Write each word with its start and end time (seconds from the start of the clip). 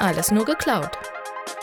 Alles 0.00 0.30
nur 0.30 0.44
geklaut. 0.44 0.92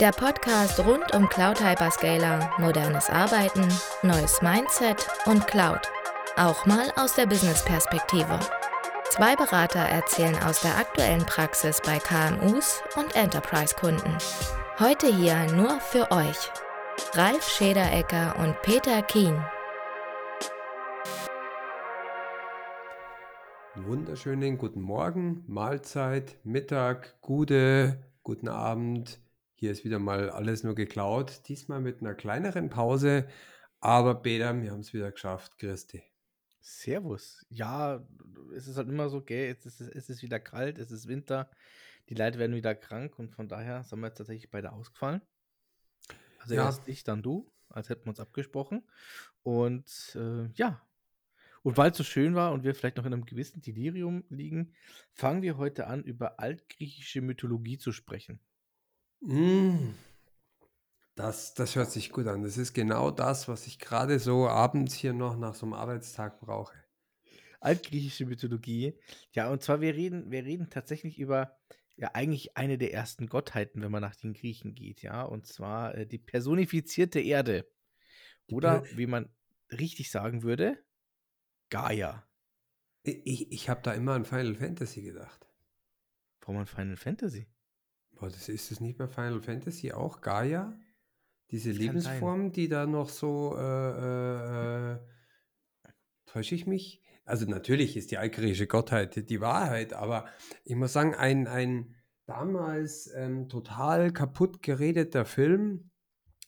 Der 0.01 0.11
Podcast 0.11 0.77
rund 0.81 1.15
um 1.15 1.29
Cloud 1.29 1.63
Hyperscaler, 1.63 2.51
modernes 2.57 3.09
Arbeiten, 3.09 3.65
neues 4.03 4.41
Mindset 4.41 5.07
und 5.25 5.47
Cloud. 5.47 5.79
Auch 6.35 6.65
mal 6.65 6.91
aus 6.97 7.15
der 7.15 7.27
Business-Perspektive. 7.27 8.37
Zwei 9.09 9.37
Berater 9.37 9.79
erzählen 9.79 10.37
aus 10.43 10.59
der 10.59 10.77
aktuellen 10.77 11.25
Praxis 11.25 11.79
bei 11.85 11.97
KMUs 11.97 12.83
und 12.97 13.15
Enterprise-Kunden. 13.15 14.17
Heute 14.79 15.07
hier 15.07 15.45
nur 15.53 15.79
für 15.79 16.11
euch. 16.11 16.51
Ralf 17.13 17.47
Schederecker 17.47 18.35
und 18.37 18.61
Peter 18.63 19.01
Kien. 19.01 19.41
Wunderschönen 23.75 24.57
guten 24.57 24.81
Morgen, 24.81 25.45
Mahlzeit, 25.47 26.35
Mittag, 26.43 27.15
gute, 27.21 27.97
guten 28.25 28.49
Abend. 28.49 29.21
Hier 29.53 29.71
ist 29.71 29.85
wieder 29.85 29.99
mal 29.99 30.31
alles 30.31 30.63
nur 30.63 30.75
geklaut. 30.75 31.47
Diesmal 31.47 31.79
mit 31.79 32.01
einer 32.01 32.15
kleineren 32.15 32.69
Pause. 32.69 33.27
Aber 33.79 34.15
Peter, 34.15 34.61
wir 34.61 34.71
haben 34.71 34.79
es 34.79 34.93
wieder 34.93 35.11
geschafft. 35.11 35.57
Christi. 35.59 36.03
Servus. 36.59 37.45
Ja, 37.49 38.03
es 38.55 38.67
ist 38.67 38.77
halt 38.77 38.89
immer 38.89 39.09
so, 39.09 39.21
gell, 39.21 39.55
es 39.57 39.65
ist, 39.67 39.79
es 39.79 40.09
ist 40.09 40.23
wieder 40.23 40.39
kalt, 40.39 40.79
es 40.79 40.89
ist 40.89 41.07
Winter, 41.07 41.51
die 42.09 42.15
Leute 42.15 42.39
werden 42.39 42.55
wieder 42.55 42.73
krank 42.73 43.19
und 43.19 43.31
von 43.31 43.47
daher 43.47 43.83
sind 43.83 43.99
wir 43.99 44.07
jetzt 44.07 44.17
tatsächlich 44.17 44.49
beide 44.49 44.71
ausgefallen. 44.71 45.21
Also 46.39 46.55
Ja. 46.55 46.65
erst 46.65 46.87
ich, 46.87 47.03
dann 47.03 47.21
du, 47.21 47.51
als 47.69 47.89
hätten 47.89 48.05
wir 48.05 48.09
uns 48.09 48.19
abgesprochen. 48.19 48.83
Und 49.43 50.17
äh, 50.19 50.47
ja, 50.55 50.81
und 51.65 51.77
weil 51.77 51.91
es 51.91 51.97
so 51.97 52.03
schön 52.03 52.35
war 52.35 52.53
und 52.53 52.63
wir 52.63 52.75
vielleicht 52.75 52.97
noch 52.97 53.05
in 53.05 53.13
einem 53.13 53.25
gewissen 53.25 53.61
Delirium 53.61 54.23
liegen, 54.29 54.75
fangen 55.13 55.41
wir 55.41 55.57
heute 55.57 55.87
an, 55.87 56.03
über 56.03 56.39
altgriechische 56.39 57.21
Mythologie 57.21 57.79
zu 57.79 57.91
sprechen. 57.91 58.39
Mm, 59.21 59.95
Das, 61.15 61.53
das 61.53 61.75
hört 61.75 61.91
sich 61.91 62.09
gut 62.11 62.27
an. 62.27 62.43
Das 62.43 62.57
ist 62.57 62.73
genau 62.73 63.11
das, 63.11 63.47
was 63.49 63.67
ich 63.67 63.79
gerade 63.79 64.17
so 64.19 64.47
abends 64.47 64.93
hier 64.93 65.13
noch 65.13 65.37
nach 65.37 65.53
so 65.55 65.65
einem 65.65 65.73
Arbeitstag 65.73 66.39
brauche. 66.39 66.73
Altgriechische 67.59 68.25
Mythologie. 68.25 68.99
Ja, 69.33 69.49
und 69.49 69.63
zwar, 69.63 69.81
wir 69.81 69.95
reden, 69.95 70.31
wir 70.31 70.43
reden 70.45 70.69
tatsächlich 70.69 71.19
über 71.19 71.57
ja 71.97 72.11
eigentlich 72.13 72.57
eine 72.57 72.77
der 72.77 72.93
ersten 72.93 73.27
Gottheiten, 73.27 73.81
wenn 73.81 73.91
man 73.91 74.01
nach 74.01 74.15
den 74.15 74.33
Griechen 74.33 74.75
geht, 74.75 75.01
ja, 75.01 75.23
und 75.23 75.47
zwar 75.47 75.95
äh, 75.95 76.05
die 76.05 76.17
personifizierte 76.19 77.21
Erde. 77.21 77.65
Oder 78.51 78.83
wie 78.91 79.07
man 79.07 79.29
richtig 79.71 80.11
sagen 80.11 80.43
würde, 80.43 80.77
Gaia. 81.75 82.23
Ich, 83.03 83.51
ich 83.51 83.69
habe 83.69 83.81
da 83.83 83.93
immer 83.93 84.13
an 84.13 84.23
Final 84.23 84.55
Fantasy 84.55 85.01
gedacht. 85.01 85.45
Warum 86.39 86.57
an 86.57 86.65
Final 86.65 86.95
Fantasy? 86.95 87.47
Boah, 88.11 88.29
das 88.29 88.47
ist 88.47 88.71
es 88.71 88.79
nicht 88.79 88.97
bei 88.97 89.07
Final 89.07 89.41
Fantasy 89.41 89.91
auch 89.91 90.21
Gaia? 90.21 90.79
Diese 91.51 91.71
Das. 91.71 91.77
Lebensform, 91.77 92.53
die 92.53 92.69
da 92.69 92.85
noch 92.85 93.09
so, 93.09 93.55
äh, 93.57 93.61
äh, 93.61 94.93
äh, 94.93 94.99
täusche 96.25 96.55
ich 96.55 96.65
mich? 96.65 97.03
Also 97.25 97.45
natürlich 97.45 97.97
ist 97.97 98.11
die 98.11 98.17
altgriechische 98.17 98.67
Gottheit 98.67 99.29
die 99.29 99.41
Wahrheit, 99.41 99.93
aber 99.93 100.29
ich 100.63 100.75
muss 100.75 100.93
sagen, 100.93 101.13
ein, 101.13 101.47
ein 101.47 101.93
damals 102.25 103.11
ähm, 103.13 103.49
total 103.49 104.13
kaputt 104.13 104.63
geredeter 104.63 105.25
Film, 105.25 105.91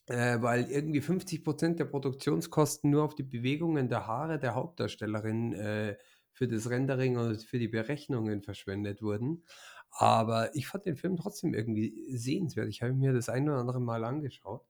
äh, 0.08 0.42
weil 0.42 0.70
irgendwie 0.70 1.02
50% 1.02 1.76
der 1.76 1.86
Produktionskosten 1.86 2.90
nur 2.90 3.04
auf 3.04 3.16
die 3.16 3.24
Bewegungen 3.24 3.90
der 3.90 4.08
Haare 4.08 4.40
der 4.40 4.56
Hauptdarstellerin 4.56 5.54
äh, 5.54 5.98
für 6.32 6.48
das 6.48 6.70
Rendering 6.70 7.18
und 7.18 7.44
für 7.44 7.60
die 7.60 7.68
Berechnungen 7.68 8.42
verschwendet 8.42 9.02
wurden. 9.02 9.44
Aber 9.90 10.56
ich 10.56 10.68
fand 10.68 10.86
den 10.86 10.96
Film 10.96 11.18
trotzdem 11.18 11.54
irgendwie 11.54 12.16
sehenswert. 12.16 12.70
Ich 12.70 12.82
habe 12.82 12.94
mir 12.94 13.14
das 13.14 13.30
ein 13.30 13.50
oder 13.50 13.58
andere 13.60 13.82
Mal 13.82 14.04
angeschaut. 14.04 14.66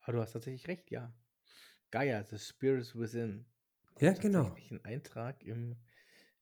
Aber 0.00 0.14
du 0.14 0.22
hast 0.22 0.32
tatsächlich 0.32 0.66
recht, 0.68 0.90
ja. 0.90 1.12
Gaia, 1.90 2.24
The 2.24 2.38
Spirits 2.38 2.98
Within. 2.98 3.46
Ja, 4.00 4.12
genau. 4.12 4.56
Ein 4.70 4.84
Eintrag 4.84 5.42
im, 5.44 5.76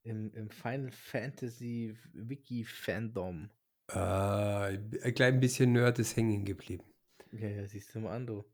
im, 0.03 0.33
im 0.33 0.51
Final 0.51 0.91
Fantasy 0.91 1.97
Wiki 2.13 2.65
Fandom. 2.65 3.51
Äh, 3.89 3.99
ein 3.99 5.15
klein 5.15 5.41
bisschen 5.41 5.73
Nerd 5.73 5.99
ist 5.99 6.17
hängen 6.17 6.45
geblieben. 6.45 6.92
Ja, 7.33 7.49
ja, 7.49 7.67
siehst 7.67 7.95
du 7.95 8.01
mal 8.01 8.15
an, 8.15 8.27
du. 8.27 8.45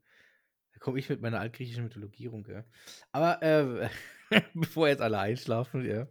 Da 0.73 0.79
komme 0.79 0.99
ich 0.99 1.09
mit 1.09 1.21
meiner 1.21 1.39
altgriechischen 1.39 1.83
Mythologie 1.83 2.27
rum, 2.27 2.43
gell? 2.43 2.63
Aber 3.11 3.41
äh, 3.41 3.89
bevor 4.53 4.87
jetzt 4.87 5.01
alle 5.01 5.19
einschlafen, 5.19 5.85
ja, 5.85 6.07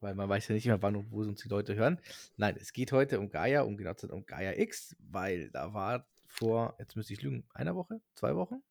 weil 0.00 0.14
man 0.14 0.28
weiß 0.28 0.48
ja 0.48 0.54
nicht 0.54 0.66
mehr, 0.66 0.80
wann 0.82 0.96
und 0.96 1.10
wo 1.10 1.20
uns 1.20 1.42
die 1.42 1.48
Leute 1.48 1.74
hören. 1.74 2.00
Nein, 2.36 2.56
es 2.58 2.72
geht 2.72 2.92
heute 2.92 3.18
um 3.18 3.30
Gaia, 3.30 3.62
um 3.62 3.76
genau 3.76 3.94
zu 3.94 4.08
um 4.08 4.24
Gaia 4.24 4.58
X, 4.58 4.96
weil 4.98 5.50
da 5.50 5.74
war 5.74 6.06
vor, 6.26 6.76
jetzt 6.78 6.96
müsste 6.96 7.12
ich 7.12 7.22
lügen, 7.22 7.44
einer 7.54 7.74
Woche, 7.74 8.00
zwei 8.14 8.34
Wochen? 8.36 8.62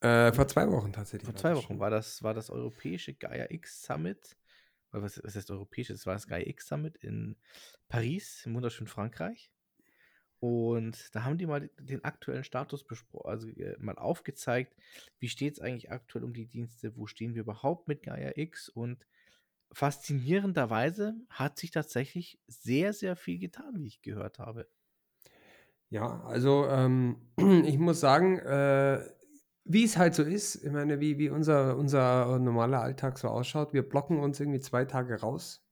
Äh, 0.00 0.32
vor 0.32 0.46
zwei 0.46 0.70
Wochen 0.70 0.92
tatsächlich. 0.92 1.26
Vor 1.26 1.36
zwei 1.36 1.56
Wochen 1.56 1.78
war 1.80 1.90
das, 1.90 2.22
war 2.22 2.34
das 2.34 2.50
europäische 2.50 3.14
Gaia 3.14 3.50
X 3.50 3.82
Summit. 3.82 4.36
Was, 4.90 5.20
was 5.22 5.36
heißt 5.36 5.50
europäisch? 5.50 5.88
Das 5.88 6.06
war 6.06 6.14
das 6.14 6.26
Gaia 6.26 6.46
X 6.46 6.68
Summit 6.68 6.96
in 6.98 7.36
Paris, 7.88 8.46
im 8.46 8.54
wunderschönen 8.54 8.88
Frankreich. 8.88 9.50
Und 10.40 11.14
da 11.14 11.24
haben 11.24 11.38
die 11.38 11.46
mal 11.46 11.68
den 11.80 12.04
aktuellen 12.04 12.44
Status 12.44 12.84
besprochen, 12.84 13.28
also 13.28 13.48
äh, 13.48 13.76
mal 13.78 13.96
aufgezeigt, 13.96 14.76
wie 15.18 15.28
steht 15.28 15.54
es 15.54 15.60
eigentlich 15.60 15.90
aktuell 15.90 16.24
um 16.24 16.32
die 16.32 16.46
Dienste, 16.46 16.96
wo 16.96 17.06
stehen 17.06 17.34
wir 17.34 17.42
überhaupt 17.42 17.88
mit 17.88 18.04
Gaia 18.04 18.32
X? 18.36 18.68
Und 18.68 19.04
faszinierenderweise 19.72 21.16
hat 21.28 21.58
sich 21.58 21.72
tatsächlich 21.72 22.38
sehr, 22.46 22.92
sehr 22.92 23.16
viel 23.16 23.38
getan, 23.38 23.74
wie 23.78 23.88
ich 23.88 24.02
gehört 24.02 24.38
habe. 24.38 24.68
Ja, 25.90 26.22
also 26.24 26.66
ähm, 26.68 27.16
ich 27.64 27.78
muss 27.78 27.98
sagen, 27.98 28.38
äh, 28.38 29.00
wie 29.64 29.84
es 29.84 29.96
halt 29.96 30.14
so 30.14 30.22
ist, 30.22 30.64
ich 30.64 30.70
meine, 30.70 31.00
wie, 31.00 31.18
wie 31.18 31.30
unser, 31.30 31.76
unser 31.76 32.38
normaler 32.38 32.80
Alltag 32.80 33.18
so 33.18 33.28
ausschaut, 33.28 33.72
wir 33.72 33.86
blocken 33.86 34.20
uns 34.20 34.38
irgendwie 34.38 34.60
zwei 34.60 34.84
Tage 34.84 35.20
raus 35.20 35.67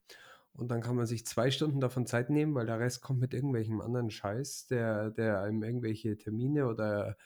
und 0.57 0.69
dann 0.69 0.81
kann 0.81 0.97
man 0.97 1.07
sich 1.07 1.27
zwei 1.27 1.51
Stunden 1.51 1.81
davon 1.81 2.07
Zeit 2.07 2.31
nehmen, 2.31 2.55
weil 2.55 2.67
der 2.67 2.81
Rest 2.81 3.03
kommt 3.03 3.21
mit 3.21 3.35
irgendwelchem 3.35 3.81
anderen 3.81 4.11
Scheiß, 4.11 4.67
der, 4.67 5.11
der 5.11 5.43
einem 5.43 5.63
irgendwelche 5.63 6.17
Termine 6.17 6.67
oder 6.67 7.17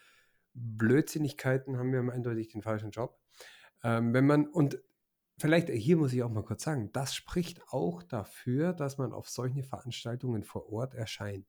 Blödsinnigkeiten 0.54 1.78
haben 1.78 1.92
wir 1.92 2.12
eindeutig 2.12 2.48
den 2.48 2.62
falschen 2.62 2.91
Job. 2.91 3.18
Ähm, 3.82 4.12
wenn 4.12 4.26
man, 4.26 4.46
und 4.46 4.80
vielleicht 5.38 5.68
hier 5.68 5.96
muss 5.96 6.12
ich 6.12 6.22
auch 6.22 6.30
mal 6.30 6.44
kurz 6.44 6.64
sagen, 6.64 6.91
das 6.92 7.14
spricht 7.14 7.62
auch 7.68 8.02
dafür, 8.02 8.72
dass 8.72 8.98
man 8.98 9.12
auf 9.12 9.28
solche 9.28 9.62
Veranstaltungen 9.62 10.42
vor 10.42 10.72
Ort 10.72 10.94
erscheint 10.94 11.47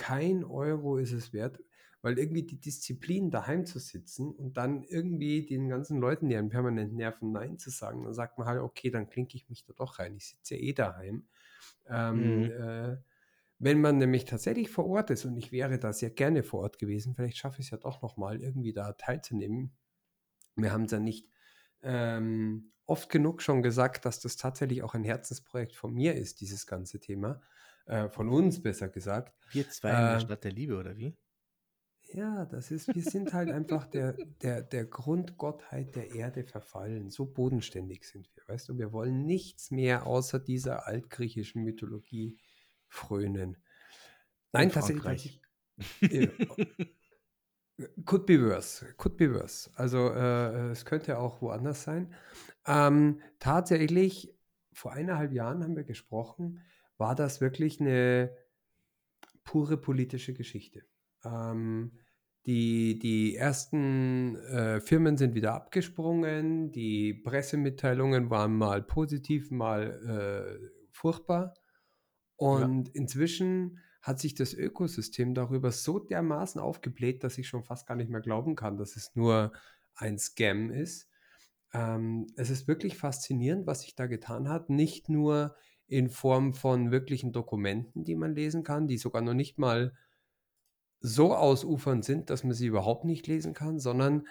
kein 0.00 0.44
Euro 0.44 0.96
ist 0.96 1.12
es 1.12 1.34
wert, 1.34 1.60
weil 2.02 2.18
irgendwie 2.18 2.44
die 2.44 2.60
Disziplin 2.60 3.30
daheim 3.30 3.66
zu 3.66 3.78
sitzen 3.78 4.32
und 4.32 4.56
dann 4.56 4.84
irgendwie 4.84 5.46
den 5.46 5.68
ganzen 5.68 5.98
Leuten, 6.00 6.28
die 6.28 6.36
einen 6.36 6.48
permanent 6.50 6.94
nerven, 6.94 7.32
Nein 7.32 7.58
zu 7.58 7.70
sagen, 7.70 8.04
dann 8.04 8.14
sagt 8.14 8.38
man 8.38 8.46
halt, 8.48 8.60
okay, 8.60 8.90
dann 8.90 9.08
klinke 9.08 9.36
ich 9.36 9.48
mich 9.48 9.64
da 9.64 9.72
doch 9.74 9.98
rein. 9.98 10.16
Ich 10.16 10.28
sitze 10.28 10.56
ja 10.56 10.60
eh 10.62 10.72
daheim. 10.72 11.28
Ähm, 11.88 12.38
Mhm. 12.38 12.50
äh, 12.50 12.98
wenn 13.58 13.80
man 13.80 13.98
nämlich 13.98 14.24
tatsächlich 14.26 14.70
vor 14.70 14.86
Ort 14.86 15.10
ist 15.10 15.24
und 15.26 15.36
ich 15.36 15.52
wäre 15.52 15.78
da 15.78 15.92
sehr 15.92 16.10
gerne 16.10 16.42
vor 16.42 16.60
Ort 16.62 16.78
gewesen, 16.78 17.14
vielleicht 17.14 17.38
schaffe 17.38 17.60
ich 17.60 17.66
es 17.66 17.70
ja 17.72 17.78
doch 17.78 18.02
nochmal 18.02 18.42
irgendwie 18.42 18.72
da 18.72 18.92
teilzunehmen. 18.94 19.76
Wir 20.56 20.72
haben 20.72 20.84
es 20.84 20.92
ja 20.92 21.00
nicht 21.00 21.28
ähm, 21.82 22.72
oft 22.86 23.08
genug 23.10 23.42
schon 23.42 23.62
gesagt, 23.62 24.04
dass 24.04 24.20
das 24.20 24.36
tatsächlich 24.36 24.82
auch 24.82 24.94
ein 24.94 25.04
Herzensprojekt 25.04 25.76
von 25.76 25.92
mir 25.94 26.14
ist, 26.14 26.40
dieses 26.40 26.66
ganze 26.66 27.00
Thema. 27.00 27.40
Äh, 27.86 28.08
von 28.10 28.28
uns 28.28 28.62
besser 28.62 28.88
gesagt. 28.88 29.36
Wir 29.52 29.68
zwei 29.68 29.94
in 29.96 30.08
der 30.10 30.18
Äh, 30.18 30.20
Stadt 30.20 30.44
der 30.44 30.52
Liebe, 30.52 30.76
oder 30.78 30.96
wie? 30.96 31.16
Ja, 32.12 32.44
das 32.44 32.70
ist, 32.70 32.92
wir 32.94 33.02
sind 33.02 33.32
halt 33.32 33.50
einfach 33.50 33.86
der, 33.86 34.14
der, 34.42 34.62
der 34.62 34.84
Grundgottheit 34.84 35.94
der 35.94 36.12
Erde 36.12 36.44
verfallen. 36.44 37.10
So 37.10 37.24
bodenständig 37.26 38.04
sind 38.04 38.28
wir, 38.34 38.42
weißt 38.48 38.68
du? 38.68 38.78
Wir 38.78 38.92
wollen 38.92 39.24
nichts 39.24 39.70
mehr 39.70 40.06
außer 40.06 40.40
dieser 40.40 40.86
altgriechischen 40.86 41.62
Mythologie 41.62 42.36
frönen. 42.88 43.56
Nein, 44.52 44.68
In 44.68 44.74
tatsächlich. 44.74 45.40
Ja, 46.00 46.28
Could 48.04 48.26
be 48.26 48.40
worse. 48.40 48.84
Could 48.96 49.16
be 49.16 49.32
worse. 49.32 49.70
Also 49.74 50.10
äh, 50.10 50.70
es 50.70 50.84
könnte 50.84 51.18
auch 51.18 51.40
woanders 51.40 51.84
sein. 51.84 52.14
Ähm, 52.66 53.20
tatsächlich, 53.38 54.36
vor 54.72 54.92
eineinhalb 54.92 55.32
Jahren 55.32 55.62
haben 55.62 55.76
wir 55.76 55.84
gesprochen, 55.84 56.60
war 56.98 57.14
das 57.14 57.40
wirklich 57.40 57.80
eine 57.80 58.36
pure 59.44 59.76
politische 59.76 60.34
Geschichte. 60.34 60.82
Ähm, 61.24 61.92
die, 62.46 62.98
die 62.98 63.36
ersten 63.36 64.36
äh, 64.36 64.80
Firmen 64.80 65.16
sind 65.18 65.34
wieder 65.34 65.54
abgesprungen, 65.54 66.72
die 66.72 67.12
Pressemitteilungen 67.12 68.30
waren 68.30 68.56
mal 68.56 68.82
positiv, 68.82 69.50
mal 69.50 70.58
äh, 70.62 70.70
furchtbar. 70.90 71.54
Und 72.36 72.88
inzwischen 72.94 73.78
hat 74.00 74.18
sich 74.18 74.34
das 74.34 74.54
Ökosystem 74.54 75.34
darüber 75.34 75.72
so 75.72 75.98
dermaßen 75.98 76.60
aufgebläht, 76.60 77.22
dass 77.22 77.36
ich 77.36 77.48
schon 77.48 77.64
fast 77.64 77.86
gar 77.86 77.96
nicht 77.96 78.10
mehr 78.10 78.22
glauben 78.22 78.56
kann, 78.56 78.78
dass 78.78 78.96
es 78.96 79.14
nur 79.14 79.52
ein 79.94 80.18
Scam 80.18 80.70
ist. 80.70 81.08
Ähm, 81.74 82.26
es 82.36 82.48
ist 82.48 82.66
wirklich 82.66 82.96
faszinierend, 82.96 83.66
was 83.66 83.82
sich 83.82 83.94
da 83.94 84.06
getan 84.06 84.48
hat. 84.48 84.70
Nicht 84.70 85.10
nur 85.10 85.54
in 85.86 86.08
Form 86.08 86.54
von 86.54 86.90
wirklichen 86.90 87.32
Dokumenten, 87.32 88.04
die 88.04 88.16
man 88.16 88.34
lesen 88.34 88.62
kann, 88.62 88.86
die 88.86 88.96
sogar 88.96 89.20
noch 89.20 89.34
nicht 89.34 89.58
mal 89.58 89.92
so 91.00 91.34
ausufernd 91.34 92.04
sind, 92.04 92.30
dass 92.30 92.44
man 92.44 92.52
sie 92.52 92.66
überhaupt 92.66 93.04
nicht 93.04 93.26
lesen 93.26 93.54
kann, 93.54 93.78
sondern 93.78 94.26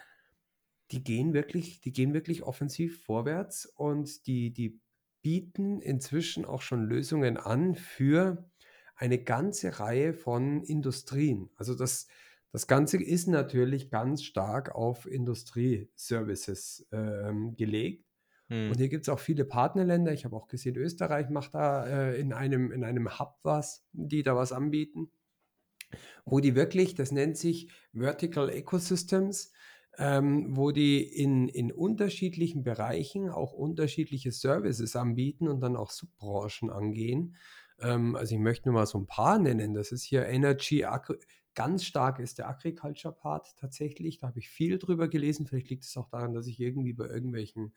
die 0.91 1.03
gehen 1.03 1.33
wirklich, 1.33 1.81
die 1.81 1.91
gehen 1.91 2.13
wirklich 2.13 2.43
offensiv 2.43 3.03
vorwärts 3.03 3.65
und 3.65 4.25
die, 4.27 4.51
die 4.51 4.79
bieten 5.21 5.81
inzwischen 5.81 6.45
auch 6.45 6.61
schon 6.61 6.83
Lösungen 6.85 7.37
an 7.37 7.75
für 7.75 8.49
eine 8.95 9.23
ganze 9.23 9.79
Reihe 9.79 10.13
von 10.13 10.63
Industrien. 10.63 11.49
Also 11.55 11.75
das, 11.75 12.07
das 12.51 12.67
Ganze 12.67 13.01
ist 13.01 13.27
natürlich 13.27 13.89
ganz 13.89 14.23
stark 14.23 14.73
auf 14.75 15.05
Industrieservices 15.05 16.87
ähm, 16.91 17.55
gelegt. 17.55 18.05
Und 18.67 18.75
Hm. 18.75 18.79
hier 18.79 18.89
gibt 18.89 19.03
es 19.03 19.09
auch 19.09 19.19
viele 19.19 19.45
Partnerländer. 19.45 20.11
Ich 20.11 20.25
habe 20.25 20.35
auch 20.35 20.47
gesehen, 20.47 20.75
Österreich 20.75 21.29
macht 21.29 21.53
da 21.53 21.85
äh, 21.85 22.19
in 22.19 22.33
einem, 22.33 22.71
in 22.71 22.83
einem 22.83 23.19
Hub 23.19 23.37
was, 23.43 23.85
die 23.91 24.23
da 24.23 24.35
was 24.35 24.51
anbieten, 24.51 25.11
wo 26.25 26.39
die 26.39 26.55
wirklich, 26.55 26.95
das 26.95 27.11
nennt 27.11 27.37
sich 27.37 27.69
Vertical 27.93 28.49
Ecosystems, 28.49 29.51
ähm, 29.97 30.55
wo 30.55 30.71
die 30.71 31.01
in, 31.01 31.47
in 31.49 31.71
unterschiedlichen 31.71 32.63
Bereichen 32.63 33.29
auch 33.29 33.53
unterschiedliche 33.53 34.31
Services 34.31 34.95
anbieten 34.95 35.47
und 35.47 35.61
dann 35.61 35.75
auch 35.75 35.91
Subbranchen 35.91 36.69
angehen. 36.69 37.35
Ähm, 37.79 38.15
also 38.15 38.35
ich 38.35 38.41
möchte 38.41 38.69
nur 38.69 38.75
mal 38.75 38.85
so 38.85 38.97
ein 38.97 39.07
paar 39.07 39.39
nennen. 39.39 39.73
Das 39.73 39.91
ist 39.91 40.03
hier 40.03 40.25
Energy, 40.25 40.85
Agri 40.85 41.17
ganz 41.55 41.83
stark 41.83 42.19
ist 42.19 42.37
der 42.37 42.47
Agriculture-Part 42.47 43.57
tatsächlich. 43.57 44.19
Da 44.19 44.27
habe 44.27 44.39
ich 44.39 44.49
viel 44.49 44.79
drüber 44.79 45.09
gelesen. 45.09 45.45
Vielleicht 45.45 45.69
liegt 45.69 45.83
es 45.83 45.97
auch 45.97 46.07
daran, 46.07 46.33
dass 46.33 46.47
ich 46.47 46.59
irgendwie 46.59 46.93
bei 46.93 47.07
irgendwelchen 47.07 47.73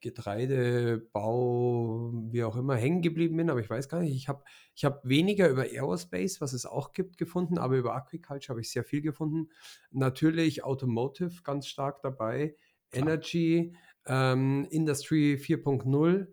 Getreidebau, 0.00 2.12
wie 2.30 2.44
auch 2.44 2.56
immer, 2.56 2.76
hängen 2.76 3.02
geblieben 3.02 3.36
bin, 3.36 3.50
aber 3.50 3.60
ich 3.60 3.70
weiß 3.70 3.88
gar 3.88 4.00
nicht. 4.00 4.14
Ich 4.14 4.28
habe 4.28 4.44
ich 4.74 4.84
hab 4.84 5.06
weniger 5.06 5.48
über 5.48 5.62
Aerospace, 5.62 6.40
was 6.40 6.52
es 6.52 6.66
auch 6.66 6.92
gibt, 6.92 7.18
gefunden, 7.18 7.58
aber 7.58 7.76
über 7.76 7.94
Agriculture 7.94 8.50
habe 8.50 8.60
ich 8.60 8.70
sehr 8.70 8.84
viel 8.84 9.02
gefunden. 9.02 9.48
Natürlich 9.90 10.64
Automotive 10.64 11.42
ganz 11.42 11.66
stark 11.66 12.02
dabei. 12.02 12.56
Energy, 12.92 13.76
ähm, 14.06 14.66
Industry 14.70 15.38
4.0, 15.38 16.28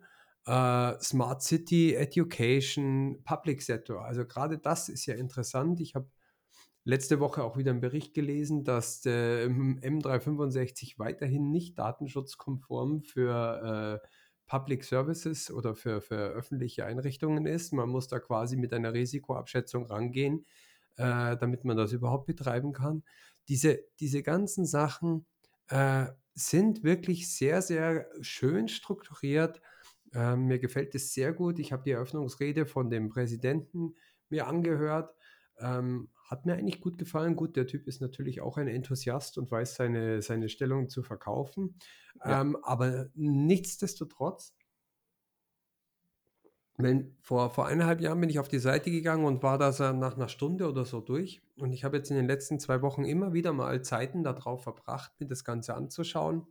äh, 0.46 0.98
Smart 1.00 1.42
City, 1.42 1.94
Education, 1.94 3.22
Public 3.24 3.62
Sector. 3.62 4.04
Also 4.04 4.26
gerade 4.26 4.58
das 4.58 4.88
ist 4.88 5.06
ja 5.06 5.14
interessant. 5.14 5.80
Ich 5.80 5.94
habe 5.94 6.08
letzte 6.84 7.18
Woche 7.18 7.42
auch 7.42 7.56
wieder 7.56 7.70
einen 7.70 7.80
Bericht 7.80 8.14
gelesen, 8.14 8.64
dass 8.64 9.00
der 9.00 9.48
M365 9.48 10.98
weiterhin 10.98 11.50
nicht 11.50 11.78
datenschutzkonform 11.78 13.02
für 13.02 14.00
äh, 14.02 14.08
Public 14.46 14.84
Services 14.84 15.50
oder 15.50 15.74
für, 15.74 16.00
für 16.00 16.16
öffentliche 16.16 16.84
Einrichtungen 16.84 17.46
ist. 17.46 17.72
Man 17.72 17.88
muss 17.88 18.08
da 18.08 18.20
quasi 18.20 18.56
mit 18.56 18.72
einer 18.72 18.92
Risikoabschätzung 18.92 19.86
rangehen, 19.86 20.44
äh, 20.96 21.36
damit 21.36 21.64
man 21.64 21.76
das 21.76 21.92
überhaupt 21.92 22.26
betreiben 22.26 22.72
kann. 22.72 23.02
Diese, 23.48 23.80
diese 24.00 24.22
ganzen 24.22 24.66
Sachen 24.66 25.26
äh, 25.68 26.06
sind 26.34 26.82
wirklich 26.82 27.34
sehr, 27.34 27.62
sehr 27.62 28.08
schön 28.20 28.68
strukturiert. 28.68 29.60
Äh, 30.12 30.36
mir 30.36 30.58
gefällt 30.58 30.94
es 30.94 31.14
sehr 31.14 31.32
gut. 31.32 31.58
Ich 31.58 31.72
habe 31.72 31.84
die 31.84 31.92
Eröffnungsrede 31.92 32.66
von 32.66 32.90
dem 32.90 33.08
Präsidenten 33.08 33.94
mir 34.28 34.46
angehört. 34.46 35.14
Ähm, 35.58 36.08
hat 36.24 36.46
mir 36.46 36.54
eigentlich 36.54 36.80
gut 36.80 36.98
gefallen. 36.98 37.36
Gut, 37.36 37.56
der 37.56 37.66
Typ 37.66 37.86
ist 37.86 38.00
natürlich 38.00 38.40
auch 38.40 38.56
ein 38.56 38.68
Enthusiast 38.68 39.38
und 39.38 39.50
weiß 39.50 39.76
seine, 39.76 40.22
seine 40.22 40.48
Stellung 40.48 40.88
zu 40.88 41.02
verkaufen. 41.02 41.76
Ja. 42.24 42.40
Ähm, 42.40 42.56
aber 42.62 43.10
nichtsdestotrotz, 43.14 44.54
wenn, 46.76 47.16
vor, 47.20 47.50
vor 47.50 47.66
eineinhalb 47.66 48.00
Jahren 48.00 48.20
bin 48.20 48.30
ich 48.30 48.38
auf 48.40 48.48
die 48.48 48.58
Seite 48.58 48.90
gegangen 48.90 49.24
und 49.24 49.42
war 49.42 49.58
da 49.58 49.92
nach 49.92 50.16
einer 50.16 50.28
Stunde 50.28 50.68
oder 50.68 50.84
so 50.84 51.00
durch. 51.00 51.42
Und 51.56 51.72
ich 51.72 51.84
habe 51.84 51.96
jetzt 51.98 52.10
in 52.10 52.16
den 52.16 52.26
letzten 52.26 52.58
zwei 52.58 52.82
Wochen 52.82 53.04
immer 53.04 53.32
wieder 53.32 53.52
mal 53.52 53.82
Zeiten 53.82 54.24
darauf 54.24 54.64
verbracht, 54.64 55.12
mir 55.20 55.26
das 55.26 55.44
Ganze 55.44 55.74
anzuschauen. 55.74 56.46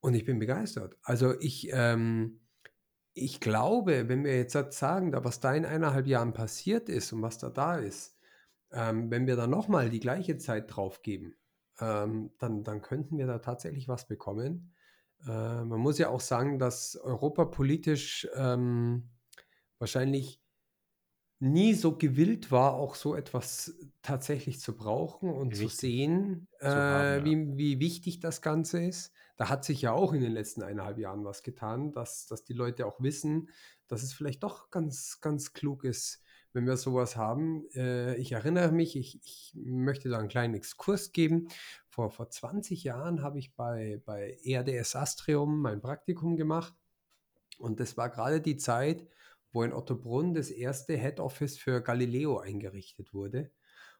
Und 0.00 0.14
ich 0.14 0.24
bin 0.24 0.38
begeistert. 0.38 0.96
Also 1.02 1.40
ich, 1.40 1.70
ähm, 1.72 2.40
ich 3.18 3.40
glaube, 3.40 4.08
wenn 4.08 4.24
wir 4.24 4.36
jetzt 4.36 4.54
halt 4.54 4.72
sagen, 4.72 5.12
da 5.12 5.24
was 5.24 5.40
da 5.40 5.54
in 5.54 5.66
eineinhalb 5.66 6.06
Jahren 6.06 6.32
passiert 6.32 6.88
ist 6.88 7.12
und 7.12 7.22
was 7.22 7.38
da 7.38 7.50
da 7.50 7.76
ist, 7.76 8.16
ähm, 8.72 9.10
wenn 9.10 9.26
wir 9.26 9.36
da 9.36 9.46
nochmal 9.46 9.90
die 9.90 10.00
gleiche 10.00 10.38
Zeit 10.38 10.74
drauf 10.74 11.02
geben, 11.02 11.36
ähm, 11.80 12.30
dann, 12.38 12.64
dann 12.64 12.82
könnten 12.82 13.18
wir 13.18 13.26
da 13.26 13.38
tatsächlich 13.38 13.88
was 13.88 14.06
bekommen. 14.06 14.74
Äh, 15.26 15.64
man 15.64 15.80
muss 15.80 15.98
ja 15.98 16.08
auch 16.08 16.20
sagen, 16.20 16.58
dass 16.58 16.96
Europa 16.96 17.44
politisch 17.46 18.28
ähm, 18.34 19.10
wahrscheinlich 19.78 20.42
nie 21.40 21.74
so 21.74 21.96
gewillt 21.96 22.50
war, 22.50 22.74
auch 22.74 22.94
so 22.94 23.14
etwas 23.14 23.74
tatsächlich 24.02 24.60
zu 24.60 24.76
brauchen 24.76 25.30
und 25.30 25.54
zu 25.54 25.64
Richtig. 25.64 25.80
sehen, 25.80 26.48
Zu 26.58 26.66
haben, 26.66 27.04
äh, 27.04 27.18
ja. 27.18 27.24
wie, 27.24 27.56
wie 27.56 27.80
wichtig 27.80 28.20
das 28.20 28.42
Ganze 28.42 28.82
ist. 28.82 29.12
Da 29.36 29.48
hat 29.48 29.64
sich 29.64 29.82
ja 29.82 29.92
auch 29.92 30.12
in 30.12 30.20
den 30.20 30.32
letzten 30.32 30.62
eineinhalb 30.62 30.98
Jahren 30.98 31.24
was 31.24 31.44
getan, 31.44 31.92
dass, 31.92 32.26
dass 32.26 32.42
die 32.42 32.54
Leute 32.54 32.86
auch 32.86 33.00
wissen, 33.00 33.50
dass 33.86 34.02
es 34.02 34.12
vielleicht 34.12 34.42
doch 34.42 34.70
ganz, 34.70 35.20
ganz 35.20 35.52
klug 35.52 35.84
ist, 35.84 36.22
wenn 36.52 36.66
wir 36.66 36.76
sowas 36.76 37.16
haben. 37.16 37.68
Äh, 37.72 38.16
ich 38.16 38.32
erinnere 38.32 38.72
mich, 38.72 38.96
ich, 38.96 39.20
ich 39.24 39.52
möchte 39.54 40.08
da 40.08 40.18
einen 40.18 40.28
kleinen 40.28 40.54
Exkurs 40.54 41.12
geben. 41.12 41.48
Vor, 41.88 42.10
vor 42.10 42.30
20 42.30 42.82
Jahren 42.82 43.22
habe 43.22 43.38
ich 43.38 43.54
bei, 43.54 44.02
bei 44.04 44.36
ERDS 44.42 44.96
Astrium 44.96 45.60
mein 45.60 45.80
Praktikum 45.80 46.36
gemacht. 46.36 46.74
Und 47.58 47.78
das 47.78 47.96
war 47.96 48.10
gerade 48.10 48.40
die 48.40 48.56
Zeit, 48.56 49.06
wo 49.52 49.62
in 49.62 49.72
Ottobrunn 49.72 50.34
das 50.34 50.50
erste 50.50 50.96
Head 50.96 51.20
Office 51.20 51.58
für 51.58 51.80
Galileo 51.82 52.38
eingerichtet 52.38 53.14
wurde. 53.14 53.50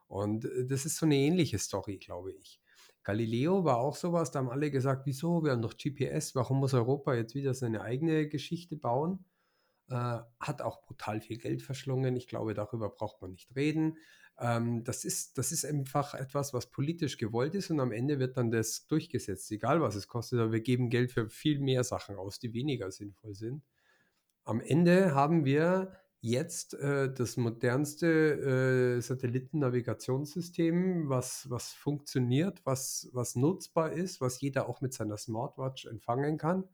Und 0.06 0.45
äh, 0.45 0.67
das 0.67 0.85
ist 0.87 0.97
so 0.97 1.06
eine 1.06 1.17
ähnliche 1.17 1.59
Story, 1.59 1.99
glaube 1.99 2.33
ich. 2.33 2.61
Galileo 3.05 3.65
war 3.65 3.79
auch 3.79 3.97
sowas, 3.97 4.31
da 4.31 4.41
haben 4.41 4.50
alle 4.50 4.71
gesagt, 4.71 5.06
wieso, 5.06 5.43
wir 5.43 5.53
haben 5.53 5.62
doch 5.62 5.77
GPS, 5.77 6.35
warum 6.35 6.59
muss 6.59 6.75
Europa 6.75 7.15
jetzt 7.15 7.35
wieder 7.35 7.55
seine 7.55 7.81
eigene 7.81 8.29
Geschichte 8.29 8.77
bauen? 8.77 9.25
Äh, 9.89 10.19
hat 10.41 10.61
auch 10.61 10.83
brutal 10.83 11.21
viel 11.23 11.39
Geld 11.39 11.62
verschlungen. 11.62 12.17
Ich 12.17 12.29
glaube, 12.29 12.53
darüber 12.53 12.91
braucht 12.91 13.23
man 13.23 13.31
nicht 13.31 13.56
reden. 13.56 13.97
Ähm, 14.39 14.85
das, 14.85 15.05
ist, 15.05 15.39
das 15.39 15.53
ist 15.53 15.65
einfach 15.65 16.15
etwas, 16.15 16.53
was 16.53 16.70
politisch 16.70 17.17
gewollt 17.17 17.55
ist 17.55 17.70
und 17.70 17.81
am 17.81 17.93
Ende 17.93 18.19
wird 18.19 18.37
dann 18.37 18.51
das 18.51 18.87
durchgesetzt, 18.87 19.51
egal 19.51 19.81
was 19.81 19.94
es 19.94 20.06
kostet. 20.06 20.41
Aber 20.41 20.53
wir 20.53 20.61
geben 20.61 20.91
Geld 20.91 21.11
für 21.13 21.31
viel 21.31 21.58
mehr 21.61 21.84
Sachen 21.84 22.17
aus, 22.17 22.39
die 22.39 22.53
weniger 22.53 22.91
sinnvoll 22.91 23.34
sind. 23.34 23.63
Am 24.48 24.60
Ende 24.62 25.14
haben 25.14 25.44
wir 25.44 25.93
jetzt 26.22 26.72
äh, 26.72 27.12
das 27.12 27.36
modernste 27.36 28.96
äh, 28.96 29.00
Satellitennavigationssystem, 29.02 31.10
was, 31.10 31.50
was 31.50 31.74
funktioniert, 31.74 32.62
was, 32.64 33.10
was 33.12 33.36
nutzbar 33.36 33.93
ist, 33.93 34.22
was 34.22 34.40
jeder 34.40 34.67
auch 34.67 34.81
mit 34.81 34.94
seiner 34.94 35.19
Smartwatch 35.19 35.84
empfangen 35.84 36.38
kann 36.38 36.64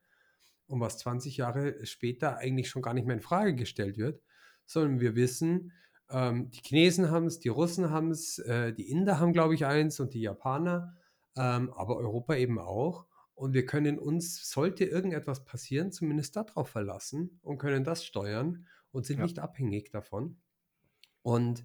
und 0.68 0.78
was 0.78 0.98
20 0.98 1.36
Jahre 1.36 1.84
später 1.84 2.36
eigentlich 2.36 2.70
schon 2.70 2.80
gar 2.80 2.94
nicht 2.94 3.08
mehr 3.08 3.16
in 3.16 3.22
Frage 3.22 3.56
gestellt 3.56 3.98
wird, 3.98 4.22
sondern 4.66 5.00
wir 5.00 5.16
wissen, 5.16 5.72
ähm, 6.10 6.50
die 6.50 6.60
Chinesen 6.64 7.10
haben 7.10 7.26
es, 7.26 7.40
die 7.40 7.48
Russen 7.48 7.90
haben 7.90 8.12
es, 8.12 8.38
äh, 8.38 8.72
die 8.72 8.88
Inder 8.88 9.18
haben, 9.18 9.32
glaube 9.32 9.56
ich, 9.56 9.66
eins 9.66 9.98
und 9.98 10.14
die 10.14 10.20
Japaner, 10.20 10.96
ähm, 11.36 11.72
aber 11.72 11.96
Europa 11.96 12.36
eben 12.36 12.60
auch. 12.60 13.06
Und 13.34 13.54
wir 13.54 13.66
können 13.66 13.98
uns, 13.98 14.48
sollte 14.50 14.84
irgendetwas 14.84 15.44
passieren, 15.44 15.92
zumindest 15.92 16.36
darauf 16.36 16.68
verlassen 16.68 17.38
und 17.42 17.58
können 17.58 17.84
das 17.84 18.04
steuern 18.04 18.66
und 18.92 19.06
sind 19.06 19.20
Ja. 19.20 19.22
nicht 19.22 19.38
abhängig 19.40 19.90
davon. 19.90 20.40
Und 21.22 21.64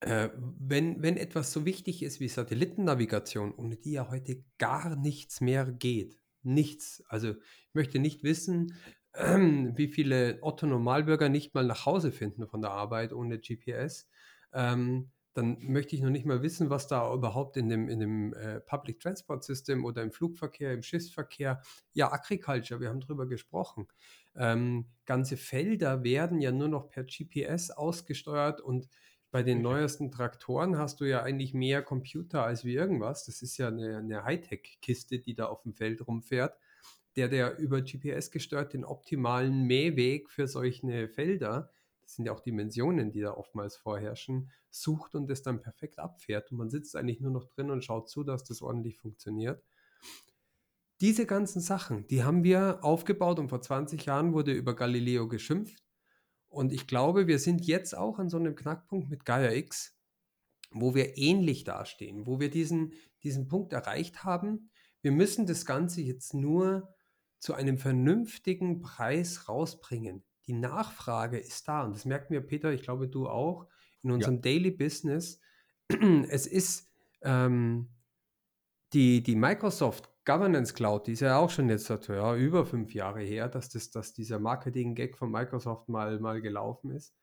äh, 0.00 0.30
wenn, 0.36 1.02
wenn 1.02 1.16
etwas 1.16 1.52
so 1.52 1.64
wichtig 1.64 2.02
ist 2.02 2.20
wie 2.20 2.28
Satellitennavigation, 2.28 3.52
ohne 3.54 3.76
die 3.76 3.92
ja 3.92 4.10
heute 4.10 4.44
gar 4.58 4.96
nichts 4.96 5.40
mehr 5.40 5.66
geht, 5.72 6.22
nichts. 6.42 7.02
Also 7.08 7.32
ich 7.32 7.74
möchte 7.74 7.98
nicht 7.98 8.22
wissen, 8.24 8.74
wie 9.14 9.88
viele 9.88 10.38
Otto-Normalbürger 10.42 11.28
nicht 11.28 11.54
mal 11.54 11.66
nach 11.66 11.86
Hause 11.86 12.12
finden 12.12 12.46
von 12.46 12.62
der 12.62 12.70
Arbeit 12.70 13.12
ohne 13.12 13.38
GPS. 13.40 14.08
Ähm, 14.52 15.10
dann 15.34 15.58
möchte 15.60 15.94
ich 15.94 16.02
noch 16.02 16.10
nicht 16.10 16.26
mal 16.26 16.42
wissen, 16.42 16.70
was 16.70 16.88
da 16.88 17.12
überhaupt 17.12 17.56
in 17.56 17.68
dem, 17.68 17.88
in 17.88 18.00
dem 18.00 18.34
äh, 18.34 18.60
Public 18.60 19.00
Transport 19.00 19.44
System 19.44 19.84
oder 19.84 20.02
im 20.02 20.10
Flugverkehr, 20.10 20.72
im 20.72 20.82
Schiffsverkehr, 20.82 21.62
ja, 21.92 22.12
Agriculture, 22.12 22.80
wir 22.80 22.88
haben 22.88 23.00
drüber 23.00 23.26
gesprochen. 23.26 23.86
Ähm, 24.34 24.86
ganze 25.04 25.36
Felder 25.36 26.02
werden 26.02 26.40
ja 26.40 26.52
nur 26.52 26.68
noch 26.68 26.88
per 26.88 27.04
GPS 27.04 27.70
ausgesteuert 27.70 28.60
und 28.60 28.88
bei 29.30 29.42
den 29.42 29.60
neuesten 29.60 30.10
Traktoren 30.10 30.78
hast 30.78 31.00
du 31.00 31.04
ja 31.04 31.22
eigentlich 31.22 31.52
mehr 31.52 31.82
Computer 31.82 32.44
als 32.44 32.64
wie 32.64 32.74
irgendwas. 32.74 33.26
Das 33.26 33.42
ist 33.42 33.58
ja 33.58 33.68
eine, 33.68 33.98
eine 33.98 34.24
Hightech-Kiste, 34.24 35.18
die 35.18 35.34
da 35.34 35.46
auf 35.46 35.62
dem 35.62 35.74
Feld 35.74 36.06
rumfährt, 36.06 36.58
der, 37.16 37.28
der 37.28 37.58
über 37.58 37.82
GPS 37.82 38.30
gesteuert 38.30 38.72
den 38.72 38.84
optimalen 38.84 39.64
Mähweg 39.64 40.30
für 40.30 40.48
solche 40.48 41.08
Felder, 41.08 41.70
sind 42.14 42.24
ja 42.24 42.32
auch 42.32 42.40
Dimensionen, 42.40 43.10
die 43.10 43.20
da 43.20 43.32
oftmals 43.32 43.76
vorherrschen, 43.76 44.50
sucht 44.70 45.14
und 45.14 45.28
das 45.28 45.42
dann 45.42 45.60
perfekt 45.60 45.98
abfährt. 45.98 46.50
Und 46.50 46.58
man 46.58 46.70
sitzt 46.70 46.96
eigentlich 46.96 47.20
nur 47.20 47.30
noch 47.30 47.44
drin 47.44 47.70
und 47.70 47.84
schaut 47.84 48.08
zu, 48.08 48.24
dass 48.24 48.44
das 48.44 48.62
ordentlich 48.62 48.98
funktioniert. 48.98 49.62
Diese 51.00 51.26
ganzen 51.26 51.60
Sachen, 51.60 52.06
die 52.08 52.24
haben 52.24 52.42
wir 52.42 52.82
aufgebaut 52.82 53.38
und 53.38 53.50
vor 53.50 53.60
20 53.60 54.04
Jahren 54.06 54.32
wurde 54.32 54.52
über 54.52 54.74
Galileo 54.74 55.28
geschimpft. 55.28 55.84
Und 56.48 56.72
ich 56.72 56.86
glaube, 56.86 57.26
wir 57.26 57.38
sind 57.38 57.66
jetzt 57.66 57.96
auch 57.96 58.18
an 58.18 58.28
so 58.28 58.38
einem 58.38 58.56
Knackpunkt 58.56 59.10
mit 59.10 59.24
Gaia 59.24 59.52
X, 59.52 59.96
wo 60.70 60.94
wir 60.94 61.16
ähnlich 61.16 61.64
dastehen, 61.64 62.26
wo 62.26 62.40
wir 62.40 62.50
diesen, 62.50 62.94
diesen 63.22 63.48
Punkt 63.48 63.72
erreicht 63.72 64.24
haben. 64.24 64.70
Wir 65.02 65.12
müssen 65.12 65.46
das 65.46 65.66
Ganze 65.66 66.00
jetzt 66.00 66.34
nur 66.34 66.94
zu 67.38 67.54
einem 67.54 67.78
vernünftigen 67.78 68.80
Preis 68.80 69.48
rausbringen. 69.48 70.24
Die 70.48 70.54
Nachfrage 70.54 71.38
ist 71.38 71.68
da 71.68 71.84
und 71.84 71.94
das 71.94 72.06
merken 72.06 72.32
wir, 72.32 72.40
Peter, 72.40 72.72
ich 72.72 72.82
glaube 72.82 73.06
du 73.06 73.28
auch, 73.28 73.68
in 74.02 74.10
unserem 74.10 74.36
ja. 74.36 74.40
Daily 74.40 74.70
Business. 74.70 75.40
Es 76.30 76.46
ist 76.46 76.90
ähm, 77.22 77.90
die, 78.92 79.22
die 79.22 79.36
Microsoft 79.36 80.10
Governance 80.24 80.74
Cloud, 80.74 81.06
die 81.06 81.12
ist 81.12 81.20
ja 81.20 81.38
auch 81.38 81.50
schon 81.50 81.68
jetzt 81.68 81.88
ja, 81.88 82.36
über 82.36 82.66
fünf 82.66 82.94
Jahre 82.94 83.20
her, 83.20 83.48
dass, 83.48 83.68
das, 83.68 83.90
dass 83.90 84.12
dieser 84.12 84.38
Marketing-Gag 84.38 85.16
von 85.16 85.30
Microsoft 85.30 85.88
mal, 85.88 86.18
mal 86.20 86.40
gelaufen 86.40 86.90
ist. 86.90 87.14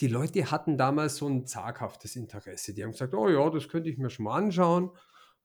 Die 0.00 0.08
Leute 0.08 0.50
hatten 0.50 0.76
damals 0.76 1.16
so 1.16 1.26
ein 1.26 1.46
zaghaftes 1.46 2.16
Interesse. 2.16 2.72
Die 2.72 2.84
haben 2.84 2.92
gesagt, 2.92 3.14
oh 3.14 3.28
ja, 3.28 3.48
das 3.50 3.68
könnte 3.68 3.90
ich 3.90 3.98
mir 3.98 4.10
schon 4.10 4.24
mal 4.24 4.36
anschauen. 4.36 4.90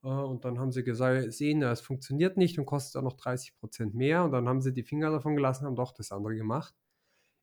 Äh, 0.04 0.08
und 0.08 0.46
dann 0.46 0.60
haben 0.60 0.72
sie 0.72 0.84
gesehen, 0.84 1.64
es 1.64 1.82
funktioniert 1.82 2.38
nicht 2.38 2.60
und 2.60 2.66
kostet 2.66 3.00
auch 3.00 3.04
noch 3.04 3.18
30 3.18 3.56
Prozent 3.56 3.96
mehr. 3.96 4.24
Und 4.26 4.32
dann 4.32 4.48
haben 4.48 4.62
sie 4.62 4.74
die 4.74 4.84
Finger 4.84 5.10
davon 5.10 5.36
gelassen, 5.36 5.66
haben 5.66 5.76
doch 5.76 5.94
das 5.94 6.12
andere 6.12 6.36
gemacht. 6.36 6.74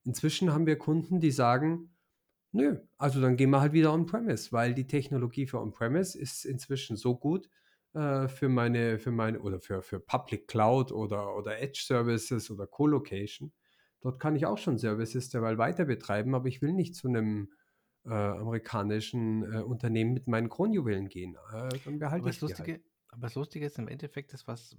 Inzwischen 0.05 0.53
haben 0.53 0.67
wir 0.67 0.79
Kunden, 0.79 1.21
die 1.21 1.31
sagen, 1.31 1.95
nö, 2.53 2.79
also 2.97 3.21
dann 3.21 3.37
gehen 3.37 3.51
wir 3.51 3.61
halt 3.61 3.73
wieder 3.73 3.93
on-premise, 3.93 4.53
weil 4.53 4.75
die 4.75 4.87
Technologie 4.87 5.47
für 5.47 5.61
on-premise 5.61 6.19
ist 6.19 6.45
inzwischen 6.45 6.97
so 6.97 7.17
gut, 7.17 7.49
äh, 7.93 8.29
für 8.29 8.49
meine, 8.49 8.99
für 8.99 9.11
meine 9.11 9.41
oder 9.41 9.61
für, 9.61 9.83
für 9.83 10.01
Public 10.01 10.49
Cloud 10.49 10.93
oder, 10.93 11.37
oder 11.37 11.61
Edge 11.61 11.83
Services 11.85 12.51
oder 12.51 12.67
Co-Location. 12.67 13.53
Dort 14.01 14.19
kann 14.19 14.37
ich 14.37 14.47
auch 14.47 14.59
schon 14.59 14.79
Services 14.79 15.29
derweil 15.29 15.59
weiter 15.59 15.85
betreiben, 15.85 16.35
aber 16.35 16.49
ich 16.49 16.63
will 16.63 16.73
nicht 16.73 16.95
zu 16.95 17.09
einem 17.09 17.53
äh, 18.07 18.13
amerikanischen 18.13 19.43
äh, 19.43 19.59
Unternehmen 19.59 20.15
mit 20.15 20.27
meinen 20.27 20.49
Kronjuwelen 20.49 21.09
gehen. 21.09 21.37
Äh, 21.53 21.69
dann 21.85 21.99
behalte 21.99 22.23
aber 22.23 22.31
ich 22.31 22.37
das 22.39 22.41
Lustige, 22.41 22.73
halt. 22.73 22.85
Aber 23.11 23.23
das 23.23 23.35
Lustige 23.35 23.67
ist 23.67 23.79
im 23.79 23.89
Endeffekt, 23.89 24.33
das 24.33 24.47
was, 24.47 24.77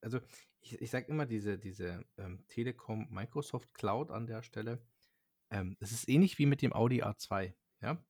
also 0.00 0.20
ich, 0.60 0.80
ich 0.80 0.90
sage 0.90 1.06
immer 1.06 1.26
diese, 1.26 1.58
diese 1.58 2.04
ähm, 2.16 2.44
Telekom 2.48 3.08
Microsoft 3.10 3.74
Cloud 3.74 4.10
an 4.10 4.26
der 4.26 4.42
Stelle, 4.42 4.80
ähm, 5.50 5.76
es 5.80 5.92
ist 5.92 6.08
ähnlich 6.08 6.38
wie 6.38 6.46
mit 6.46 6.62
dem 6.62 6.72
Audi 6.72 7.02
A2, 7.02 7.52
ja. 7.80 8.02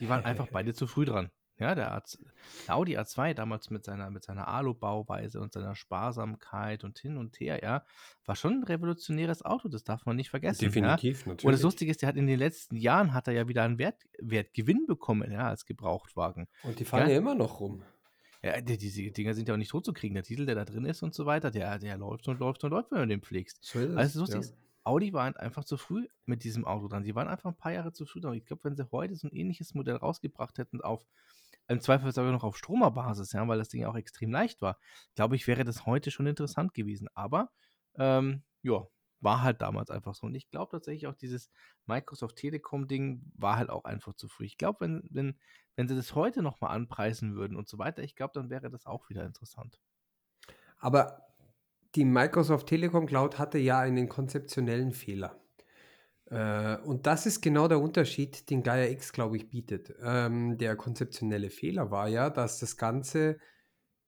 Die 0.00 0.08
waren 0.08 0.24
einfach 0.24 0.48
beide 0.52 0.74
zu 0.74 0.86
früh 0.86 1.04
dran. 1.04 1.30
Ja, 1.58 1.74
der, 1.74 1.92
A, 1.92 2.02
der 2.66 2.74
Audi 2.74 2.98
A2 2.98 3.34
damals 3.34 3.70
mit 3.70 3.84
seiner, 3.84 4.10
mit 4.10 4.24
seiner 4.24 4.48
Alu-Bauweise 4.48 5.40
und 5.40 5.52
seiner 5.52 5.76
Sparsamkeit 5.76 6.82
und 6.82 6.98
hin 6.98 7.18
und 7.18 7.38
her, 7.38 7.62
ja, 7.62 7.84
war 8.24 8.34
schon 8.34 8.54
ein 8.54 8.64
revolutionäres 8.64 9.44
Auto, 9.44 9.68
das 9.68 9.84
darf 9.84 10.06
man 10.06 10.16
nicht 10.16 10.30
vergessen. 10.30 10.64
Definitiv, 10.64 11.20
ja? 11.20 11.28
natürlich. 11.28 11.44
Und 11.44 11.52
das 11.52 11.62
Lustige 11.62 11.90
ist, 11.90 12.02
der 12.02 12.08
hat 12.08 12.16
in 12.16 12.26
den 12.26 12.38
letzten 12.38 12.76
Jahren 12.76 13.12
hat 13.12 13.28
er 13.28 13.34
ja 13.34 13.46
wieder 13.46 13.62
einen 13.62 13.78
Wert, 13.78 14.02
Wertgewinn 14.18 14.86
bekommen, 14.86 15.30
ja, 15.30 15.46
als 15.46 15.66
Gebrauchtwagen. 15.66 16.48
Und 16.62 16.80
die 16.80 16.84
fahren 16.84 17.06
ja, 17.06 17.12
ja 17.12 17.18
immer 17.18 17.34
noch 17.34 17.60
rum. 17.60 17.84
Ja, 18.42 18.60
die, 18.60 18.76
diese 18.76 19.10
Dinger 19.10 19.34
sind 19.34 19.48
ja 19.48 19.54
auch 19.54 19.58
nicht 19.58 19.70
tot 19.70 19.84
zu 19.84 19.92
kriegen. 19.92 20.14
Der 20.14 20.24
Titel, 20.24 20.46
der 20.46 20.56
da 20.56 20.64
drin 20.64 20.84
ist 20.84 21.02
und 21.02 21.14
so 21.14 21.26
weiter, 21.26 21.50
der, 21.50 21.78
der 21.78 21.96
läuft 21.96 22.26
und 22.28 22.40
läuft 22.40 22.64
und 22.64 22.70
läuft, 22.70 22.90
wenn 22.90 22.98
du 22.98 23.06
den 23.06 23.22
pflegst. 23.22 23.58
So 23.62 23.78
ist. 23.78 23.96
Also, 23.96 24.20
lustig 24.20 24.34
ja. 24.34 24.40
ist, 24.40 24.56
Audi 24.84 25.12
war 25.12 25.24
halt 25.24 25.36
einfach 25.36 25.64
zu 25.64 25.76
früh 25.76 26.08
mit 26.26 26.42
diesem 26.42 26.64
Auto 26.64 26.88
dran. 26.88 27.04
Sie 27.04 27.14
waren 27.14 27.28
einfach 27.28 27.50
ein 27.50 27.56
paar 27.56 27.72
Jahre 27.72 27.92
zu 27.92 28.04
früh 28.04 28.20
dran. 28.20 28.34
Ich 28.34 28.44
glaube, 28.44 28.64
wenn 28.64 28.74
sie 28.74 28.90
heute 28.90 29.14
so 29.14 29.28
ein 29.28 29.32
ähnliches 29.32 29.74
Modell 29.74 29.96
rausgebracht 29.96 30.58
hätten 30.58 30.80
auf 30.80 31.06
im 31.68 31.80
Zweifel 31.80 32.12
sogar 32.12 32.32
noch 32.32 32.42
auf 32.42 32.56
Stromerbasis, 32.56 33.32
ja, 33.32 33.46
weil 33.46 33.58
das 33.58 33.68
Ding 33.68 33.82
ja 33.82 33.88
auch 33.88 33.94
extrem 33.94 34.32
leicht 34.32 34.60
war, 34.60 34.78
glaube 35.14 35.36
ich, 35.36 35.46
wäre 35.46 35.64
das 35.64 35.86
heute 35.86 36.10
schon 36.10 36.26
interessant 36.26 36.74
gewesen. 36.74 37.08
Aber 37.14 37.50
ähm, 37.96 38.42
ja, 38.62 38.86
war 39.22 39.42
halt 39.42 39.62
damals 39.62 39.90
einfach 39.90 40.14
so. 40.14 40.26
Und 40.26 40.34
ich 40.34 40.50
glaube 40.50 40.70
tatsächlich 40.70 41.06
auch 41.06 41.14
dieses 41.14 41.50
Microsoft 41.86 42.36
Telekom-Ding 42.36 43.22
war 43.34 43.56
halt 43.56 43.70
auch 43.70 43.84
einfach 43.84 44.14
zu 44.14 44.28
früh. 44.28 44.44
Ich 44.44 44.58
glaube, 44.58 44.80
wenn, 44.80 45.02
wenn, 45.10 45.38
wenn 45.76 45.88
sie 45.88 45.96
das 45.96 46.14
heute 46.14 46.42
nochmal 46.42 46.74
anpreisen 46.74 47.34
würden 47.34 47.56
und 47.56 47.68
so 47.68 47.78
weiter, 47.78 48.02
ich 48.02 48.16
glaube, 48.16 48.32
dann 48.34 48.50
wäre 48.50 48.70
das 48.70 48.86
auch 48.86 49.08
wieder 49.08 49.24
interessant. 49.24 49.80
Aber 50.78 51.22
die 51.94 52.04
Microsoft 52.04 52.66
Telekom 52.66 53.06
Cloud 53.06 53.38
hatte 53.38 53.58
ja 53.58 53.78
einen 53.80 54.08
konzeptionellen 54.08 54.92
Fehler. 54.92 55.40
Äh, 56.26 56.78
und 56.78 57.06
das 57.06 57.26
ist 57.26 57.40
genau 57.42 57.68
der 57.68 57.80
Unterschied, 57.80 58.48
den 58.50 58.62
Gaia 58.62 58.90
X, 58.90 59.12
glaube 59.12 59.36
ich, 59.36 59.50
bietet. 59.50 59.94
Ähm, 60.02 60.56
der 60.58 60.76
konzeptionelle 60.76 61.50
Fehler 61.50 61.90
war 61.90 62.08
ja, 62.08 62.30
dass 62.30 62.58
das 62.58 62.76
Ganze 62.76 63.38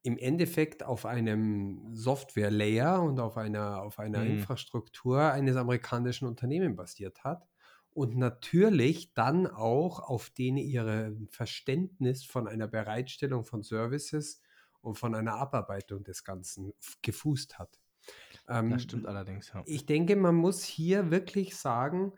im 0.05 0.19
Endeffekt 0.19 0.83
auf 0.83 1.07
einem 1.07 1.95
Software-Layer 1.95 3.03
und 3.03 3.19
auf 3.21 3.39
einer, 3.39 3.81
auf 3.81 3.99
einer 3.99 4.21
mhm. 4.21 4.33
Infrastruktur 4.33 5.33
eines 5.33 5.57
amerikanischen 5.57 6.29
Unternehmens 6.29 6.77
basiert 6.77 7.25
hat 7.25 7.49
und 7.89 8.15
natürlich 8.15 9.15
dann 9.15 9.47
auch 9.47 10.01
auf 10.01 10.29
denen 10.29 10.59
ihre 10.59 11.17
Verständnis 11.31 12.23
von 12.23 12.47
einer 12.47 12.69
Bereitstellung 12.69 13.45
von 13.45 13.63
Services 13.63 14.43
und 14.83 14.99
von 14.99 15.15
einer 15.15 15.37
Abarbeitung 15.37 16.05
des 16.05 16.23
Ganzen 16.23 16.75
gefußt 17.01 17.59
hat. 17.59 17.81
Ähm, 18.47 18.71
das 18.71 18.83
stimmt 18.83 19.07
allerdings, 19.07 19.53
ja. 19.55 19.63
Ich 19.65 19.87
denke, 19.87 20.17
man 20.17 20.35
muss 20.35 20.63
hier 20.63 21.11
wirklich 21.11 21.57
sagen, 21.57 22.13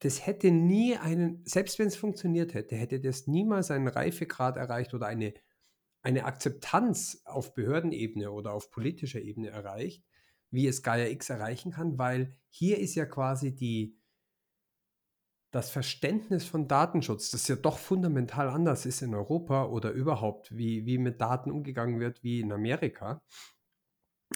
das 0.00 0.26
hätte 0.26 0.50
nie 0.50 0.96
einen, 0.96 1.44
selbst 1.44 1.78
wenn 1.78 1.86
es 1.86 1.94
funktioniert 1.94 2.54
hätte, 2.54 2.74
hätte 2.74 2.98
das 2.98 3.28
niemals 3.28 3.70
einen 3.70 3.86
Reifegrad 3.86 4.56
erreicht 4.56 4.92
oder 4.92 5.06
eine, 5.06 5.34
eine 6.02 6.24
Akzeptanz 6.24 7.22
auf 7.24 7.54
Behördenebene 7.54 8.30
oder 8.30 8.52
auf 8.52 8.70
politischer 8.70 9.20
Ebene 9.20 9.50
erreicht, 9.50 10.04
wie 10.50 10.66
es 10.66 10.82
Gaia 10.82 11.06
X 11.06 11.30
erreichen 11.30 11.72
kann, 11.72 11.98
weil 11.98 12.36
hier 12.48 12.78
ist 12.78 12.94
ja 12.94 13.06
quasi 13.06 13.54
die, 13.54 13.96
das 15.50 15.70
Verständnis 15.70 16.44
von 16.44 16.68
Datenschutz, 16.68 17.30
das 17.30 17.48
ja 17.48 17.56
doch 17.56 17.78
fundamental 17.78 18.48
anders 18.48 18.84
ist 18.84 19.02
in 19.02 19.14
Europa 19.14 19.66
oder 19.66 19.92
überhaupt, 19.92 20.56
wie, 20.56 20.86
wie 20.86 20.98
mit 20.98 21.20
Daten 21.20 21.50
umgegangen 21.50 22.00
wird 22.00 22.22
wie 22.22 22.40
in 22.40 22.52
Amerika, 22.52 23.22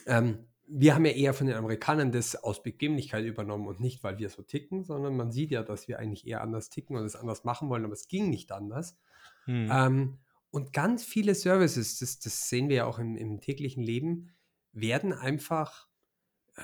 ähm, 0.07 0.47
wir 0.69 0.95
haben 0.95 1.05
ja 1.05 1.13
eher 1.13 1.33
von 1.33 1.47
den 1.47 1.57
Amerikanern 1.57 2.11
das 2.11 2.37
aus 2.43 2.63
Bequemlichkeit 2.63 3.25
übernommen 3.25 3.69
und 3.69 3.81
nicht, 3.81 4.03
weil 4.03 4.19
wir 4.19 4.29
so 4.29 4.43
ticken, 4.43 4.83
sondern 4.83 5.17
man 5.17 5.31
sieht 5.31 5.53
ja, 5.53 5.63
dass 5.63 5.87
wir 5.87 5.99
eigentlich 5.99 6.27
eher 6.27 6.43
anders 6.43 6.71
ticken 6.71 6.97
und 6.97 7.05
es 7.05 7.15
anders 7.15 7.45
machen 7.45 7.69
wollen, 7.69 7.85
aber 7.85 7.95
es 7.95 8.09
ging 8.09 8.31
nicht 8.31 8.51
anders. 8.51 8.99
Hm. 9.45 9.71
Ähm, 9.71 10.19
und 10.57 10.73
ganz 10.73 11.05
viele 11.05 11.35
Services, 11.35 11.99
das, 11.99 12.19
das, 12.19 12.49
sehen 12.49 12.71
wir 12.71 12.77
ja 12.77 12.87
auch 12.87 12.99
im, 12.99 13.15
im 13.15 13.43
täglichen 13.43 13.83
Leben, 13.83 14.31
werden 14.73 15.13
einfach 15.13 15.87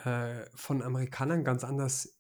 äh, 0.04 0.46
von 0.54 0.80
Amerikanern 0.80 1.44
ganz 1.44 1.62
anders 1.62 2.18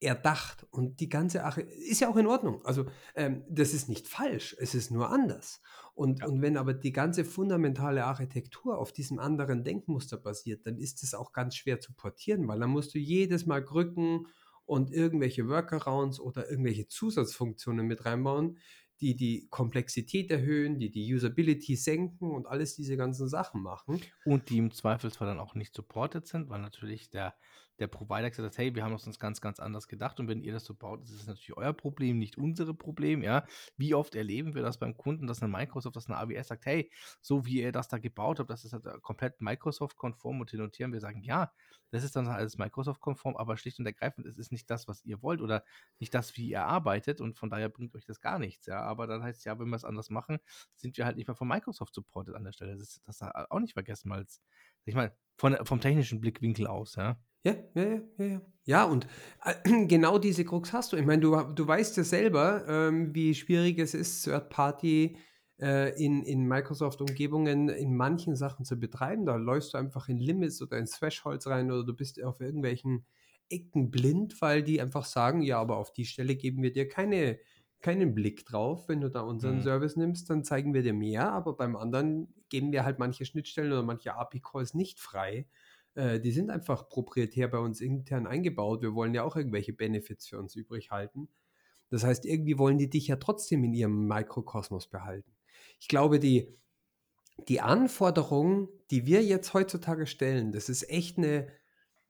erdacht. 0.00 0.66
Und 0.70 0.98
die 1.00 1.10
ganze 1.10 1.44
Arche 1.44 1.60
ist 1.60 2.00
ja 2.00 2.08
auch 2.08 2.16
in 2.16 2.26
Ordnung. 2.26 2.64
Also 2.64 2.86
ähm, 3.14 3.44
das 3.50 3.74
ist 3.74 3.90
nicht 3.90 4.08
falsch, 4.08 4.56
es 4.60 4.74
ist 4.74 4.90
nur 4.90 5.10
anders. 5.10 5.60
Und, 5.92 6.20
ja. 6.20 6.26
und 6.26 6.40
wenn 6.40 6.56
aber 6.56 6.72
die 6.72 6.92
ganze 6.92 7.26
fundamentale 7.26 8.06
Architektur 8.06 8.78
auf 8.78 8.90
diesem 8.90 9.18
anderen 9.18 9.62
Denkmuster 9.62 10.16
basiert, 10.16 10.66
dann 10.66 10.78
ist 10.78 11.02
es 11.02 11.12
auch 11.12 11.34
ganz 11.34 11.54
schwer 11.54 11.80
zu 11.80 11.92
portieren, 11.92 12.48
weil 12.48 12.60
dann 12.60 12.70
musst 12.70 12.94
du 12.94 12.98
jedes 12.98 13.44
Mal 13.44 13.62
Krücken 13.62 14.26
und 14.64 14.90
irgendwelche 14.90 15.48
Workarounds 15.48 16.18
oder 16.18 16.48
irgendwelche 16.48 16.88
Zusatzfunktionen 16.88 17.86
mit 17.86 18.06
reinbauen, 18.06 18.56
die 19.00 19.16
die 19.16 19.48
Komplexität 19.50 20.30
erhöhen, 20.30 20.78
die 20.78 20.90
die 20.90 21.14
Usability 21.14 21.76
senken 21.76 22.30
und 22.30 22.46
alles 22.46 22.76
diese 22.76 22.96
ganzen 22.96 23.28
Sachen 23.28 23.62
machen. 23.62 24.00
Und 24.24 24.50
die 24.50 24.58
im 24.58 24.70
Zweifelsfall 24.70 25.28
dann 25.28 25.40
auch 25.40 25.54
nicht 25.54 25.74
supported 25.74 26.26
sind, 26.26 26.48
weil 26.48 26.60
natürlich 26.60 27.10
der 27.10 27.34
der 27.80 27.88
Provider 27.88 28.30
gesagt 28.30 28.46
hat, 28.46 28.58
hey, 28.58 28.74
wir 28.74 28.84
haben 28.84 28.92
uns 28.92 29.18
ganz, 29.18 29.40
ganz 29.40 29.58
anders 29.58 29.88
gedacht 29.88 30.20
und 30.20 30.28
wenn 30.28 30.42
ihr 30.42 30.52
das 30.52 30.64
so 30.64 30.74
baut, 30.74 31.02
ist 31.02 31.10
es 31.10 31.26
natürlich 31.26 31.56
euer 31.56 31.72
Problem, 31.72 32.18
nicht 32.18 32.38
unsere 32.38 32.74
Problem, 32.74 33.22
ja. 33.22 33.46
Wie 33.76 33.94
oft 33.94 34.14
erleben 34.14 34.54
wir 34.54 34.62
das 34.62 34.78
beim 34.78 34.96
Kunden, 34.96 35.26
dass 35.26 35.42
eine 35.42 35.50
Microsoft, 35.50 35.96
dass 35.96 36.06
eine 36.08 36.18
AWS 36.18 36.48
sagt, 36.48 36.66
hey, 36.66 36.90
so 37.20 37.46
wie 37.46 37.62
ihr 37.62 37.72
das 37.72 37.88
da 37.88 37.98
gebaut 37.98 38.38
habt, 38.38 38.50
das 38.50 38.64
ist 38.64 38.72
halt 38.72 38.86
äh, 38.86 38.98
komplett 39.00 39.40
Microsoft-konform 39.40 40.40
und 40.40 40.50
hin 40.50 40.60
und 40.60 40.78
her 40.78 40.86
und 40.86 40.92
wir 40.92 41.00
sagen, 41.00 41.22
ja, 41.22 41.52
das 41.90 42.04
ist 42.04 42.14
dann 42.16 42.28
alles 42.28 42.58
Microsoft-konform, 42.58 43.36
aber 43.36 43.56
schlicht 43.56 43.78
und 43.78 43.86
ergreifend, 43.86 44.26
es 44.26 44.38
ist 44.38 44.52
nicht 44.52 44.70
das, 44.70 44.86
was 44.86 45.04
ihr 45.04 45.22
wollt 45.22 45.40
oder 45.40 45.64
nicht 45.98 46.14
das, 46.14 46.36
wie 46.36 46.48
ihr 46.48 46.64
arbeitet 46.64 47.20
und 47.20 47.38
von 47.38 47.50
daher 47.50 47.68
bringt 47.68 47.94
euch 47.94 48.04
das 48.04 48.20
gar 48.20 48.38
nichts, 48.38 48.66
ja. 48.66 48.82
Aber 48.82 49.06
dann 49.06 49.22
heißt 49.22 49.38
es 49.38 49.44
ja, 49.44 49.58
wenn 49.58 49.68
wir 49.68 49.76
es 49.76 49.84
anders 49.84 50.10
machen, 50.10 50.38
sind 50.76 50.96
wir 50.98 51.06
halt 51.06 51.16
nicht 51.16 51.26
mehr 51.26 51.34
von 51.34 51.48
Microsoft 51.48 51.94
supported 51.94 52.34
an 52.34 52.44
der 52.44 52.52
Stelle. 52.52 52.76
Das 52.76 52.96
ist 52.96 53.02
das 53.06 53.22
auch 53.22 53.60
nicht 53.60 53.72
vergessen, 53.74 54.10
weil 54.10 54.22
es, 54.22 54.42
ich 54.84 54.94
meine, 54.94 55.12
von, 55.36 55.56
vom 55.64 55.80
technischen 55.80 56.20
Blickwinkel 56.20 56.66
aus, 56.66 56.96
ja. 56.96 57.18
Ja, 57.44 57.54
ja, 57.74 57.82
ja, 57.82 58.00
ja, 58.18 58.24
ja. 58.26 58.40
Ja, 58.66 58.84
und 58.84 59.06
äh, 59.44 59.86
genau 59.86 60.18
diese 60.18 60.44
Krux 60.44 60.72
hast 60.72 60.92
du. 60.92 60.96
Ich 60.96 61.06
meine, 61.06 61.22
du, 61.22 61.36
du 61.36 61.66
weißt 61.66 61.96
ja 61.96 62.04
selber, 62.04 62.64
ähm, 62.68 63.14
wie 63.14 63.34
schwierig 63.34 63.78
es 63.78 63.94
ist, 63.94 64.24
Third 64.24 64.50
Party 64.50 65.16
äh, 65.60 65.98
in, 66.02 66.22
in 66.22 66.46
Microsoft-Umgebungen 66.46 67.68
in 67.68 67.96
manchen 67.96 68.36
Sachen 68.36 68.64
zu 68.64 68.78
betreiben. 68.78 69.26
Da 69.26 69.36
läufst 69.36 69.74
du 69.74 69.78
einfach 69.78 70.08
in 70.08 70.18
Limits 70.18 70.60
oder 70.62 70.78
in 70.78 70.86
Thresholds 70.86 71.46
rein 71.46 71.70
oder 71.70 71.84
du 71.84 71.94
bist 71.94 72.22
auf 72.22 72.40
irgendwelchen 72.40 73.06
Ecken 73.48 73.90
blind, 73.90 74.40
weil 74.40 74.62
die 74.62 74.80
einfach 74.80 75.04
sagen, 75.04 75.42
ja, 75.42 75.58
aber 75.58 75.76
auf 75.78 75.92
die 75.92 76.04
Stelle 76.04 76.36
geben 76.36 76.62
wir 76.62 76.72
dir 76.72 76.88
keine, 76.88 77.38
keinen 77.80 78.14
Blick 78.14 78.46
drauf. 78.46 78.88
Wenn 78.88 79.00
du 79.00 79.10
da 79.10 79.22
unseren 79.22 79.56
mhm. 79.56 79.62
Service 79.62 79.96
nimmst, 79.96 80.30
dann 80.30 80.44
zeigen 80.44 80.74
wir 80.74 80.82
dir 80.82 80.94
mehr, 80.94 81.32
aber 81.32 81.56
beim 81.56 81.76
anderen 81.76 82.32
geben 82.50 82.72
wir 82.72 82.84
halt 82.84 82.98
manche 82.98 83.24
Schnittstellen 83.24 83.72
oder 83.72 83.82
manche 83.82 84.14
API-Calls 84.14 84.74
nicht 84.74 85.00
frei. 85.00 85.46
Äh, 85.94 86.20
die 86.20 86.32
sind 86.32 86.50
einfach 86.50 86.88
proprietär 86.88 87.48
bei 87.48 87.58
uns 87.58 87.80
intern 87.80 88.26
eingebaut. 88.26 88.82
Wir 88.82 88.94
wollen 88.94 89.14
ja 89.14 89.24
auch 89.24 89.36
irgendwelche 89.36 89.72
Benefits 89.72 90.28
für 90.28 90.38
uns 90.38 90.54
übrig 90.54 90.90
halten. 90.90 91.28
Das 91.90 92.04
heißt, 92.04 92.24
irgendwie 92.24 92.58
wollen 92.58 92.78
die 92.78 92.88
dich 92.88 93.08
ja 93.08 93.16
trotzdem 93.16 93.64
in 93.64 93.74
ihrem 93.74 94.06
Mikrokosmos 94.06 94.86
behalten. 94.86 95.32
Ich 95.80 95.88
glaube, 95.88 96.20
die, 96.20 96.56
die 97.48 97.60
Anforderungen, 97.60 98.68
die 98.90 99.06
wir 99.06 99.24
jetzt 99.24 99.54
heutzutage 99.54 100.06
stellen, 100.06 100.52
das 100.52 100.68
ist 100.68 100.88
echt 100.88 101.18
eine, 101.18 101.48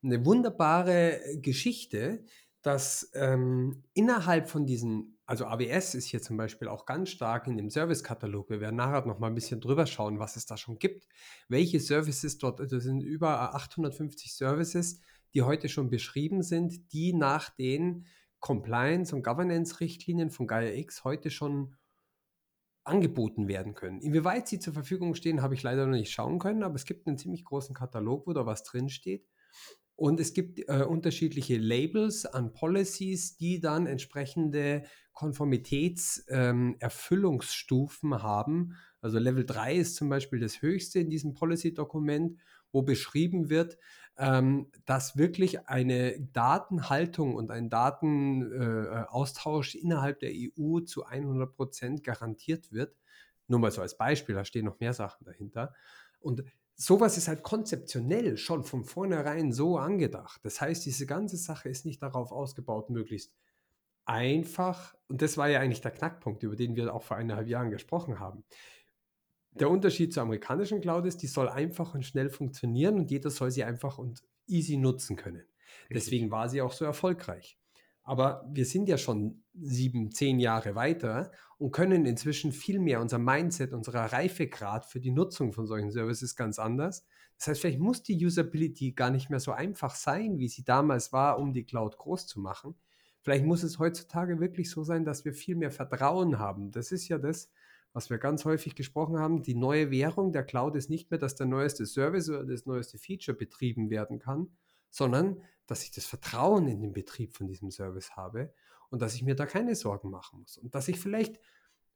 eine 0.02 0.24
wunderbare 0.26 1.20
Geschichte, 1.36 2.24
dass 2.62 3.10
ähm, 3.14 3.84
innerhalb 3.94 4.48
von 4.48 4.66
diesen, 4.66 5.18
also 5.30 5.46
AWS 5.46 5.94
ist 5.94 6.06
hier 6.06 6.20
zum 6.20 6.36
Beispiel 6.36 6.66
auch 6.66 6.86
ganz 6.86 7.10
stark 7.10 7.46
in 7.46 7.56
dem 7.56 7.70
Servicekatalog. 7.70 8.50
Wir 8.50 8.60
werden 8.60 8.74
nachher 8.74 9.06
noch 9.06 9.20
mal 9.20 9.28
ein 9.28 9.36
bisschen 9.36 9.60
drüber 9.60 9.86
schauen, 9.86 10.18
was 10.18 10.34
es 10.34 10.44
da 10.44 10.56
schon 10.56 10.80
gibt. 10.80 11.06
Welche 11.48 11.78
Services 11.78 12.36
dort, 12.38 12.58
das 12.58 12.82
sind 12.82 13.00
über 13.00 13.54
850 13.54 14.34
Services, 14.34 15.00
die 15.32 15.42
heute 15.42 15.68
schon 15.68 15.88
beschrieben 15.88 16.42
sind, 16.42 16.92
die 16.92 17.12
nach 17.12 17.48
den 17.48 18.06
Compliance- 18.40 19.14
und 19.14 19.22
Governance-Richtlinien 19.22 20.30
von 20.30 20.48
Gaia 20.48 20.72
X 20.72 21.04
heute 21.04 21.30
schon 21.30 21.76
angeboten 22.82 23.46
werden 23.46 23.74
können. 23.74 24.00
Inwieweit 24.00 24.48
sie 24.48 24.58
zur 24.58 24.72
Verfügung 24.72 25.14
stehen, 25.14 25.42
habe 25.42 25.54
ich 25.54 25.62
leider 25.62 25.86
noch 25.86 25.96
nicht 25.96 26.10
schauen 26.10 26.40
können, 26.40 26.64
aber 26.64 26.74
es 26.74 26.86
gibt 26.86 27.06
einen 27.06 27.18
ziemlich 27.18 27.44
großen 27.44 27.72
Katalog, 27.76 28.26
wo 28.26 28.32
da 28.32 28.46
was 28.46 28.64
drinsteht. 28.64 29.28
Und 30.00 30.18
es 30.18 30.32
gibt 30.32 30.60
äh, 30.60 30.82
unterschiedliche 30.88 31.58
Labels 31.58 32.24
an 32.24 32.54
Policies, 32.54 33.36
die 33.36 33.60
dann 33.60 33.86
entsprechende 33.86 34.84
Konformitätserfüllungsstufen 35.20 38.12
ähm, 38.12 38.22
haben. 38.22 38.76
Also 39.02 39.18
Level 39.18 39.44
3 39.44 39.76
ist 39.76 39.96
zum 39.96 40.08
Beispiel 40.08 40.40
das 40.40 40.62
höchste 40.62 40.98
in 40.98 41.10
diesem 41.10 41.34
Policy-Dokument, 41.34 42.40
wo 42.72 42.80
beschrieben 42.80 43.50
wird, 43.50 43.76
ähm, 44.16 44.72
dass 44.86 45.18
wirklich 45.18 45.68
eine 45.68 46.18
Datenhaltung 46.32 47.34
und 47.34 47.50
ein 47.50 47.68
Datenaustausch 47.68 49.74
äh, 49.74 49.80
innerhalb 49.80 50.20
der 50.20 50.32
EU 50.32 50.80
zu 50.80 51.04
100 51.04 51.54
Prozent 51.54 52.02
garantiert 52.02 52.72
wird. 52.72 52.96
Nur 53.46 53.58
mal 53.58 53.70
so 53.70 53.82
als 53.82 53.98
Beispiel, 53.98 54.34
da 54.34 54.46
stehen 54.46 54.64
noch 54.64 54.80
mehr 54.80 54.94
Sachen 54.94 55.26
dahinter. 55.26 55.74
Und 56.18 56.44
sowas 56.76 57.18
ist 57.18 57.28
halt 57.28 57.42
konzeptionell 57.42 58.38
schon 58.38 58.64
von 58.64 58.84
vornherein 58.84 59.52
so 59.52 59.76
angedacht. 59.76 60.40
Das 60.44 60.62
heißt, 60.62 60.86
diese 60.86 61.04
ganze 61.04 61.36
Sache 61.36 61.68
ist 61.68 61.84
nicht 61.84 62.00
darauf 62.00 62.32
ausgebaut, 62.32 62.88
möglichst 62.88 63.34
einfach, 64.10 64.94
und 65.08 65.22
das 65.22 65.38
war 65.38 65.48
ja 65.48 65.60
eigentlich 65.60 65.80
der 65.80 65.92
Knackpunkt, 65.92 66.42
über 66.42 66.56
den 66.56 66.74
wir 66.74 66.92
auch 66.92 67.02
vor 67.02 67.16
eineinhalb 67.16 67.48
Jahren 67.48 67.70
gesprochen 67.70 68.18
haben, 68.18 68.44
der 69.52 69.70
Unterschied 69.70 70.12
zur 70.12 70.24
amerikanischen 70.24 70.80
Cloud 70.80 71.06
ist, 71.06 71.22
die 71.22 71.26
soll 71.26 71.48
einfach 71.48 71.94
und 71.94 72.04
schnell 72.04 72.28
funktionieren 72.28 72.96
und 72.96 73.10
jeder 73.10 73.30
soll 73.30 73.50
sie 73.50 73.64
einfach 73.64 73.98
und 73.98 74.22
easy 74.46 74.76
nutzen 74.76 75.16
können. 75.16 75.44
Deswegen 75.90 76.30
war 76.30 76.48
sie 76.48 76.62
auch 76.62 76.72
so 76.72 76.84
erfolgreich. 76.84 77.58
Aber 78.02 78.44
wir 78.50 78.64
sind 78.64 78.88
ja 78.88 78.98
schon 78.98 79.44
sieben, 79.54 80.10
zehn 80.10 80.40
Jahre 80.40 80.74
weiter 80.74 81.30
und 81.58 81.70
können 81.70 82.06
inzwischen 82.06 82.50
viel 82.50 82.80
mehr 82.80 83.00
unser 83.00 83.18
Mindset, 83.18 83.72
unserer 83.72 84.12
Reifegrad 84.12 84.86
für 84.86 85.00
die 85.00 85.10
Nutzung 85.10 85.52
von 85.52 85.66
solchen 85.66 85.90
Services 85.90 86.34
ganz 86.34 86.58
anders. 86.58 87.04
Das 87.38 87.48
heißt, 87.48 87.60
vielleicht 87.60 87.78
muss 87.78 88.02
die 88.02 88.24
Usability 88.24 88.92
gar 88.92 89.10
nicht 89.10 89.30
mehr 89.30 89.40
so 89.40 89.52
einfach 89.52 89.94
sein, 89.94 90.38
wie 90.38 90.48
sie 90.48 90.64
damals 90.64 91.12
war, 91.12 91.38
um 91.38 91.52
die 91.52 91.64
Cloud 91.64 91.98
groß 91.98 92.26
zu 92.26 92.40
machen. 92.40 92.74
Vielleicht 93.22 93.44
muss 93.44 93.62
es 93.62 93.78
heutzutage 93.78 94.40
wirklich 94.40 94.70
so 94.70 94.82
sein, 94.82 95.04
dass 95.04 95.24
wir 95.24 95.34
viel 95.34 95.56
mehr 95.56 95.70
Vertrauen 95.70 96.38
haben. 96.38 96.70
Das 96.70 96.90
ist 96.92 97.08
ja 97.08 97.18
das, 97.18 97.50
was 97.92 98.08
wir 98.08 98.18
ganz 98.18 98.44
häufig 98.44 98.74
gesprochen 98.74 99.18
haben, 99.18 99.42
die 99.42 99.54
neue 99.54 99.90
Währung 99.90 100.32
der 100.32 100.44
Cloud 100.44 100.76
ist 100.76 100.90
nicht 100.90 101.10
mehr, 101.10 101.18
dass 101.18 101.34
der 101.34 101.46
neueste 101.46 101.86
Service 101.86 102.28
oder 102.28 102.44
das 102.44 102.66
neueste 102.66 102.98
Feature 102.98 103.36
betrieben 103.36 103.90
werden 103.90 104.18
kann, 104.18 104.48
sondern 104.90 105.42
dass 105.66 105.82
ich 105.82 105.90
das 105.90 106.06
Vertrauen 106.06 106.68
in 106.68 106.80
den 106.80 106.92
Betrieb 106.92 107.34
von 107.34 107.46
diesem 107.46 107.70
Service 107.70 108.16
habe 108.16 108.52
und 108.90 109.02
dass 109.02 109.14
ich 109.14 109.22
mir 109.22 109.34
da 109.34 109.46
keine 109.46 109.74
Sorgen 109.74 110.10
machen 110.10 110.40
muss 110.40 110.56
und 110.56 110.74
dass 110.74 110.88
ich 110.88 110.98
vielleicht 110.98 111.40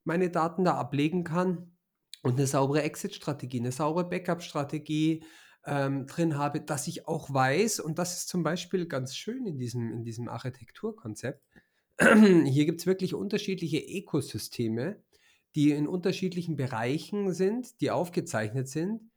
meine 0.03 0.29
Daten 0.29 0.63
da 0.63 0.75
ablegen 0.75 1.23
kann 1.23 1.75
und 2.23 2.33
eine 2.33 2.47
saubere 2.47 2.83
Exit-Strategie, 2.83 3.59
eine 3.59 3.71
saubere 3.71 4.07
Backup-Strategie 4.07 5.23
ähm, 5.65 6.05
drin 6.07 6.37
habe, 6.37 6.61
dass 6.61 6.87
ich 6.87 7.07
auch 7.07 7.33
weiß, 7.33 7.79
und 7.79 7.97
das 7.99 8.17
ist 8.17 8.29
zum 8.29 8.43
Beispiel 8.43 8.87
ganz 8.87 9.15
schön 9.15 9.45
in 9.45 9.57
diesem, 9.57 9.91
in 9.91 10.03
diesem 10.03 10.29
Architekturkonzept, 10.29 11.41
hier 11.99 12.65
gibt 12.65 12.81
es 12.81 12.87
wirklich 12.87 13.13
unterschiedliche 13.13 13.79
Ökosysteme, 13.79 15.01
die 15.55 15.71
in 15.71 15.87
unterschiedlichen 15.87 16.57
Bereichen 16.57 17.33
sind, 17.33 17.79
die 17.81 17.91
aufgezeichnet 17.91 18.67
sind. 18.67 19.09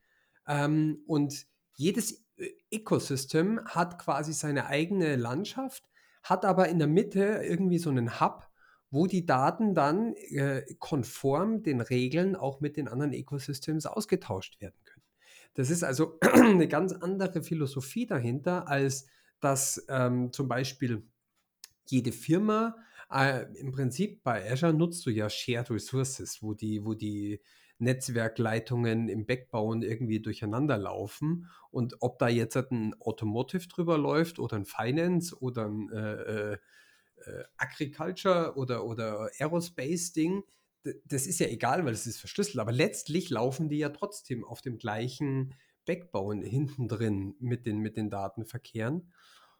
Ähm, 0.46 1.02
und 1.06 1.46
jedes 1.74 2.24
Ecosystem 2.70 3.60
hat 3.64 3.98
quasi 3.98 4.32
seine 4.32 4.66
eigene 4.66 5.16
Landschaft, 5.16 5.84
hat 6.22 6.44
aber 6.44 6.68
in 6.68 6.78
der 6.78 6.88
Mitte 6.88 7.42
irgendwie 7.44 7.78
so 7.78 7.90
einen 7.90 8.20
Hub, 8.20 8.48
wo 8.90 9.06
die 9.06 9.26
Daten 9.26 9.74
dann 9.74 10.14
äh, 10.14 10.62
konform 10.78 11.62
den 11.62 11.80
Regeln 11.80 12.36
auch 12.36 12.60
mit 12.60 12.76
den 12.76 12.88
anderen 12.88 13.12
Ecosystems 13.12 13.86
ausgetauscht 13.86 14.60
werden. 14.60 14.76
Das 15.58 15.70
ist 15.70 15.82
also 15.82 16.20
eine 16.34 16.68
ganz 16.68 16.92
andere 16.92 17.42
Philosophie 17.42 18.06
dahinter, 18.06 18.68
als 18.68 19.08
dass 19.40 19.84
ähm, 19.88 20.32
zum 20.32 20.46
Beispiel 20.46 21.02
jede 21.88 22.12
Firma 22.12 22.76
äh, 23.10 23.46
Im 23.58 23.72
Prinzip 23.72 24.22
bei 24.22 24.48
Azure 24.48 24.72
nutzt 24.72 25.04
du 25.04 25.10
ja 25.10 25.28
Shared 25.28 25.68
Resources, 25.72 26.42
wo 26.42 26.54
die, 26.54 26.84
wo 26.84 26.94
die 26.94 27.40
Netzwerkleitungen 27.78 29.08
im 29.08 29.26
Backbone 29.26 29.84
irgendwie 29.84 30.20
durcheinander 30.20 30.78
laufen. 30.78 31.48
Und 31.72 31.96
ob 31.98 32.20
da 32.20 32.28
jetzt 32.28 32.56
ein 32.56 32.94
Automotive 33.00 33.66
drüber 33.66 33.98
läuft 33.98 34.38
oder 34.38 34.54
ein 34.54 34.64
Finance 34.64 35.36
oder 35.40 35.66
ein 35.66 35.90
äh, 35.90 36.52
äh, 36.52 36.52
äh 36.52 37.44
Agriculture 37.56 38.54
oder, 38.54 38.84
oder 38.84 39.28
Aerospace-Ding, 39.40 40.44
das 41.04 41.26
ist 41.26 41.40
ja 41.40 41.46
egal, 41.46 41.84
weil 41.84 41.92
es 41.92 42.06
ist 42.06 42.20
verschlüsselt. 42.20 42.58
Aber 42.58 42.72
letztlich 42.72 43.30
laufen 43.30 43.68
die 43.68 43.78
ja 43.78 43.90
trotzdem 43.90 44.44
auf 44.44 44.60
dem 44.60 44.78
gleichen 44.78 45.54
Backbone 45.86 46.44
hinten 46.44 46.88
drin 46.88 47.34
mit 47.40 47.66
den, 47.66 47.78
mit 47.78 47.96
den 47.96 48.10
Datenverkehren. 48.10 49.12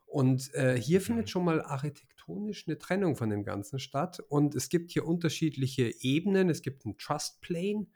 Und 0.07 0.55
äh, 0.55 0.81
hier 0.81 1.01
findet 1.01 1.27
mhm. 1.27 1.29
schon 1.29 1.45
mal 1.45 1.63
architektonisch 1.63 2.67
eine 2.67 2.79
Trennung 2.79 3.17
von 3.17 3.31
dem 3.31 3.45
Ganzen 3.45 3.79
statt. 3.79 4.21
Und 4.29 4.55
es 4.55 4.69
gibt 4.69 4.91
hier 4.91 5.07
unterschiedliche 5.07 5.95
Ebenen. 6.01 6.49
Es 6.49 6.63
gibt 6.63 6.87
ein 6.87 6.97
Trust 6.97 7.41
Plane, 7.41 7.87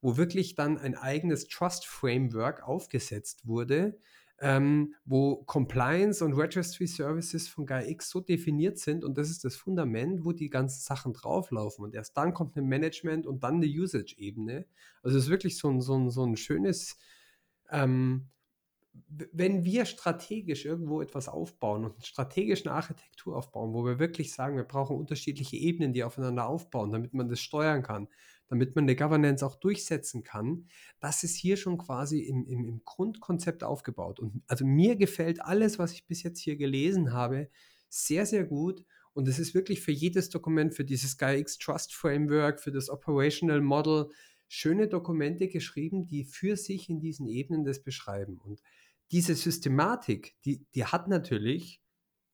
wo 0.00 0.16
wirklich 0.16 0.54
dann 0.54 0.78
ein 0.78 0.96
eigenes 0.96 1.46
Trust 1.46 1.86
Framework 1.86 2.62
aufgesetzt 2.62 3.46
wurde, 3.46 3.98
ähm, 4.40 4.94
wo 5.04 5.36
Compliance 5.44 6.24
und 6.24 6.32
Registry 6.32 6.86
Services 6.86 7.48
von 7.48 7.66
GaiaX 7.66 8.08
so 8.08 8.20
definiert 8.20 8.78
sind. 8.78 9.04
Und 9.04 9.18
das 9.18 9.30
ist 9.30 9.44
das 9.44 9.56
Fundament, 9.56 10.24
wo 10.24 10.32
die 10.32 10.48
ganzen 10.48 10.80
Sachen 10.80 11.12
drauflaufen. 11.12 11.84
Und 11.84 11.94
erst 11.94 12.16
dann 12.16 12.32
kommt 12.32 12.56
ein 12.56 12.66
Management 12.66 13.26
und 13.26 13.44
dann 13.44 13.56
eine 13.56 13.66
Usage-Ebene. 13.66 14.66
Also 15.02 15.18
es 15.18 15.24
ist 15.24 15.30
wirklich 15.30 15.58
so 15.58 15.68
ein, 15.68 15.80
so 15.80 15.94
ein, 15.94 16.10
so 16.10 16.24
ein 16.24 16.36
schönes 16.36 16.96
ähm, 17.70 18.30
wenn 19.32 19.64
wir 19.64 19.86
strategisch 19.86 20.64
irgendwo 20.64 21.00
etwas 21.00 21.28
aufbauen 21.28 21.84
und 21.84 21.94
eine 21.94 22.04
strategische 22.04 22.70
Architektur 22.70 23.36
aufbauen, 23.36 23.72
wo 23.72 23.84
wir 23.84 23.98
wirklich 23.98 24.32
sagen, 24.32 24.56
wir 24.56 24.64
brauchen 24.64 24.96
unterschiedliche 24.96 25.56
Ebenen, 25.56 25.92
die 25.92 26.04
aufeinander 26.04 26.46
aufbauen, 26.46 26.92
damit 26.92 27.14
man 27.14 27.28
das 27.28 27.40
steuern 27.40 27.82
kann, 27.82 28.08
damit 28.50 28.74
man 28.74 28.84
eine 28.84 28.96
Governance 28.96 29.46
auch 29.46 29.54
durchsetzen 29.54 30.24
kann, 30.24 30.66
das 30.98 31.22
ist 31.22 31.36
hier 31.36 31.56
schon 31.56 31.78
quasi 31.78 32.20
im, 32.20 32.44
im, 32.46 32.64
im 32.64 32.82
Grundkonzept 32.84 33.62
aufgebaut. 33.62 34.18
Und 34.18 34.42
also 34.48 34.66
mir 34.66 34.96
gefällt 34.96 35.40
alles, 35.40 35.78
was 35.78 35.92
ich 35.92 36.06
bis 36.06 36.24
jetzt 36.24 36.40
hier 36.40 36.56
gelesen 36.56 37.12
habe, 37.12 37.48
sehr, 37.88 38.26
sehr 38.26 38.44
gut. 38.44 38.84
Und 39.12 39.28
es 39.28 39.38
ist 39.38 39.54
wirklich 39.54 39.80
für 39.80 39.92
jedes 39.92 40.30
Dokument, 40.30 40.74
für 40.74 40.84
dieses 40.84 41.12
SkyX 41.12 41.58
Trust 41.58 41.94
Framework, 41.94 42.60
für 42.60 42.72
das 42.72 42.90
Operational 42.90 43.60
Model, 43.60 44.08
schöne 44.48 44.88
Dokumente 44.88 45.46
geschrieben, 45.46 46.08
die 46.08 46.24
für 46.24 46.56
sich 46.56 46.88
in 46.88 47.00
diesen 47.00 47.28
Ebenen 47.28 47.64
das 47.64 47.82
beschreiben. 47.84 48.38
Und 48.38 48.60
diese 49.12 49.36
Systematik, 49.36 50.34
die, 50.44 50.66
die 50.74 50.84
hat 50.84 51.06
natürlich 51.06 51.80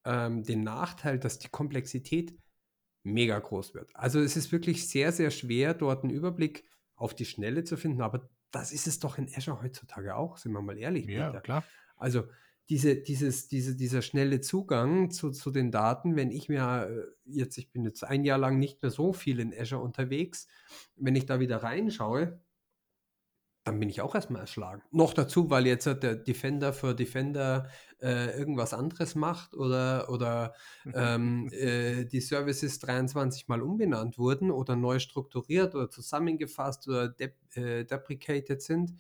ähm, 0.05 0.43
den 0.45 0.63
Nachteil, 0.63 1.19
dass 1.19 1.39
die 1.39 1.49
Komplexität 1.49 2.35
mega 3.07 3.39
groß 3.39 3.75
wird. 3.75 3.91
Also 3.95 4.21
es 4.21 4.37
ist 4.37 4.53
wirklich 4.53 4.89
sehr, 4.89 5.13
sehr 5.13 5.31
schwer, 5.31 5.75
dort 5.75 6.03
einen 6.03 6.13
Überblick 6.13 6.65
auf 6.97 7.15
die 7.15 7.25
Schnelle 7.25 7.65
zu 7.65 7.77
finden, 7.77 8.03
aber 8.03 8.29
das 8.51 8.73
ist 8.73 8.87
es 8.87 8.99
doch 8.99 9.19
in 9.19 9.29
Azure 9.35 9.63
heutzutage 9.63 10.17
auch, 10.17 10.39
sind 10.39 10.53
wir 10.53 10.63
mal 10.63 10.79
ehrlich. 10.79 11.07
Ja, 11.07 11.29
Peter. 11.29 11.41
klar. 11.41 11.65
Also 11.97 12.25
diese, 12.69 12.97
dieses, 12.97 13.49
diese, 13.49 13.77
dieser 13.77 14.03
schnelle 14.03 14.41
Zugang 14.41 15.11
zu, 15.11 15.31
zu 15.31 15.51
den 15.51 15.71
Daten, 15.71 16.17
wenn 16.17 16.31
ich 16.31 16.49
mir 16.49 16.89
äh, 16.89 17.03
jetzt, 17.25 17.59
ich 17.59 17.71
bin 17.71 17.85
jetzt 17.85 18.03
ein 18.03 18.25
Jahr 18.25 18.39
lang 18.39 18.59
nicht 18.59 18.83
mehr 18.83 18.91
so 18.91 19.13
viel 19.13 19.39
in 19.39 19.55
Azure 19.57 19.83
unterwegs, 19.83 20.49
wenn 20.97 21.15
ich 21.15 21.27
da 21.27 21.39
wieder 21.39 21.63
reinschaue, 21.63 22.41
dann 23.67 23.81
bin 23.81 23.89
ich 23.89 24.01
auch 24.01 24.15
erstmal 24.15 24.43
erschlagen. 24.43 24.81
Noch 24.93 25.13
dazu, 25.13 25.51
weil 25.51 25.67
jetzt 25.67 25.87
der 25.87 26.15
Defender 26.15 26.73
für 26.73 26.95
Defender 26.95 27.69
äh, 28.01 28.39
irgendwas 28.39 28.73
anderes 28.73 29.17
macht 29.17 29.55
oder, 29.55 30.09
oder 30.09 30.55
ähm, 30.95 31.49
äh, 31.51 32.05
die 32.05 32.21
Services 32.21 32.79
23 32.79 33.49
Mal 33.49 33.63
umbenannt 33.63 34.19
wurden 34.19 34.53
oder 34.53 34.77
neu 34.77 35.01
strukturiert 35.01 35.75
oder 35.75 35.91
zusammengefasst 35.91 36.87
oder 36.87 37.09
dep 37.09 37.35
äh, 37.57 37.85
deprecated 37.85 38.63
sind. 38.63 38.95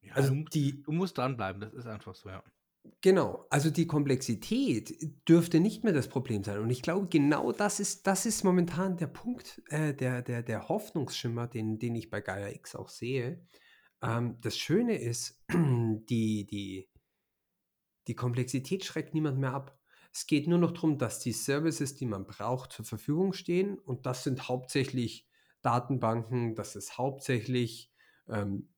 Ja, 0.00 0.14
also 0.14 0.34
die, 0.52 0.82
du 0.82 0.90
musst 0.90 1.16
dranbleiben, 1.16 1.60
das 1.60 1.74
ist 1.74 1.86
einfach 1.86 2.16
so, 2.16 2.28
ja. 2.28 2.42
Genau, 3.00 3.46
also 3.50 3.70
die 3.70 3.86
Komplexität 3.86 4.94
dürfte 5.28 5.60
nicht 5.60 5.84
mehr 5.84 5.92
das 5.92 6.08
Problem 6.08 6.42
sein. 6.42 6.58
Und 6.60 6.70
ich 6.70 6.82
glaube, 6.82 7.08
genau 7.08 7.52
das 7.52 7.80
ist, 7.80 8.06
das 8.06 8.26
ist 8.26 8.44
momentan 8.44 8.96
der 8.96 9.06
Punkt, 9.06 9.62
äh, 9.68 9.94
der, 9.94 10.22
der, 10.22 10.42
der 10.42 10.68
Hoffnungsschimmer, 10.68 11.46
den, 11.46 11.78
den 11.78 11.94
ich 11.94 12.10
bei 12.10 12.20
Gaia 12.20 12.48
X 12.48 12.74
auch 12.74 12.88
sehe. 12.88 13.46
Ähm, 14.02 14.38
das 14.40 14.56
Schöne 14.56 14.98
ist, 14.98 15.42
die, 15.52 16.46
die, 16.46 16.88
die 18.06 18.14
Komplexität 18.14 18.84
schreckt 18.84 19.14
niemand 19.14 19.38
mehr 19.38 19.52
ab. 19.52 19.78
Es 20.12 20.26
geht 20.26 20.46
nur 20.48 20.58
noch 20.58 20.72
darum, 20.72 20.98
dass 20.98 21.18
die 21.18 21.32
Services, 21.32 21.94
die 21.94 22.06
man 22.06 22.26
braucht, 22.26 22.72
zur 22.72 22.84
Verfügung 22.84 23.32
stehen. 23.32 23.78
Und 23.78 24.06
das 24.06 24.24
sind 24.24 24.48
hauptsächlich 24.48 25.28
Datenbanken, 25.62 26.54
das 26.54 26.76
ist 26.76 26.96
hauptsächlich 26.96 27.92
ähm, 28.28 28.68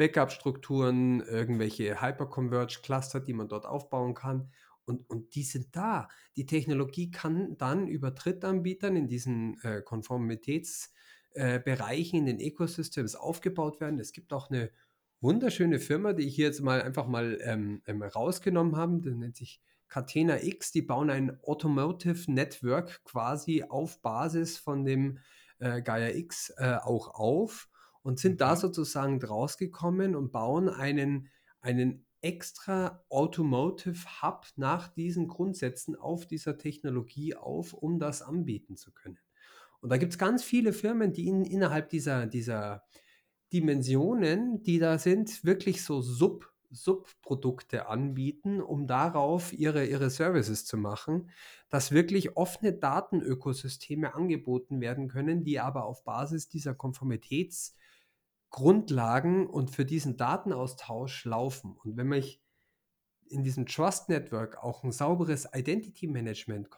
Backup-Strukturen, 0.00 1.20
irgendwelche 1.20 2.00
Hyperconverged-Cluster, 2.00 3.20
die 3.20 3.34
man 3.34 3.48
dort 3.48 3.66
aufbauen 3.66 4.14
kann. 4.14 4.50
Und, 4.86 5.10
und 5.10 5.34
die 5.34 5.42
sind 5.42 5.76
da. 5.76 6.08
Die 6.36 6.46
Technologie 6.46 7.10
kann 7.10 7.58
dann 7.58 7.86
über 7.86 8.10
Drittanbietern 8.10 8.96
in 8.96 9.08
diesen 9.08 9.60
äh, 9.62 9.82
Konformitätsbereichen, 9.82 12.16
äh, 12.16 12.18
in 12.18 12.24
den 12.24 12.40
Ecosystems 12.40 13.14
aufgebaut 13.14 13.82
werden. 13.82 14.00
Es 14.00 14.12
gibt 14.12 14.32
auch 14.32 14.48
eine 14.48 14.70
wunderschöne 15.20 15.78
Firma, 15.78 16.14
die 16.14 16.28
ich 16.28 16.34
hier 16.34 16.46
jetzt 16.46 16.62
mal 16.62 16.80
einfach 16.80 17.06
mal 17.06 17.38
ähm, 17.42 17.82
ähm, 17.86 18.02
rausgenommen 18.02 18.76
habe. 18.76 19.02
Das 19.02 19.14
nennt 19.14 19.36
sich 19.36 19.60
Catena 19.88 20.42
X. 20.42 20.72
Die 20.72 20.80
bauen 20.80 21.10
ein 21.10 21.38
Automotive 21.42 22.32
Network 22.32 23.04
quasi 23.04 23.64
auf 23.68 24.00
Basis 24.00 24.56
von 24.56 24.86
dem 24.86 25.18
äh, 25.58 25.82
Gaia 25.82 26.08
X 26.08 26.54
äh, 26.56 26.78
auch 26.82 27.08
auf 27.08 27.69
und 28.02 28.18
sind 28.18 28.40
da 28.40 28.56
sozusagen 28.56 29.20
draus 29.20 29.56
gekommen 29.56 30.16
und 30.16 30.32
bauen 30.32 30.68
einen, 30.68 31.28
einen 31.60 32.06
extra 32.22 33.04
Automotive 33.08 34.22
Hub 34.22 34.46
nach 34.56 34.88
diesen 34.88 35.28
Grundsätzen 35.28 35.96
auf 35.96 36.26
dieser 36.26 36.58
Technologie 36.58 37.34
auf, 37.34 37.72
um 37.72 37.98
das 37.98 38.22
anbieten 38.22 38.76
zu 38.76 38.92
können. 38.92 39.18
Und 39.80 39.90
da 39.90 39.96
gibt 39.96 40.12
es 40.12 40.18
ganz 40.18 40.44
viele 40.44 40.72
Firmen, 40.72 41.12
die 41.12 41.26
in, 41.26 41.44
innerhalb 41.44 41.88
dieser, 41.88 42.26
dieser 42.26 42.84
Dimensionen, 43.52 44.62
die 44.62 44.78
da 44.78 44.98
sind, 44.98 45.44
wirklich 45.44 45.82
so 45.82 46.02
Sub, 46.02 46.52
Subprodukte 46.70 47.88
anbieten, 47.88 48.60
um 48.60 48.86
darauf 48.86 49.52
ihre, 49.52 49.86
ihre 49.86 50.10
Services 50.10 50.66
zu 50.66 50.76
machen, 50.76 51.30
dass 51.68 51.90
wirklich 51.90 52.36
offene 52.36 52.74
Datenökosysteme 52.74 54.14
angeboten 54.14 54.80
werden 54.80 55.08
können, 55.08 55.42
die 55.42 55.58
aber 55.58 55.84
auf 55.84 56.04
Basis 56.04 56.48
dieser 56.48 56.72
Konformitäts- 56.72 57.74
Grundlagen 58.50 59.46
und 59.46 59.70
für 59.70 59.84
diesen 59.84 60.16
Datenaustausch 60.16 61.24
laufen. 61.24 61.76
Und 61.82 61.96
wenn 61.96 62.12
ich 62.12 62.42
in 63.28 63.44
diesem 63.44 63.66
Trust 63.66 64.08
Network 64.08 64.58
auch 64.58 64.82
ein 64.82 64.92
sauberes 64.92 65.48
Identity 65.54 66.08
Management 66.08 66.68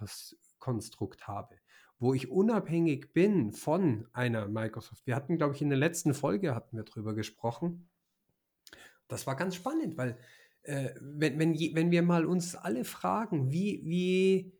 Konstrukt 0.58 1.26
habe, 1.26 1.56
wo 1.98 2.14
ich 2.14 2.30
unabhängig 2.30 3.12
bin 3.12 3.52
von 3.52 4.08
einer 4.12 4.48
Microsoft. 4.48 5.06
Wir 5.06 5.16
hatten, 5.16 5.38
glaube 5.38 5.54
ich, 5.54 5.62
in 5.62 5.70
der 5.70 5.78
letzten 5.78 6.14
Folge 6.14 6.54
hatten 6.54 6.76
wir 6.76 6.84
darüber 6.84 7.14
gesprochen. 7.14 7.88
Das 9.08 9.26
war 9.26 9.36
ganz 9.36 9.54
spannend, 9.54 9.96
weil 9.96 10.18
äh, 10.62 10.90
wenn, 11.00 11.38
wenn, 11.38 11.54
wenn 11.54 11.90
wir 11.90 12.02
mal 12.02 12.26
uns 12.26 12.54
alle 12.54 12.84
fragen, 12.84 13.50
wie, 13.50 13.82
wie, 13.84 14.52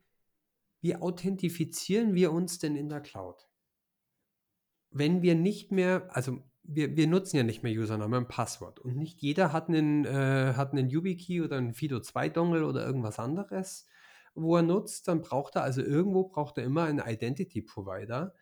wie 0.81 0.97
authentifizieren 0.97 2.15
wir 2.15 2.33
uns 2.33 2.59
denn 2.59 2.77
in 2.77 2.89
der 2.89 3.01
Cloud? 3.01 3.49
Wenn 4.91 5.23
wir 5.23 5.35
nicht 5.35 5.73
mehr, 5.73 6.09
also 6.15 6.43
wir, 6.75 6.97
wir 6.97 7.07
nutzen 7.07 7.37
ja 7.37 7.43
nicht 7.43 7.63
mehr 7.63 7.73
Username 7.73 8.19
und 8.19 8.29
Passwort. 8.29 8.79
Und 8.81 8.97
nicht 8.97 9.21
jeder 9.21 9.53
hat 9.53 9.69
einen, 9.69 10.05
äh, 10.05 10.55
hat 10.57 10.73
einen 10.73 10.89
YubiKey 10.89 11.43
oder 11.43 11.57
einen 11.57 11.73
Fido2-Dongle 11.73 12.67
oder 12.67 12.85
irgendwas 12.85 13.19
anderes, 13.19 13.87
wo 14.35 14.57
er 14.57 14.63
nutzt. 14.63 15.09
Dann 15.09 15.21
braucht 15.21 15.57
er, 15.57 15.63
also 15.63 15.83
irgendwo 15.83 16.25
braucht 16.25 16.59
er 16.59 16.65
immer 16.65 16.85
einen 16.85 17.01
Identity-Provider, 17.01 18.35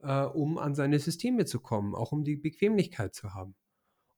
äh, 0.00 0.22
um 0.22 0.58
an 0.58 0.74
seine 0.74 0.98
Systeme 0.98 1.44
zu 1.44 1.60
kommen, 1.60 1.94
auch 1.94 2.12
um 2.12 2.24
die 2.24 2.36
Bequemlichkeit 2.36 3.14
zu 3.14 3.34
haben. 3.34 3.54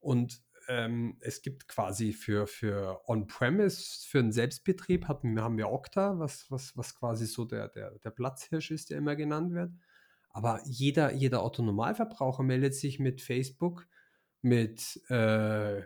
Und 0.01 0.43
ähm, 0.69 1.17
es 1.21 1.43
gibt 1.43 1.69
quasi 1.69 2.13
für, 2.13 2.47
für 2.47 3.01
On-Premise, 3.09 4.07
für 4.07 4.21
einen 4.21 4.33
Selbstbetrieb, 4.33 5.09
hatten, 5.09 5.41
haben 5.41 5.59
wir 5.59 5.71
Okta, 5.71 6.19
was, 6.19 6.51
was, 6.51 6.77
was 6.77 6.95
quasi 6.95 7.27
so 7.27 7.45
der, 7.45 7.69
der, 7.69 7.99
der 7.99 8.11
Platzhirsch 8.11 8.71
ist, 8.71 8.91
der 8.91 8.99
immer 8.99 9.17
genannt 9.17 9.53
wird. 9.53 9.73
Aber 10.31 10.61
jeder, 10.65 11.13
jeder 11.13 11.43
Autonormalverbraucher 11.43 12.43
meldet 12.43 12.75
sich 12.75 12.99
mit 12.99 13.21
Facebook, 13.21 13.87
mit 14.43 15.01
äh, 15.09 15.83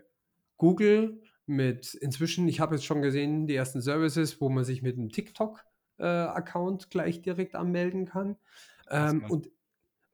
Google, 0.56 1.22
mit 1.46 1.94
inzwischen, 1.94 2.46
ich 2.48 2.60
habe 2.60 2.74
jetzt 2.74 2.84
schon 2.84 3.02
gesehen, 3.02 3.46
die 3.46 3.54
ersten 3.54 3.80
Services, 3.80 4.40
wo 4.40 4.48
man 4.48 4.64
sich 4.64 4.82
mit 4.82 4.96
einem 4.96 5.10
TikTok-Account 5.10 6.84
äh, 6.84 6.86
gleich 6.90 7.22
direkt 7.22 7.54
anmelden 7.54 8.06
kann. 8.06 8.36
Ähm, 8.90 9.24
und, 9.28 9.50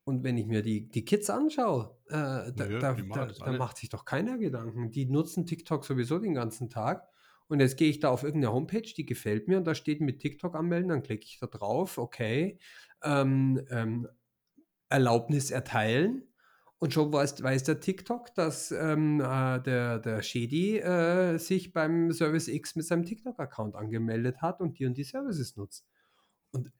und 0.04 0.24
wenn 0.24 0.38
ich 0.38 0.46
mir 0.46 0.62
die, 0.62 0.88
die 0.88 1.04
Kids 1.04 1.28
anschaue, 1.30 1.96
äh, 2.08 2.52
da, 2.52 2.66
ja, 2.68 2.78
da, 2.78 2.94
da, 2.94 3.26
da 3.26 3.52
macht 3.52 3.78
sich 3.78 3.90
doch 3.90 4.04
keiner 4.04 4.38
Gedanken. 4.38 4.90
Die 4.90 5.06
nutzen 5.06 5.46
TikTok 5.46 5.84
sowieso 5.84 6.18
den 6.18 6.34
ganzen 6.34 6.68
Tag. 6.68 7.08
Und 7.48 7.58
jetzt 7.58 7.76
gehe 7.76 7.90
ich 7.90 7.98
da 7.98 8.10
auf 8.10 8.22
irgendeine 8.22 8.54
Homepage, 8.54 8.82
die 8.82 9.04
gefällt 9.04 9.48
mir 9.48 9.58
und 9.58 9.64
da 9.64 9.74
steht 9.74 10.00
mit 10.00 10.20
TikTok 10.20 10.54
anmelden, 10.54 10.88
dann 10.88 11.02
klicke 11.02 11.24
ich 11.24 11.38
da 11.40 11.48
drauf, 11.48 11.98
okay. 11.98 12.58
Ähm, 13.02 13.60
ähm, 13.70 14.08
Erlaubnis 14.90 15.50
erteilen. 15.50 16.24
Und 16.78 16.94
schon 16.94 17.12
weiß, 17.12 17.42
weiß 17.42 17.64
der 17.64 17.80
TikTok, 17.80 18.34
dass 18.34 18.72
ähm, 18.72 19.20
äh, 19.20 19.60
der, 19.60 19.98
der 19.98 20.22
Shady 20.22 20.78
äh, 20.78 21.36
sich 21.38 21.72
beim 21.74 22.10
Service 22.10 22.48
X 22.48 22.74
mit 22.74 22.86
seinem 22.86 23.04
TikTok-Account 23.04 23.74
angemeldet 23.74 24.40
hat 24.40 24.60
und 24.60 24.78
die 24.78 24.86
und 24.86 24.96
die 24.96 25.04
Services 25.04 25.56
nutzt. 25.56 25.86
Und 26.52 26.72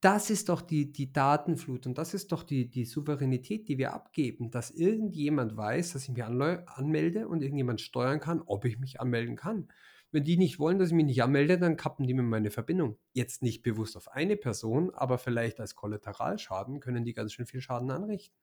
das 0.00 0.30
ist 0.30 0.48
doch 0.48 0.62
die, 0.62 0.92
die 0.92 1.12
Datenflut 1.12 1.86
und 1.86 1.98
das 1.98 2.14
ist 2.14 2.32
doch 2.32 2.42
die, 2.42 2.70
die 2.70 2.86
Souveränität, 2.86 3.68
die 3.68 3.76
wir 3.76 3.92
abgeben, 3.92 4.50
dass 4.50 4.70
irgendjemand 4.70 5.56
weiß, 5.56 5.92
dass 5.92 6.04
ich 6.04 6.10
mich 6.10 6.24
anmelde 6.24 7.28
und 7.28 7.42
irgendjemand 7.42 7.80
steuern 7.80 8.20
kann, 8.20 8.40
ob 8.40 8.64
ich 8.64 8.78
mich 8.78 9.00
anmelden 9.00 9.36
kann. 9.36 9.68
Wenn 10.12 10.24
die 10.24 10.36
nicht 10.36 10.58
wollen, 10.58 10.78
dass 10.78 10.88
ich 10.88 10.94
mich 10.94 11.06
nicht 11.06 11.22
anmelde, 11.22 11.58
dann 11.58 11.76
kappen 11.76 12.06
die 12.06 12.14
mir 12.14 12.22
meine 12.22 12.50
Verbindung. 12.50 12.98
Jetzt 13.12 13.42
nicht 13.42 13.62
bewusst 13.62 13.96
auf 13.96 14.08
eine 14.08 14.36
Person, 14.36 14.90
aber 14.90 15.18
vielleicht 15.18 15.60
als 15.60 15.76
Kollateralschaden 15.76 16.80
können 16.80 17.04
die 17.04 17.14
ganz 17.14 17.32
schön 17.32 17.46
viel 17.46 17.60
Schaden 17.60 17.90
anrichten. 17.90 18.36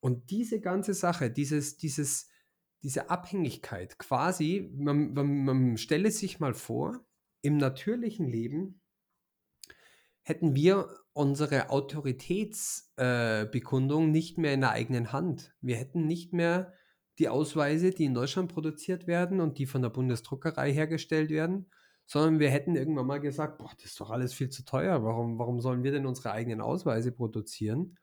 Und 0.00 0.30
diese 0.30 0.60
ganze 0.60 0.94
Sache, 0.94 1.30
dieses, 1.30 1.76
dieses, 1.76 2.28
diese 2.82 3.10
Abhängigkeit, 3.10 3.98
quasi, 3.98 4.70
man, 4.74 5.12
man, 5.12 5.44
man 5.44 5.76
stelle 5.76 6.10
sich 6.10 6.40
mal 6.40 6.54
vor, 6.54 7.04
im 7.42 7.56
natürlichen 7.56 8.26
Leben 8.26 8.80
hätten 10.22 10.54
wir 10.54 10.88
unsere 11.12 11.70
Autoritätsbekundung 11.70 14.08
äh, 14.08 14.10
nicht 14.10 14.38
mehr 14.38 14.54
in 14.54 14.60
der 14.60 14.70
eigenen 14.70 15.12
Hand. 15.12 15.54
Wir 15.60 15.76
hätten 15.76 16.06
nicht 16.06 16.32
mehr 16.32 16.72
die 17.20 17.28
Ausweise, 17.28 17.90
die 17.90 18.06
in 18.06 18.14
Deutschland 18.14 18.52
produziert 18.52 19.06
werden 19.06 19.40
und 19.40 19.58
die 19.58 19.66
von 19.66 19.82
der 19.82 19.90
Bundesdruckerei 19.90 20.72
hergestellt 20.72 21.30
werden, 21.30 21.70
sondern 22.06 22.40
wir 22.40 22.50
hätten 22.50 22.74
irgendwann 22.74 23.06
mal 23.06 23.20
gesagt, 23.20 23.58
boah, 23.58 23.70
das 23.76 23.92
ist 23.92 24.00
doch 24.00 24.10
alles 24.10 24.32
viel 24.32 24.48
zu 24.48 24.64
teuer. 24.64 25.04
Warum, 25.04 25.38
warum 25.38 25.60
sollen 25.60 25.84
wir 25.84 25.92
denn 25.92 26.06
unsere 26.06 26.32
eigenen 26.32 26.60
Ausweise 26.60 27.12
produzieren? 27.12 27.98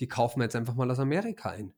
Die 0.00 0.08
kaufen 0.08 0.40
wir 0.40 0.44
jetzt 0.44 0.56
einfach 0.56 0.74
mal 0.74 0.90
aus 0.90 0.98
Amerika 0.98 1.50
ein. 1.50 1.74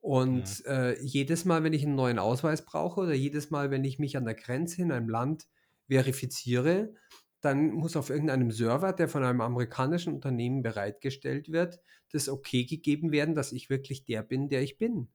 Und 0.00 0.60
ja. 0.60 0.90
äh, 0.90 1.02
jedes 1.02 1.44
Mal, 1.44 1.64
wenn 1.64 1.72
ich 1.72 1.84
einen 1.84 1.96
neuen 1.96 2.18
Ausweis 2.18 2.64
brauche 2.64 3.00
oder 3.00 3.14
jedes 3.14 3.50
Mal, 3.50 3.70
wenn 3.70 3.84
ich 3.84 3.98
mich 3.98 4.16
an 4.16 4.24
der 4.24 4.34
Grenze 4.34 4.80
in 4.80 4.92
einem 4.92 5.08
Land 5.08 5.48
verifiziere, 5.88 6.94
dann 7.40 7.72
muss 7.72 7.96
auf 7.96 8.10
irgendeinem 8.10 8.50
Server, 8.50 8.92
der 8.92 9.08
von 9.08 9.24
einem 9.24 9.40
amerikanischen 9.40 10.14
Unternehmen 10.14 10.62
bereitgestellt 10.62 11.52
wird, 11.52 11.80
das 12.10 12.28
okay 12.28 12.64
gegeben 12.64 13.12
werden, 13.12 13.34
dass 13.34 13.52
ich 13.52 13.70
wirklich 13.70 14.04
der 14.04 14.22
bin, 14.22 14.48
der 14.48 14.62
ich 14.62 14.78
bin. 14.78 15.08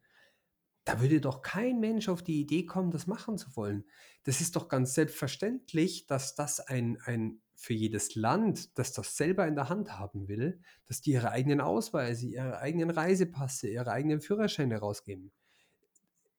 Da 0.86 1.00
würde 1.02 1.22
doch 1.22 1.42
kein 1.42 1.80
Mensch 1.80 2.10
auf 2.10 2.24
die 2.24 2.42
Idee 2.42 2.66
kommen, 2.66 2.92
das 2.92 3.08
machen 3.08 3.38
zu 3.38 3.56
wollen. 3.56 3.86
Das 4.24 4.42
ist 4.42 4.56
doch 4.56 4.68
ganz 4.68 4.94
selbstverständlich, 4.94 6.08
dass 6.08 6.36
das 6.36 6.60
ein, 6.60 6.98
ein 7.06 7.42
für 7.56 7.74
jedes 7.74 8.16
Land, 8.16 8.78
das 8.78 8.92
das 8.92 9.16
selber 9.16 9.48
in 9.48 9.56
der 9.56 9.70
Hand 9.70 9.98
haben 9.98 10.28
will, 10.28 10.60
dass 10.88 11.02
die 11.02 11.12
ihre 11.12 11.32
eigenen 11.32 11.62
Ausweise, 11.62 12.28
ihre 12.28 12.60
eigenen 12.60 12.90
Reisepasse, 12.90 13.70
ihre 13.70 13.92
eigenen 13.92 14.20
Führerscheine 14.20 14.78
rausgeben. 14.78 15.32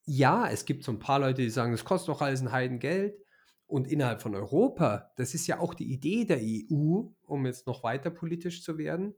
Ja, 0.05 0.51
es 0.51 0.67
gibt 0.67 0.85
so 0.85 0.93
ein 0.93 0.99
paar 0.99 1.21
Leute, 1.21 1.41
die 1.41 1.51
sagen, 1.51 1.73
das 1.73 1.87
kostet 1.87 2.11
doch 2.11 2.21
alles 2.21 2.43
ein 2.43 2.53
Heidengeld. 2.53 3.17
Und 3.67 3.89
innerhalb 3.89 4.21
von 4.21 4.35
Europa, 4.35 5.11
das 5.17 5.33
ist 5.33 5.47
ja 5.47 5.59
auch 5.59 5.73
die 5.73 5.91
Idee 5.91 6.27
der 6.27 6.41
EU, 6.43 7.05
um 7.23 7.47
jetzt 7.47 7.67
noch 7.67 7.83
weiter 7.83 8.11
politisch 8.11 8.63
zu 8.63 8.77
werden, 8.77 9.15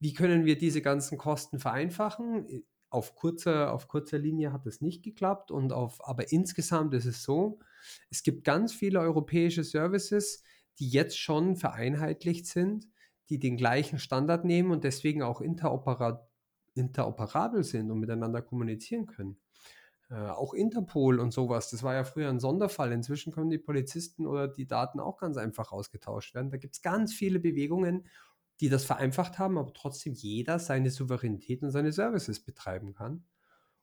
wie 0.00 0.12
können 0.12 0.44
wir 0.44 0.58
diese 0.58 0.82
ganzen 0.82 1.16
Kosten 1.16 1.60
vereinfachen? 1.60 2.64
Auf 2.94 3.16
kurzer, 3.16 3.72
auf 3.72 3.88
kurzer 3.88 4.18
Linie 4.18 4.52
hat 4.52 4.66
es 4.66 4.80
nicht 4.80 5.02
geklappt 5.02 5.50
und 5.50 5.72
auf, 5.72 6.06
aber 6.06 6.30
insgesamt 6.30 6.94
ist 6.94 7.06
es 7.06 7.22
so, 7.24 7.58
es 8.08 8.22
gibt 8.22 8.44
ganz 8.44 8.72
viele 8.72 9.00
europäische 9.00 9.64
Services, 9.64 10.44
die 10.78 10.88
jetzt 10.88 11.18
schon 11.18 11.56
vereinheitlicht 11.56 12.46
sind, 12.46 12.88
die 13.28 13.38
den 13.38 13.56
gleichen 13.56 13.98
Standard 13.98 14.44
nehmen 14.44 14.70
und 14.70 14.84
deswegen 14.84 15.22
auch 15.22 15.40
interopera 15.40 16.28
interoperabel 16.76 17.62
sind 17.62 17.92
und 17.92 18.00
miteinander 18.00 18.42
kommunizieren 18.42 19.06
können. 19.06 19.38
Äh, 20.10 20.14
auch 20.14 20.54
Interpol 20.54 21.20
und 21.20 21.32
sowas, 21.32 21.70
das 21.70 21.84
war 21.84 21.94
ja 21.94 22.02
früher 22.02 22.28
ein 22.28 22.40
Sonderfall. 22.40 22.90
Inzwischen 22.90 23.32
können 23.32 23.50
die 23.50 23.58
Polizisten 23.58 24.26
oder 24.26 24.48
die 24.48 24.66
Daten 24.66 24.98
auch 24.98 25.18
ganz 25.18 25.36
einfach 25.36 25.70
ausgetauscht 25.70 26.34
werden. 26.34 26.50
Da 26.50 26.56
gibt 26.56 26.74
es 26.74 26.82
ganz 26.82 27.14
viele 27.14 27.38
Bewegungen, 27.38 28.06
die 28.60 28.68
das 28.68 28.84
vereinfacht 28.84 29.38
haben, 29.38 29.58
aber 29.58 29.72
trotzdem 29.72 30.12
jeder 30.12 30.58
seine 30.58 30.90
Souveränität 30.90 31.62
und 31.62 31.70
seine 31.70 31.92
Services 31.92 32.40
betreiben 32.40 32.94
kann. 32.94 33.24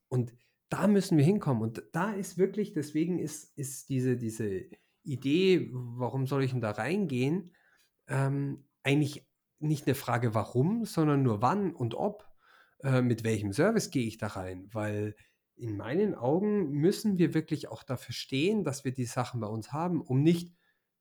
Und 0.08 0.34
da 0.70 0.88
müssen 0.88 1.18
wir 1.18 1.26
hinkommen. 1.26 1.62
Und 1.62 1.84
da 1.92 2.14
ist 2.14 2.38
wirklich, 2.38 2.72
deswegen 2.72 3.20
ist, 3.20 3.58
ist 3.58 3.90
diese, 3.90 4.18
diese 4.18 4.70
Idee, 5.04 5.70
warum 5.72 6.28
soll 6.28 6.44
ich 6.44 6.52
denn 6.52 6.62
da 6.62 6.72
reingehen, 6.72 7.54
ähm, 8.08 8.66
eigentlich 8.84 9.28
nicht 9.60 9.86
eine 9.86 9.96
Frage 9.96 10.34
warum, 10.34 10.86
sondern 10.86 11.24
nur 11.24 11.42
wann 11.42 11.74
und 11.74 11.94
ob, 11.96 12.26
äh, 12.84 13.02
mit 13.02 13.24
welchem 13.24 13.54
Service 13.54 13.92
gehe 13.92 14.08
ich 14.08 14.18
da 14.18 14.28
rein. 14.28 14.70
Weil 14.72 15.16
in 15.56 15.78
meinen 15.78 16.16
Augen 16.16 16.72
müssen 16.72 17.18
wir 17.18 17.34
wirklich 17.34 17.68
auch 17.68 17.84
dafür 17.84 18.14
stehen, 18.14 18.64
dass 18.64 18.84
wir 18.84 18.94
die 18.94 19.06
Sachen 19.06 19.42
bei 19.42 19.48
uns 19.48 19.72
haben, 19.74 20.02
um 20.02 20.24
nicht, 20.24 20.56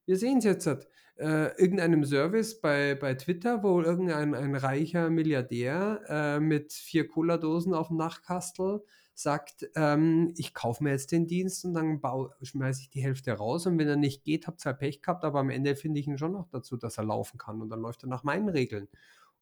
wir 0.06 0.16
sehen 0.16 0.38
es 0.38 0.44
jetzt, 0.44 0.66
äh, 0.66 1.54
irgendeinem 1.60 2.04
Service 2.04 2.60
bei, 2.60 2.94
bei 2.94 3.14
Twitter, 3.14 3.62
wo 3.62 3.82
irgendein 3.82 4.34
ein 4.34 4.54
reicher 4.54 5.10
Milliardär 5.10 6.00
äh, 6.08 6.40
mit 6.40 6.72
vier 6.72 7.06
Cola-Dosen 7.06 7.74
auf 7.74 7.88
dem 7.88 7.98
Nachtkastel 7.98 8.82
sagt, 9.14 9.68
ähm, 9.76 10.32
ich 10.36 10.54
kaufe 10.54 10.82
mir 10.82 10.90
jetzt 10.90 11.12
den 11.12 11.26
Dienst 11.26 11.64
und 11.64 11.74
dann 11.74 12.00
schmeiße 12.40 12.80
ich 12.80 12.90
die 12.90 13.02
Hälfte 13.02 13.32
raus 13.32 13.66
und 13.66 13.78
wenn 13.78 13.88
er 13.88 13.96
nicht 13.96 14.24
geht, 14.24 14.46
habt 14.46 14.62
ihr 14.62 14.70
halt 14.70 14.78
Pech 14.78 15.02
gehabt, 15.02 15.24
aber 15.24 15.40
am 15.40 15.50
Ende 15.50 15.76
finde 15.76 16.00
ich 16.00 16.06
ihn 16.06 16.16
schon 16.16 16.32
noch 16.32 16.48
dazu, 16.48 16.76
dass 16.78 16.96
er 16.96 17.04
laufen 17.04 17.36
kann 17.36 17.60
und 17.60 17.68
dann 17.68 17.80
läuft 17.80 18.02
er 18.02 18.08
nach 18.08 18.24
meinen 18.24 18.48
Regeln. 18.48 18.88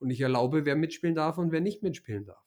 Und 0.00 0.10
ich 0.10 0.20
erlaube, 0.20 0.64
wer 0.64 0.76
mitspielen 0.76 1.14
darf 1.14 1.38
und 1.38 1.52
wer 1.52 1.60
nicht 1.60 1.82
mitspielen 1.82 2.24
darf. 2.24 2.44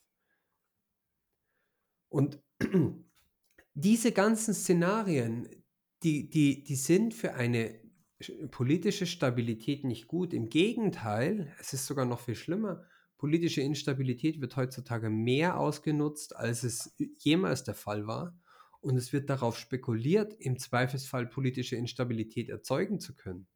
Und 2.10 2.42
diese 3.74 4.12
ganzen 4.12 4.54
Szenarien, 4.54 5.48
die, 6.04 6.30
die, 6.30 6.64
die 6.64 6.76
sind 6.76 7.14
für 7.14 7.34
eine 7.34 7.81
politische 8.52 9.06
Stabilität 9.06 9.84
nicht 9.84 10.08
gut. 10.08 10.34
Im 10.34 10.50
Gegenteil, 10.50 11.54
es 11.60 11.74
ist 11.74 11.86
sogar 11.86 12.06
noch 12.06 12.20
viel 12.20 12.36
schlimmer. 12.36 12.84
Politische 13.18 13.62
Instabilität 13.62 14.42
wird 14.42 14.56
heutzutage 14.56 15.10
mehr 15.10 15.60
ausgenutzt, 15.60 16.36
als 16.36 16.64
es 16.64 16.96
jemals 17.20 17.64
der 17.64 17.76
Fall 17.76 18.08
war. 18.08 18.36
Und 18.80 18.98
es 18.98 19.14
wird 19.14 19.30
darauf 19.30 19.58
spekuliert, 19.58 20.34
im 20.40 20.58
Zweifelsfall 20.58 21.28
politische 21.28 21.76
Instabilität 21.76 22.50
erzeugen 22.50 23.00
zu 23.00 23.16
können. 23.16 23.48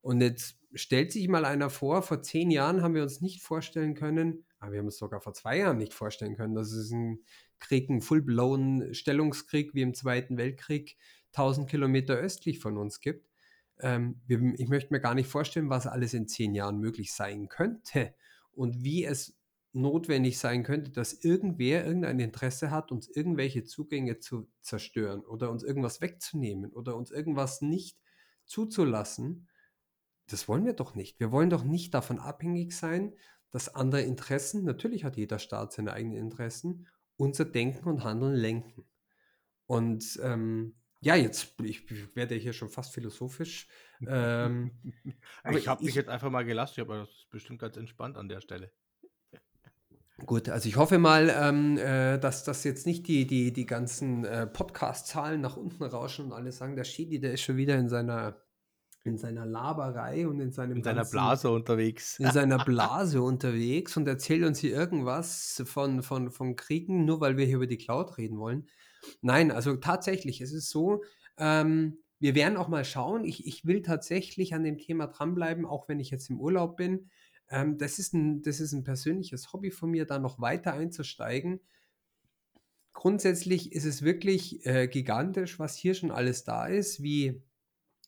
Und 0.00 0.20
jetzt 0.20 0.58
stellt 0.74 1.12
sich 1.12 1.28
mal 1.28 1.44
einer 1.44 1.70
vor, 1.70 2.02
vor 2.02 2.22
zehn 2.22 2.50
Jahren 2.50 2.82
haben 2.82 2.94
wir 2.94 3.02
uns 3.02 3.20
nicht 3.20 3.42
vorstellen 3.42 3.94
können, 3.94 4.44
aber 4.58 4.72
wir 4.72 4.78
haben 4.80 4.88
es 4.88 4.98
sogar 4.98 5.20
vor 5.20 5.34
zwei 5.34 5.58
Jahren 5.58 5.78
nicht 5.78 5.94
vorstellen 5.94 6.36
können, 6.36 6.54
dass 6.54 6.72
es 6.72 6.92
einen 6.92 7.24
Krieg, 7.58 7.88
einen 7.88 8.02
full-blown 8.02 8.92
Stellungskrieg 8.92 9.74
wie 9.74 9.82
im 9.82 9.94
Zweiten 9.94 10.36
Weltkrieg 10.36 10.96
1000 11.32 11.68
Kilometer 11.68 12.14
östlich 12.14 12.60
von 12.60 12.76
uns 12.76 13.00
gibt. 13.00 13.30
Ähm, 13.80 14.20
ich 14.26 14.68
möchte 14.68 14.92
mir 14.92 15.00
gar 15.00 15.14
nicht 15.14 15.28
vorstellen, 15.28 15.70
was 15.70 15.86
alles 15.86 16.14
in 16.14 16.28
zehn 16.28 16.54
Jahren 16.54 16.78
möglich 16.78 17.12
sein 17.12 17.48
könnte 17.48 18.14
und 18.52 18.84
wie 18.84 19.04
es 19.04 19.36
notwendig 19.72 20.38
sein 20.38 20.62
könnte, 20.62 20.92
dass 20.92 21.12
irgendwer 21.12 21.84
irgendein 21.84 22.20
Interesse 22.20 22.70
hat, 22.70 22.92
uns 22.92 23.08
irgendwelche 23.08 23.64
Zugänge 23.64 24.20
zu 24.20 24.48
zerstören 24.60 25.22
oder 25.22 25.50
uns 25.50 25.64
irgendwas 25.64 26.00
wegzunehmen 26.00 26.72
oder 26.72 26.96
uns 26.96 27.10
irgendwas 27.10 27.60
nicht 27.60 27.98
zuzulassen. 28.44 29.48
Das 30.28 30.48
wollen 30.48 30.64
wir 30.64 30.74
doch 30.74 30.94
nicht. 30.94 31.18
Wir 31.18 31.32
wollen 31.32 31.50
doch 31.50 31.64
nicht 31.64 31.92
davon 31.92 32.20
abhängig 32.20 32.76
sein, 32.76 33.14
dass 33.50 33.74
andere 33.74 34.02
Interessen, 34.02 34.64
natürlich 34.64 35.04
hat 35.04 35.16
jeder 35.16 35.38
Staat 35.38 35.72
seine 35.72 35.92
eigenen 35.92 36.18
Interessen, 36.18 36.86
unser 37.16 37.44
Denken 37.44 37.88
und 37.88 38.04
Handeln 38.04 38.34
lenken. 38.34 38.84
Und 39.66 40.18
ähm, 40.22 40.76
ja, 41.04 41.14
jetzt 41.14 41.54
ich 41.62 41.84
werde 42.16 42.34
hier 42.34 42.52
schon 42.52 42.68
fast 42.68 42.94
philosophisch. 42.94 43.68
Ähm, 44.06 44.72
ich 45.50 45.66
habe 45.66 45.82
mich 45.82 45.94
jetzt 45.94 46.10
einfach 46.10 46.28
mal 46.28 46.44
gelassen, 46.44 46.82
aber 46.82 46.98
das 46.98 47.08
ist 47.08 47.30
bestimmt 47.30 47.58
ganz 47.58 47.78
entspannt 47.78 48.18
an 48.18 48.28
der 48.28 48.42
Stelle. 48.42 48.70
Gut, 50.26 50.50
also 50.50 50.68
ich 50.68 50.76
hoffe 50.76 50.98
mal, 50.98 51.32
ähm, 51.34 51.78
äh, 51.78 52.18
dass 52.18 52.44
das 52.44 52.64
jetzt 52.64 52.86
nicht 52.86 53.08
die, 53.08 53.26
die, 53.26 53.52
die 53.52 53.64
ganzen 53.64 54.24
äh, 54.24 54.46
Podcast-Zahlen 54.46 55.40
nach 55.40 55.56
unten 55.56 55.82
rauschen 55.84 56.26
und 56.26 56.32
alle 56.32 56.52
sagen, 56.52 56.76
der 56.76 56.84
Schidi, 56.84 57.18
der 57.18 57.32
ist 57.32 57.40
schon 57.40 57.56
wieder 57.56 57.76
in 57.76 57.88
seiner, 57.88 58.36
in 59.04 59.16
seiner 59.16 59.46
Laberei 59.46 60.28
und 60.28 60.40
in 60.40 60.52
seinem 60.52 60.78
in 60.78 60.84
seiner 60.84 61.04
Blase 61.04 61.50
unterwegs. 61.50 62.18
In 62.18 62.30
seiner 62.30 62.58
Blase 62.64 63.22
unterwegs 63.22 63.96
und 63.96 64.06
erzählt 64.06 64.44
uns 64.44 64.58
hier 64.58 64.74
irgendwas 64.74 65.62
von, 65.64 66.02
von, 66.02 66.30
von 66.30 66.56
Kriegen, 66.56 67.06
nur 67.06 67.20
weil 67.20 67.38
wir 67.38 67.46
hier 67.46 67.56
über 67.56 67.66
die 67.66 67.78
Cloud 67.78 68.18
reden 68.18 68.38
wollen. 68.38 68.66
Nein, 69.20 69.50
also 69.50 69.76
tatsächlich, 69.76 70.40
es 70.40 70.52
ist 70.52 70.70
so, 70.70 71.02
ähm, 71.38 71.98
wir 72.20 72.34
werden 72.34 72.56
auch 72.56 72.68
mal 72.68 72.84
schauen. 72.84 73.24
Ich, 73.24 73.46
ich 73.46 73.66
will 73.66 73.82
tatsächlich 73.82 74.54
an 74.54 74.64
dem 74.64 74.78
Thema 74.78 75.08
dranbleiben, 75.08 75.66
auch 75.66 75.88
wenn 75.88 76.00
ich 76.00 76.10
jetzt 76.10 76.30
im 76.30 76.40
Urlaub 76.40 76.76
bin. 76.76 77.10
Ähm, 77.50 77.76
das, 77.78 77.98
ist 77.98 78.14
ein, 78.14 78.42
das 78.42 78.60
ist 78.60 78.72
ein 78.72 78.84
persönliches 78.84 79.52
Hobby 79.52 79.70
von 79.70 79.90
mir, 79.90 80.06
da 80.06 80.18
noch 80.18 80.40
weiter 80.40 80.72
einzusteigen. 80.72 81.60
Grundsätzlich 82.92 83.72
ist 83.72 83.84
es 83.84 84.02
wirklich 84.02 84.64
äh, 84.64 84.88
gigantisch, 84.88 85.58
was 85.58 85.76
hier 85.76 85.94
schon 85.94 86.10
alles 86.10 86.44
da 86.44 86.66
ist, 86.66 87.02
wie, 87.02 87.42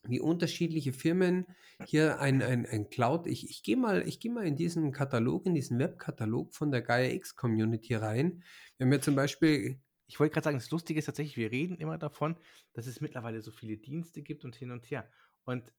wie 0.05 0.21
unterschiedliche 0.21 0.93
Firmen 0.93 1.47
hier 1.85 2.21
ein, 2.21 2.41
ein, 2.41 2.65
ein 2.65 2.89
Cloud. 2.89 3.27
Ich, 3.27 3.51
ich 3.51 3.63
gehe 3.63 3.77
mal, 3.77 4.03
geh 4.05 4.29
mal 4.29 4.47
in 4.47 4.57
diesen 4.57 4.93
Katalog, 4.93 5.45
in 5.45 5.55
diesen 5.55 5.79
Webkatalog 5.79 6.55
von 6.55 6.71
der 6.71 6.83
Gaia 6.83 7.13
X 7.13 7.35
Community 7.37 7.95
rein. 7.95 8.43
Wir 8.79 8.87
haben 8.87 8.93
ja 8.93 9.01
zum 9.01 9.17
Beispiel 9.17 9.79
ich 10.07 10.21
wollte 10.21 10.35
gerade 10.35 10.45
sagen, 10.45 10.59
das 10.59 10.71
Lustige 10.71 10.99
ist 10.99 11.07
tatsächlich, 11.07 11.37
wir 11.37 11.51
reden 11.51 11.77
immer 11.77 11.99
davon, 11.99 12.37
dass 12.73 12.87
es 12.87 13.01
mittlerweile 13.01 13.40
so 13.42 13.51
viele 13.51 13.77
Dienste 13.77 14.23
gibt 14.23 14.45
und 14.45 14.55
hin 14.55 14.71
und 14.71 14.90
her. 14.90 15.11
Und 15.45 15.73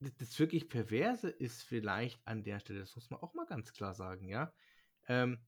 das 0.00 0.38
wirklich 0.38 0.68
Perverse 0.68 1.30
ist 1.30 1.62
vielleicht 1.62 2.26
an 2.26 2.44
der 2.44 2.60
Stelle, 2.60 2.80
das 2.80 2.94
muss 2.94 3.10
man 3.10 3.20
auch 3.20 3.34
mal 3.34 3.46
ganz 3.46 3.72
klar 3.72 3.94
sagen, 3.94 4.28
ja. 4.28 4.52
Ähm, 5.08 5.38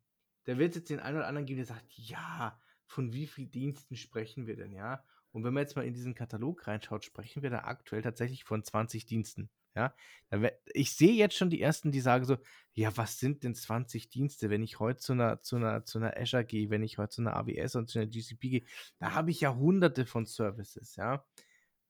da 0.44 0.58
wird 0.58 0.70
es 0.70 0.76
jetzt 0.76 0.90
den 0.90 1.00
einen 1.00 1.18
oder 1.18 1.26
anderen 1.26 1.46
geben, 1.46 1.58
der 1.58 1.66
sagt, 1.66 1.92
ja, 1.92 2.58
von 2.86 3.12
wie 3.12 3.26
vielen 3.26 3.50
Diensten 3.50 3.96
sprechen 3.96 4.46
wir 4.46 4.56
denn, 4.56 4.72
ja? 4.72 5.04
Und 5.32 5.44
wenn 5.44 5.52
man 5.52 5.62
jetzt 5.62 5.76
mal 5.76 5.84
in 5.84 5.92
diesen 5.92 6.14
Katalog 6.14 6.66
reinschaut, 6.66 7.04
sprechen 7.04 7.42
wir 7.42 7.50
da 7.50 7.64
aktuell 7.64 8.00
tatsächlich 8.00 8.44
von 8.44 8.64
20 8.64 9.04
Diensten. 9.04 9.50
Ja, 9.76 9.94
ich 10.72 10.92
sehe 10.94 11.12
jetzt 11.12 11.36
schon 11.36 11.50
die 11.50 11.60
ersten, 11.60 11.92
die 11.92 12.00
sagen 12.00 12.24
so, 12.24 12.38
ja, 12.72 12.96
was 12.96 13.18
sind 13.20 13.44
denn 13.44 13.54
20 13.54 14.08
Dienste, 14.08 14.50
wenn 14.50 14.62
ich 14.62 14.80
heute 14.80 15.00
zu 15.00 15.12
einer, 15.12 15.42
zu 15.42 15.56
einer, 15.56 15.84
zu 15.84 15.98
einer 15.98 16.16
Azure 16.16 16.44
gehe, 16.44 16.70
wenn 16.70 16.82
ich 16.82 16.98
heute 16.98 17.10
zu 17.10 17.20
einer 17.22 17.36
AWS 17.36 17.76
und 17.76 17.88
zu 17.90 17.98
einer 17.98 18.08
GCP 18.08 18.48
gehe, 18.48 18.64
da 18.98 19.12
habe 19.14 19.30
ich 19.30 19.40
ja 19.40 19.54
hunderte 19.54 20.06
von 20.06 20.26
Services, 20.26 20.96
ja. 20.96 21.24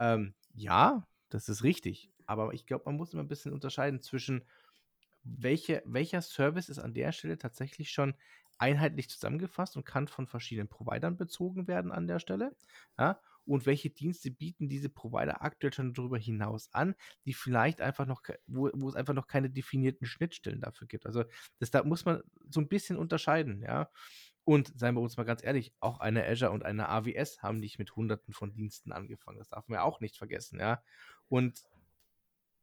Ähm, 0.00 0.34
ja, 0.54 1.06
das 1.30 1.48
ist 1.48 1.62
richtig. 1.64 2.10
Aber 2.26 2.52
ich 2.54 2.66
glaube, 2.66 2.84
man 2.86 2.96
muss 2.96 3.12
immer 3.12 3.22
ein 3.22 3.28
bisschen 3.28 3.52
unterscheiden 3.52 4.02
zwischen 4.02 4.44
welche, 5.24 5.82
welcher 5.86 6.22
Service 6.22 6.68
ist 6.68 6.78
an 6.78 6.94
der 6.94 7.12
Stelle 7.12 7.38
tatsächlich 7.38 7.90
schon 7.90 8.14
einheitlich 8.58 9.10
zusammengefasst 9.10 9.76
und 9.76 9.84
kann 9.84 10.08
von 10.08 10.26
verschiedenen 10.26 10.68
Providern 10.68 11.16
bezogen 11.16 11.66
werden 11.68 11.92
an 11.92 12.06
der 12.06 12.20
Stelle. 12.20 12.56
Ja, 12.98 13.20
und 13.46 13.66
welche 13.66 13.90
Dienste 13.90 14.30
bieten 14.30 14.68
diese 14.68 14.88
Provider 14.88 15.42
aktuell 15.42 15.72
schon 15.72 15.94
darüber 15.94 16.18
hinaus 16.18 16.68
an, 16.72 16.94
die 17.24 17.34
vielleicht 17.34 17.80
einfach 17.80 18.06
noch, 18.06 18.22
wo, 18.46 18.70
wo 18.74 18.88
es 18.88 18.96
einfach 18.96 19.14
noch 19.14 19.26
keine 19.26 19.50
definierten 19.50 20.06
Schnittstellen 20.06 20.60
dafür 20.60 20.86
gibt. 20.86 21.06
Also 21.06 21.24
das 21.58 21.70
da 21.70 21.84
muss 21.84 22.04
man 22.04 22.22
so 22.50 22.60
ein 22.60 22.68
bisschen 22.68 22.96
unterscheiden, 22.96 23.62
ja. 23.62 23.90
Und 24.44 24.72
seien 24.78 24.94
wir 24.94 25.00
uns 25.00 25.16
mal 25.16 25.24
ganz 25.24 25.42
ehrlich, 25.42 25.74
auch 25.80 25.98
eine 25.98 26.24
Azure 26.24 26.52
und 26.52 26.64
eine 26.64 26.88
AWS 26.88 27.42
haben 27.42 27.58
nicht 27.58 27.80
mit 27.80 27.96
hunderten 27.96 28.32
von 28.32 28.52
Diensten 28.52 28.92
angefangen. 28.92 29.38
Das 29.38 29.48
darf 29.48 29.66
man 29.66 29.78
ja 29.78 29.82
auch 29.82 30.00
nicht 30.00 30.16
vergessen, 30.16 30.60
ja. 30.60 30.82
Und 31.28 31.64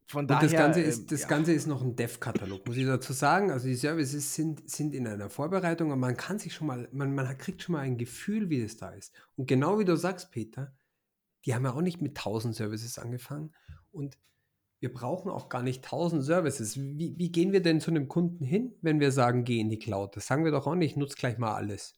von 0.08 0.28
daher, 0.28 0.44
und 0.44 0.52
das 0.52 0.60
Ganze 0.60 0.82
ist, 0.82 1.00
ähm, 1.00 1.08
das 1.08 1.22
ja. 1.22 1.28
Ganze 1.28 1.54
ist 1.54 1.68
noch 1.68 1.82
ein 1.82 1.96
Dev-Katalog, 1.96 2.68
muss 2.68 2.78
ich 2.78 2.86
dazu 2.86 3.14
sagen. 3.14 3.52
Also 3.52 3.68
die 3.68 3.76
Services 3.76 4.34
sind, 4.34 4.70
sind 4.70 4.94
in 4.94 5.08
einer 5.08 5.30
Vorbereitung 5.30 5.92
und 5.92 6.00
man 6.00 6.18
kann 6.18 6.40
sich 6.40 6.54
schon 6.54 6.68
mal, 6.68 6.88
man, 6.92 7.14
man 7.16 7.38
kriegt 7.38 7.62
schon 7.62 7.74
mal 7.74 7.80
ein 7.80 7.98
Gefühl, 7.98 8.50
wie 8.50 8.62
es 8.62 8.78
da 8.78 8.90
ist. 8.90 9.14
Und 9.36 9.48
genau 9.48 9.80
wie 9.80 9.86
du 9.86 9.96
sagst, 9.96 10.32
Peter, 10.32 10.76
die 11.46 11.56
haben 11.56 11.66
ja 11.66 11.74
auch 11.74 11.82
nicht 11.82 12.02
mit 12.02 12.18
1000 12.18 12.56
Services 12.56 12.98
angefangen 12.98 13.54
und 13.92 14.18
wir 14.80 14.92
brauchen 14.94 15.32
auch 15.32 15.48
gar 15.48 15.64
nicht 15.64 15.86
1000 15.86 16.24
Services. 16.24 16.78
Wie, 16.78 17.18
wie 17.18 17.32
gehen 17.32 17.54
wir 17.54 17.62
denn 17.62 17.80
zu 17.80 17.90
einem 17.90 18.10
Kunden 18.10 18.44
hin, 18.44 18.76
wenn 18.82 19.00
wir 19.00 19.14
sagen, 19.14 19.46
geh 19.46 19.62
in 19.62 19.70
die 19.70 19.80
Cloud? 19.80 20.18
Das 20.18 20.28
sagen 20.28 20.44
wir 20.44 20.52
doch 20.52 20.68
auch 20.68 20.76
nicht, 20.76 20.98
nutz 20.98 21.16
gleich 21.16 21.38
mal 21.38 21.54
alles. 21.54 21.96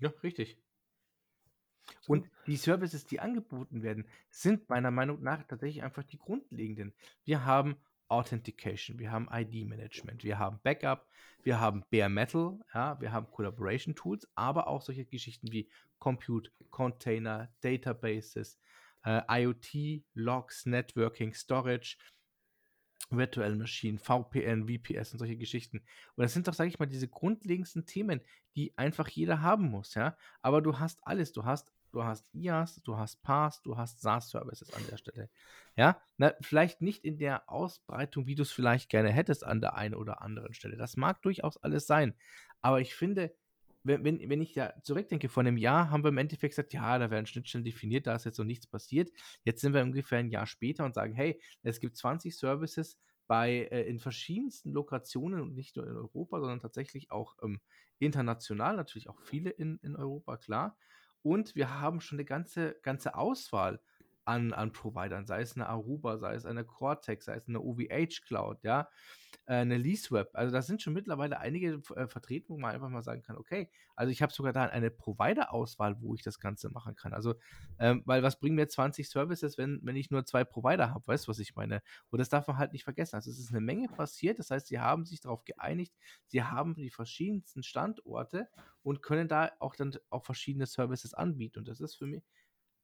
Ja, 0.00 0.12
richtig. 0.24 0.60
Und 2.06 2.28
die 2.46 2.56
Services, 2.56 3.06
die 3.06 3.20
angeboten 3.20 3.82
werden, 3.82 4.06
sind 4.30 4.68
meiner 4.68 4.90
Meinung 4.90 5.22
nach 5.22 5.42
tatsächlich 5.44 5.82
einfach 5.82 6.04
die 6.04 6.18
grundlegenden. 6.18 6.92
Wir 7.24 7.44
haben 7.44 7.76
Authentication, 8.08 8.98
wir 8.98 9.12
haben 9.12 9.28
ID-Management, 9.30 10.24
wir 10.24 10.38
haben 10.38 10.58
Backup, 10.62 11.06
wir 11.42 11.60
haben 11.60 11.84
Bare 11.90 12.08
Metal, 12.08 12.58
ja, 12.74 13.00
wir 13.00 13.12
haben 13.12 13.30
Collaboration 13.30 13.94
Tools, 13.94 14.28
aber 14.34 14.66
auch 14.66 14.82
solche 14.82 15.04
Geschichten 15.04 15.52
wie 15.52 15.68
Compute, 15.98 16.50
Container, 16.70 17.52
Databases, 17.60 18.58
äh, 19.04 19.22
IoT, 19.28 20.04
Logs, 20.14 20.66
Networking, 20.66 21.34
Storage. 21.34 21.96
virtuellen 23.12 23.58
Maschinen, 23.58 23.98
VPN, 23.98 24.68
VPS 24.68 25.12
und 25.12 25.18
solche 25.18 25.36
Geschichten. 25.36 25.78
Und 26.14 26.22
das 26.22 26.32
sind 26.32 26.46
doch, 26.46 26.54
sage 26.54 26.68
ich 26.70 26.78
mal, 26.78 26.86
diese 26.86 27.08
grundlegendsten 27.08 27.84
Themen, 27.86 28.20
die 28.54 28.76
einfach 28.78 29.08
jeder 29.08 29.40
haben 29.42 29.68
muss, 29.68 29.94
ja. 29.94 30.16
Aber 30.42 30.62
du 30.62 30.78
hast 30.78 31.00
alles. 31.04 31.32
Du 31.32 31.44
hast, 31.44 31.72
du 31.90 32.04
hast 32.04 32.32
IaaS, 32.34 32.82
du 32.82 32.96
hast 32.96 33.22
PaaS, 33.22 33.62
du 33.62 33.76
hast 33.76 34.00
SaaS-Services 34.00 34.72
an 34.72 34.82
der 34.90 34.96
Stelle. 34.96 35.30
Ja, 35.76 36.00
Na, 36.16 36.34
vielleicht 36.40 36.82
nicht 36.82 37.04
in 37.04 37.18
der 37.18 37.48
Ausbreitung, 37.50 38.26
wie 38.26 38.34
du 38.34 38.42
es 38.42 38.52
vielleicht 38.52 38.88
gerne 38.88 39.10
hättest 39.10 39.44
an 39.44 39.60
der 39.60 39.74
einen 39.74 39.94
oder 39.94 40.22
anderen 40.22 40.54
Stelle. 40.54 40.76
Das 40.76 40.96
mag 40.96 41.22
durchaus 41.22 41.56
alles 41.58 41.86
sein. 41.86 42.14
Aber 42.60 42.80
ich 42.80 42.94
finde, 42.94 43.34
wenn, 43.82 44.04
wenn, 44.04 44.28
wenn 44.28 44.40
ich 44.40 44.52
da 44.52 44.74
zurückdenke, 44.82 45.28
vor 45.28 45.42
einem 45.42 45.56
Jahr 45.56 45.90
haben 45.90 46.04
wir 46.04 46.08
im 46.08 46.18
Endeffekt 46.18 46.52
gesagt, 46.52 46.72
ja, 46.72 46.98
da 46.98 47.10
werden 47.10 47.26
Schnittstellen 47.26 47.64
definiert, 47.64 48.06
da 48.06 48.14
ist 48.14 48.24
jetzt 48.24 48.38
noch 48.38 48.44
nichts 48.44 48.66
passiert. 48.66 49.10
Jetzt 49.44 49.60
sind 49.60 49.72
wir 49.72 49.82
ungefähr 49.82 50.18
ein 50.18 50.30
Jahr 50.30 50.46
später 50.46 50.84
und 50.84 50.94
sagen, 50.94 51.14
hey, 51.14 51.40
es 51.62 51.80
gibt 51.80 51.96
20 51.96 52.36
Services 52.36 52.98
bei 53.26 53.68
äh, 53.70 53.82
in 53.82 54.00
verschiedensten 54.00 54.72
Lokationen 54.72 55.40
und 55.40 55.54
nicht 55.54 55.76
nur 55.76 55.86
in 55.86 55.96
Europa, 55.96 56.40
sondern 56.40 56.60
tatsächlich 56.60 57.10
auch 57.10 57.36
ähm, 57.42 57.60
international, 57.98 58.76
natürlich 58.76 59.08
auch 59.08 59.20
viele 59.20 59.50
in, 59.50 59.78
in 59.82 59.96
Europa, 59.96 60.36
klar. 60.36 60.76
Und 61.22 61.54
wir 61.54 61.80
haben 61.80 62.00
schon 62.00 62.16
eine 62.16 62.24
ganze, 62.24 62.76
ganze 62.82 63.14
Auswahl 63.14 63.80
an, 64.30 64.52
an 64.52 64.72
Providern, 64.72 65.26
sei 65.26 65.42
es 65.42 65.56
eine 65.56 65.66
Aruba, 65.66 66.18
sei 66.18 66.34
es 66.34 66.46
eine 66.46 66.64
Cortex, 66.64 67.24
sei 67.24 67.34
es 67.34 67.48
eine 67.48 67.60
OVH 67.60 68.22
Cloud, 68.24 68.62
ja, 68.62 68.88
äh, 69.46 69.54
eine 69.54 69.76
LeaseWeb. 69.76 70.28
Also 70.34 70.52
da 70.52 70.62
sind 70.62 70.80
schon 70.80 70.92
mittlerweile 70.92 71.40
einige 71.40 71.82
äh, 71.96 72.06
vertreten, 72.06 72.50
wo 72.50 72.58
man 72.58 72.72
einfach 72.72 72.88
mal 72.88 73.02
sagen 73.02 73.22
kann, 73.22 73.36
okay, 73.36 73.68
also 73.96 74.12
ich 74.12 74.22
habe 74.22 74.32
sogar 74.32 74.52
da 74.52 74.66
eine 74.66 74.90
Provider-Auswahl, 74.92 76.00
wo 76.00 76.14
ich 76.14 76.22
das 76.22 76.38
Ganze 76.38 76.70
machen 76.70 76.94
kann. 76.94 77.12
Also, 77.12 77.34
ähm, 77.80 78.02
weil 78.06 78.22
was 78.22 78.38
bringen 78.38 78.54
mir 78.54 78.68
20 78.68 79.10
Services, 79.10 79.58
wenn, 79.58 79.80
wenn 79.82 79.96
ich 79.96 80.12
nur 80.12 80.24
zwei 80.24 80.44
Provider 80.44 80.90
habe, 80.90 81.04
weißt 81.08 81.26
du, 81.26 81.30
was 81.30 81.40
ich 81.40 81.56
meine? 81.56 81.82
Und 82.10 82.20
das 82.20 82.28
darf 82.28 82.46
man 82.46 82.56
halt 82.56 82.72
nicht 82.72 82.84
vergessen. 82.84 83.16
Also 83.16 83.32
es 83.32 83.40
ist 83.40 83.50
eine 83.50 83.60
Menge 83.60 83.88
passiert, 83.88 84.38
das 84.38 84.50
heißt, 84.50 84.68
sie 84.68 84.78
haben 84.78 85.04
sich 85.04 85.20
darauf 85.20 85.44
geeinigt, 85.44 85.92
sie 86.26 86.44
haben 86.44 86.76
die 86.76 86.90
verschiedensten 86.90 87.64
Standorte 87.64 88.48
und 88.82 89.02
können 89.02 89.26
da 89.26 89.50
auch 89.58 89.74
dann 89.74 89.96
auch 90.08 90.24
verschiedene 90.24 90.66
Services 90.66 91.14
anbieten. 91.14 91.58
Und 91.58 91.68
das 91.68 91.80
ist 91.80 91.96
für 91.96 92.06
mich, 92.06 92.24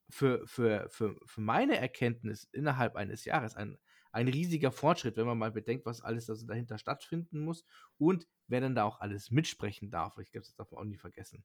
für, 0.09 0.47
für, 0.47 0.89
für, 0.91 1.17
für 1.25 1.41
meine 1.41 1.77
Erkenntnis 1.79 2.45
innerhalb 2.53 2.97
eines 2.97 3.25
Jahres 3.25 3.57
ein, 3.57 3.79
ein 4.13 4.29
riesiger 4.29 4.73
Fortschritt, 4.73 5.17
wenn 5.17 5.27
man 5.27 5.39
mal 5.39 5.53
bedenkt, 5.53 5.87
was 5.87 6.01
alles 6.01 6.31
also 6.31 6.47
dahinter 6.47 6.79
stattfinden 6.79 7.41
muss 7.41 7.65
und 7.99 8.27
wer 8.47 8.61
dann 8.61 8.75
da 8.75 8.85
auch 8.85 9.01
alles 9.01 9.31
mitsprechen 9.31 9.91
darf. 9.91 10.19
Ich 10.19 10.33
glaube, 10.33 10.47
das 10.47 10.55
darf 10.55 10.71
man 10.71 10.81
auch 10.81 10.85
nie 10.85 10.99
vergessen. 10.99 11.45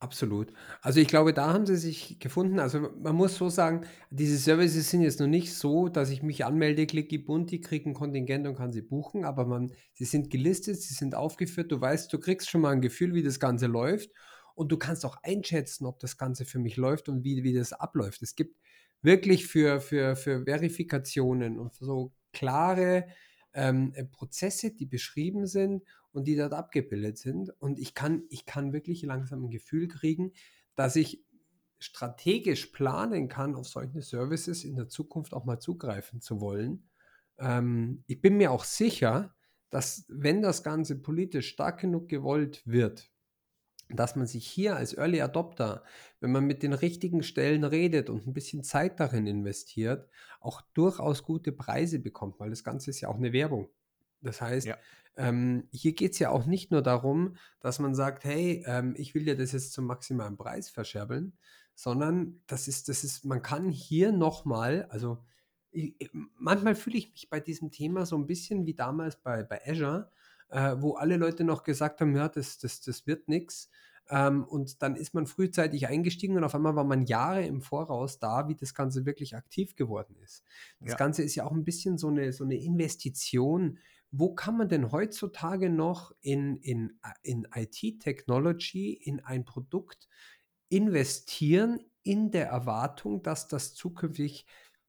Absolut. 0.00 0.52
Also 0.80 0.98
ich 0.98 1.06
glaube, 1.06 1.32
da 1.32 1.52
haben 1.52 1.64
sie 1.64 1.76
sich 1.76 2.18
gefunden. 2.18 2.58
Also 2.58 2.90
man 3.00 3.14
muss 3.14 3.36
so 3.36 3.48
sagen, 3.48 3.86
diese 4.10 4.36
Services 4.36 4.90
sind 4.90 5.02
jetzt 5.02 5.20
noch 5.20 5.28
nicht 5.28 5.54
so, 5.54 5.88
dass 5.88 6.10
ich 6.10 6.24
mich 6.24 6.44
anmelde, 6.44 6.86
klicke 6.86 7.20
Bunti, 7.20 7.60
kriege 7.60 7.88
ein 7.88 7.94
Kontingent 7.94 8.48
und 8.48 8.56
kann 8.56 8.72
sie 8.72 8.82
buchen, 8.82 9.24
aber 9.24 9.46
man, 9.46 9.72
sie 9.92 10.04
sind 10.04 10.28
gelistet, 10.28 10.80
sie 10.80 10.94
sind 10.94 11.14
aufgeführt, 11.14 11.70
du 11.70 11.80
weißt, 11.80 12.12
du 12.12 12.18
kriegst 12.18 12.50
schon 12.50 12.62
mal 12.62 12.70
ein 12.72 12.80
Gefühl, 12.80 13.14
wie 13.14 13.22
das 13.22 13.38
Ganze 13.38 13.68
läuft 13.68 14.10
und 14.62 14.70
du 14.70 14.76
kannst 14.76 15.04
auch 15.04 15.16
einschätzen, 15.22 15.86
ob 15.86 15.98
das 15.98 16.16
Ganze 16.16 16.44
für 16.44 16.58
mich 16.58 16.76
läuft 16.76 17.08
und 17.08 17.24
wie, 17.24 17.42
wie 17.42 17.52
das 17.52 17.72
abläuft. 17.72 18.22
Es 18.22 18.36
gibt 18.36 18.56
wirklich 19.02 19.46
für, 19.46 19.80
für, 19.80 20.14
für 20.16 20.44
Verifikationen 20.44 21.58
und 21.58 21.74
so 21.74 22.12
klare 22.32 23.08
ähm, 23.54 23.92
äh, 23.94 24.04
Prozesse, 24.04 24.72
die 24.72 24.86
beschrieben 24.86 25.46
sind 25.46 25.82
und 26.12 26.28
die 26.28 26.36
dort 26.36 26.54
abgebildet 26.54 27.18
sind. 27.18 27.50
Und 27.58 27.78
ich 27.80 27.94
kann, 27.94 28.22
ich 28.30 28.46
kann 28.46 28.72
wirklich 28.72 29.02
langsam 29.02 29.44
ein 29.44 29.50
Gefühl 29.50 29.88
kriegen, 29.88 30.32
dass 30.76 30.94
ich 30.96 31.24
strategisch 31.80 32.66
planen 32.66 33.28
kann, 33.28 33.56
auf 33.56 33.66
solche 33.66 34.00
Services 34.00 34.62
in 34.62 34.76
der 34.76 34.88
Zukunft 34.88 35.34
auch 35.34 35.44
mal 35.44 35.58
zugreifen 35.58 36.20
zu 36.20 36.40
wollen. 36.40 36.88
Ähm, 37.38 38.04
ich 38.06 38.20
bin 38.20 38.36
mir 38.36 38.52
auch 38.52 38.62
sicher, 38.62 39.34
dass 39.70 40.04
wenn 40.08 40.40
das 40.40 40.62
Ganze 40.62 41.00
politisch 41.00 41.48
stark 41.48 41.80
genug 41.80 42.08
gewollt 42.08 42.62
wird, 42.64 43.11
dass 43.94 44.16
man 44.16 44.26
sich 44.26 44.46
hier 44.46 44.76
als 44.76 44.96
Early 44.96 45.20
Adopter, 45.20 45.82
wenn 46.20 46.32
man 46.32 46.44
mit 46.44 46.62
den 46.62 46.72
richtigen 46.72 47.22
Stellen 47.22 47.64
redet 47.64 48.10
und 48.10 48.26
ein 48.26 48.32
bisschen 48.32 48.62
Zeit 48.62 49.00
darin 49.00 49.26
investiert, 49.26 50.08
auch 50.40 50.60
durchaus 50.74 51.22
gute 51.22 51.52
Preise 51.52 51.98
bekommt, 51.98 52.40
weil 52.40 52.50
das 52.50 52.64
Ganze 52.64 52.90
ist 52.90 53.00
ja 53.00 53.08
auch 53.08 53.16
eine 53.16 53.32
Werbung. 53.32 53.68
Das 54.20 54.40
heißt, 54.40 54.66
ja. 54.66 54.76
ähm, 55.16 55.68
hier 55.72 55.92
geht 55.94 56.12
es 56.12 56.18
ja 56.18 56.30
auch 56.30 56.46
nicht 56.46 56.70
nur 56.70 56.82
darum, 56.82 57.36
dass 57.60 57.78
man 57.78 57.94
sagt, 57.94 58.24
hey, 58.24 58.64
ähm, 58.66 58.94
ich 58.96 59.14
will 59.14 59.24
dir 59.24 59.36
das 59.36 59.52
jetzt 59.52 59.72
zum 59.72 59.86
maximalen 59.86 60.36
Preis 60.36 60.70
verscherbeln, 60.70 61.32
sondern 61.74 62.40
das 62.46 62.68
ist, 62.68 62.88
das 62.88 63.04
ist, 63.04 63.24
man 63.24 63.42
kann 63.42 63.70
hier 63.70 64.12
nochmal, 64.12 64.86
also 64.90 65.18
ich, 65.72 66.10
manchmal 66.38 66.74
fühle 66.74 66.98
ich 66.98 67.10
mich 67.10 67.30
bei 67.30 67.40
diesem 67.40 67.70
Thema 67.70 68.06
so 68.06 68.16
ein 68.16 68.26
bisschen 68.26 68.66
wie 68.66 68.74
damals 68.74 69.16
bei, 69.16 69.42
bei 69.42 69.60
Azure, 69.66 70.10
äh, 70.52 70.76
wo 70.78 70.94
alle 70.94 71.16
Leute 71.16 71.44
noch 71.44 71.64
gesagt 71.64 72.00
haben, 72.00 72.14
ja, 72.14 72.28
das, 72.28 72.58
das, 72.58 72.80
das 72.82 73.06
wird 73.06 73.26
nichts. 73.26 73.70
Ähm, 74.10 74.44
und 74.44 74.82
dann 74.82 74.96
ist 74.96 75.14
man 75.14 75.26
frühzeitig 75.26 75.88
eingestiegen 75.88 76.36
und 76.36 76.44
auf 76.44 76.54
einmal 76.54 76.76
war 76.76 76.84
man 76.84 77.06
Jahre 77.06 77.44
im 77.46 77.62
Voraus 77.62 78.18
da, 78.18 78.48
wie 78.48 78.54
das 78.54 78.74
Ganze 78.74 79.06
wirklich 79.06 79.34
aktiv 79.34 79.74
geworden 79.74 80.16
ist. 80.22 80.44
Das 80.80 80.90
ja. 80.90 80.96
Ganze 80.96 81.22
ist 81.22 81.34
ja 81.34 81.44
auch 81.44 81.52
ein 81.52 81.64
bisschen 81.64 81.96
so 81.96 82.08
eine, 82.08 82.32
so 82.32 82.44
eine 82.44 82.56
Investition. 82.56 83.78
Wo 84.10 84.34
kann 84.34 84.58
man 84.58 84.68
denn 84.68 84.92
heutzutage 84.92 85.70
noch 85.70 86.12
in, 86.20 86.58
in, 86.58 86.98
in 87.22 87.48
IT-Technology, 87.54 88.92
in 88.92 89.20
ein 89.20 89.46
Produkt 89.46 90.06
investieren, 90.68 91.80
in 92.02 92.30
der 92.30 92.48
Erwartung, 92.48 93.22
dass 93.22 93.48
das 93.48 93.74
zukünftig 93.74 94.44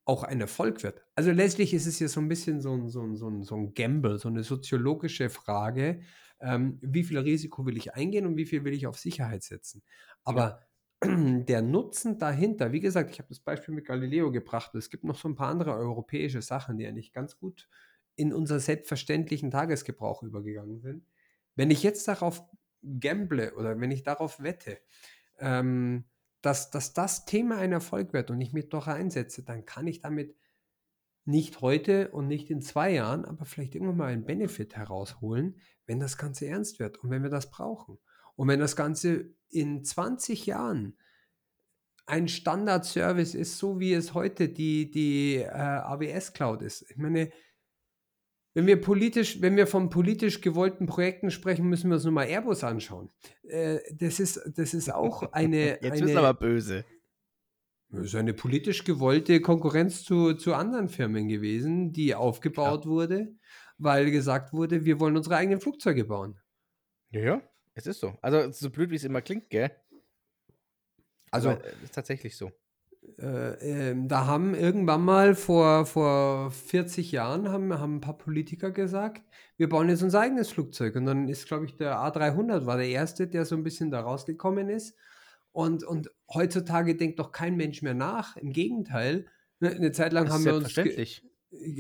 auch 0.06 0.24
ein 0.24 0.42
Erfolg 0.42 0.84
wird. 0.84 1.02
Also 1.16 1.32
letztlich 1.32 1.74
ist 1.74 1.86
es 1.86 2.00
ja 2.00 2.08
so 2.08 2.20
ein 2.20 2.28
bisschen 2.28 2.62
so 2.62 2.74
ein, 2.74 2.90
so 2.90 3.02
ein, 3.02 3.16
so 3.16 3.30
ein, 3.30 3.44
so 3.44 3.56
ein 3.56 3.74
Gamble, 3.74 4.20
so 4.20 4.28
eine 4.28 4.44
soziologische 4.44 5.30
Frage, 5.30 6.02
ähm, 6.42 6.78
wie 6.82 7.04
viel 7.04 7.18
Risiko 7.20 7.66
will 7.66 7.78
ich 7.78 7.94
eingehen 7.94 8.26
und 8.26 8.36
wie 8.36 8.46
viel 8.46 8.66
will 8.66 8.74
ich 8.74 8.86
auf 8.86 8.98
Sicherheit 8.98 9.44
setzen. 9.44 9.82
Aber 10.24 10.62
ja. 11.02 11.16
der 11.46 11.62
Nutzen 11.62 12.18
dahinter, 12.18 12.72
wie 12.72 12.82
gesagt, 12.82 13.12
ich 13.12 13.20
habe 13.20 13.30
das 13.30 13.40
Beispiel 13.40 13.74
mit 13.74 13.86
Galileo 13.86 14.32
gebracht, 14.32 14.76
es 14.76 14.90
gibt 14.90 15.06
noch 15.06 15.18
so 15.18 15.30
ein 15.30 15.36
paar 15.36 15.50
andere 15.50 15.74
europäische 15.74 16.42
Sachen, 16.42 16.78
die 16.78 16.86
eigentlich 16.86 17.14
ganz 17.14 17.38
gut 17.38 17.70
in 18.16 18.34
unser 18.34 18.60
selbstverständlichen 18.60 19.52
Tagesgebrauch 19.52 20.22
übergegangen 20.22 20.80
sind. 20.80 21.08
Wenn 21.56 21.72
ich 21.72 21.82
jetzt 21.82 22.08
darauf 22.08 22.44
gamble 23.00 23.54
oder 23.54 23.80
wenn 23.80 23.92
ich 23.92 24.04
darauf 24.04 24.42
wette, 24.42 24.80
ähm, 25.40 26.06
dass, 26.44 26.70
dass 26.70 26.94
das 26.94 27.26
Thema 27.26 27.58
ein 27.58 27.72
Erfolg 27.72 28.14
wird 28.14 28.30
und 28.30 28.40
ich 28.42 28.54
mich 28.54 28.70
doch 28.70 28.88
einsetze, 28.88 29.44
dann 29.44 29.66
kann 29.66 29.88
ich 29.88 30.02
damit 30.02 30.36
nicht 31.26 31.62
heute 31.62 32.10
und 32.12 32.28
nicht 32.28 32.52
in 32.52 32.62
zwei 32.62 32.92
Jahren, 32.92 33.24
aber 33.24 33.46
vielleicht 33.46 33.76
irgendwann 33.76 33.98
mal 33.98 34.12
einen 34.12 34.26
Benefit 34.26 34.76
herausholen, 34.76 35.58
wenn 35.86 36.02
das 36.02 36.18
Ganze 36.18 36.48
ernst 36.48 36.80
wird 36.80 36.98
und 36.98 37.10
wenn 37.10 37.24
wir 37.24 37.30
das 37.30 37.50
brauchen. 37.50 37.98
Und 38.36 38.50
wenn 38.50 38.60
das 38.60 38.76
Ganze 38.76 39.34
in 39.50 39.86
20 39.86 40.46
Jahren 40.46 40.98
ein 42.06 42.28
Standard-Service 42.28 43.36
ist, 43.36 43.58
so 43.58 43.80
wie 43.80 43.94
es 43.94 44.14
heute 44.14 44.50
die, 44.50 44.92
die 44.92 45.36
äh, 45.38 45.48
AWS-Cloud 45.48 46.62
ist. 46.62 46.86
Ich 46.90 46.98
meine, 46.98 47.32
wenn 48.54 48.68
wir 48.68 48.80
politisch, 48.80 49.42
wenn 49.42 49.56
wir 49.56 49.66
von 49.66 49.90
politisch 49.90 50.42
gewollten 50.42 50.86
Projekten 50.86 51.32
sprechen, 51.32 51.68
müssen 51.68 51.90
wir 51.90 51.96
uns 51.96 52.04
nur 52.04 52.14
mal 52.14 52.28
Airbus 52.28 52.64
anschauen. 52.64 53.10
Äh, 53.44 53.80
das, 53.92 54.20
ist, 54.20 54.42
das 54.56 54.74
ist 54.74 54.94
auch 54.94 55.24
eine. 55.34 55.82
Jetzt 55.82 56.02
eine, 56.02 56.18
aber 56.18 56.34
böse. 56.34 56.86
Das 57.90 58.06
ist 58.06 58.16
eine 58.16 58.34
politisch 58.34 58.84
gewollte 58.84 59.40
Konkurrenz 59.40 60.04
zu, 60.04 60.34
zu 60.34 60.56
anderen 60.56 60.90
Firmen 60.90 61.28
gewesen, 61.28 61.94
die 61.94 62.16
aufgebaut 62.16 62.86
ja. 62.86 62.92
wurde, 62.92 63.36
weil 63.78 64.10
gesagt 64.10 64.52
wurde, 64.52 64.84
wir 64.84 65.00
wollen 65.00 65.16
unsere 65.16 65.36
eigenen 65.36 65.62
Flugzeuge 65.62 66.06
bauen. 66.06 66.40
Ja, 67.12 67.22
ja, 67.22 67.42
es 67.76 67.86
ist 67.86 68.00
so. 68.00 68.18
Also 68.22 68.52
so 68.52 68.72
blöd, 68.72 68.90
wie 68.90 68.96
es 68.96 69.04
immer 69.04 69.22
klingt, 69.22 69.50
gell? 69.52 69.72
Also, 71.30 71.52
aber, 71.52 71.66
äh, 71.66 71.74
ist 71.84 71.94
tatsächlich 71.94 72.36
so. 72.36 72.52
Äh, 73.20 73.92
äh, 73.92 73.96
da 74.08 74.26
haben 74.26 74.56
irgendwann 74.56 75.04
mal 75.04 75.36
vor, 75.36 75.86
vor 75.86 76.52
40 76.52 77.12
Jahren 77.12 77.50
haben, 77.50 77.74
haben 77.74 77.98
ein 77.98 78.02
paar 78.02 78.18
Politiker 78.18 78.72
gesagt, 78.72 79.24
wir 79.58 79.70
bauen 79.70 79.90
jetzt 79.90 80.04
unser 80.04 80.22
eigenes 80.22 80.50
Flugzeug. 80.50 80.96
Und 80.96 81.06
dann 81.06 81.28
ist, 81.28 81.48
glaube 81.48 81.66
ich, 81.66 81.78
der 81.78 81.98
A300 81.98 82.66
war 82.66 82.78
der 82.78 82.88
erste, 82.88 83.28
der 83.28 83.46
so 83.46 83.56
ein 83.56 83.64
bisschen 83.64 83.92
da 83.92 84.02
rausgekommen 84.02 84.70
ist. 84.70 84.96
Und, 85.52 85.84
und 85.84 86.10
heutzutage 86.34 86.96
denkt 86.96 87.20
doch 87.20 87.32
kein 87.32 87.56
Mensch 87.56 87.82
mehr 87.82 87.94
nach. 87.94 88.36
Im 88.38 88.52
Gegenteil, 88.52 89.28
ne, 89.60 89.70
eine 89.70 89.92
Zeit 89.92 90.14
lang 90.14 90.30
haben 90.30 90.46
wir 90.46 90.56
uns 90.56 90.76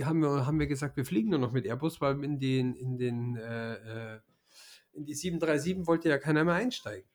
haben 0.03 0.19
wir, 0.21 0.45
haben 0.45 0.59
wir 0.59 0.67
gesagt, 0.67 0.97
wir 0.97 1.05
fliegen 1.05 1.31
nur 1.31 1.39
noch 1.39 1.51
mit 1.51 1.65
Airbus, 1.65 1.99
weil 1.99 2.23
in 2.23 2.39
den, 2.39 2.75
in 2.75 2.97
den 2.97 3.35
äh, 3.37 3.73
äh 3.73 4.19
in 4.93 5.05
die 5.05 5.15
737 5.15 5.87
wollte 5.87 6.09
ja 6.09 6.17
keiner 6.17 6.43
mehr 6.43 6.53
einsteigen. 6.53 7.09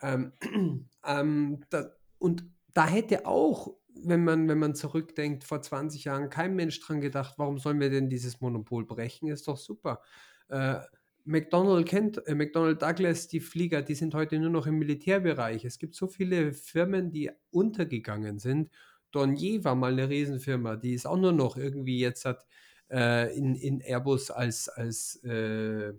Ähm, 0.00 0.32
ähm, 1.04 1.64
da, 1.70 1.90
und 2.18 2.44
da 2.76 2.86
hätte 2.86 3.26
auch, 3.26 3.74
wenn 3.94 4.22
man, 4.22 4.48
wenn 4.48 4.58
man 4.58 4.74
zurückdenkt, 4.74 5.44
vor 5.44 5.62
20 5.62 6.04
Jahren 6.04 6.28
kein 6.28 6.54
Mensch 6.54 6.78
dran 6.80 7.00
gedacht, 7.00 7.34
warum 7.38 7.58
sollen 7.58 7.80
wir 7.80 7.88
denn 7.88 8.10
dieses 8.10 8.42
Monopol 8.42 8.84
brechen? 8.84 9.28
Ist 9.28 9.48
doch 9.48 9.56
super. 9.56 10.02
Äh, 10.48 10.80
McDonnell 11.24 11.84
kennt, 11.84 12.26
äh, 12.26 12.34
McDonnell 12.34 12.76
Douglas, 12.76 13.28
die 13.28 13.40
Flieger, 13.40 13.80
die 13.80 13.94
sind 13.94 14.14
heute 14.14 14.38
nur 14.38 14.50
noch 14.50 14.66
im 14.66 14.78
Militärbereich. 14.78 15.64
Es 15.64 15.78
gibt 15.78 15.94
so 15.94 16.06
viele 16.06 16.52
Firmen, 16.52 17.10
die 17.10 17.30
untergegangen 17.50 18.38
sind. 18.38 18.70
Dornier 19.10 19.64
war 19.64 19.74
mal 19.74 19.92
eine 19.92 20.10
Riesenfirma, 20.10 20.76
die 20.76 20.92
ist 20.92 21.06
auch 21.06 21.16
nur 21.16 21.32
noch 21.32 21.56
irgendwie 21.56 21.98
jetzt 21.98 22.26
hat 22.26 22.44
äh, 22.90 23.34
in, 23.34 23.54
in 23.54 23.80
Airbus 23.80 24.30
als, 24.30 24.68
als 24.68 25.16
äh, 25.24 25.94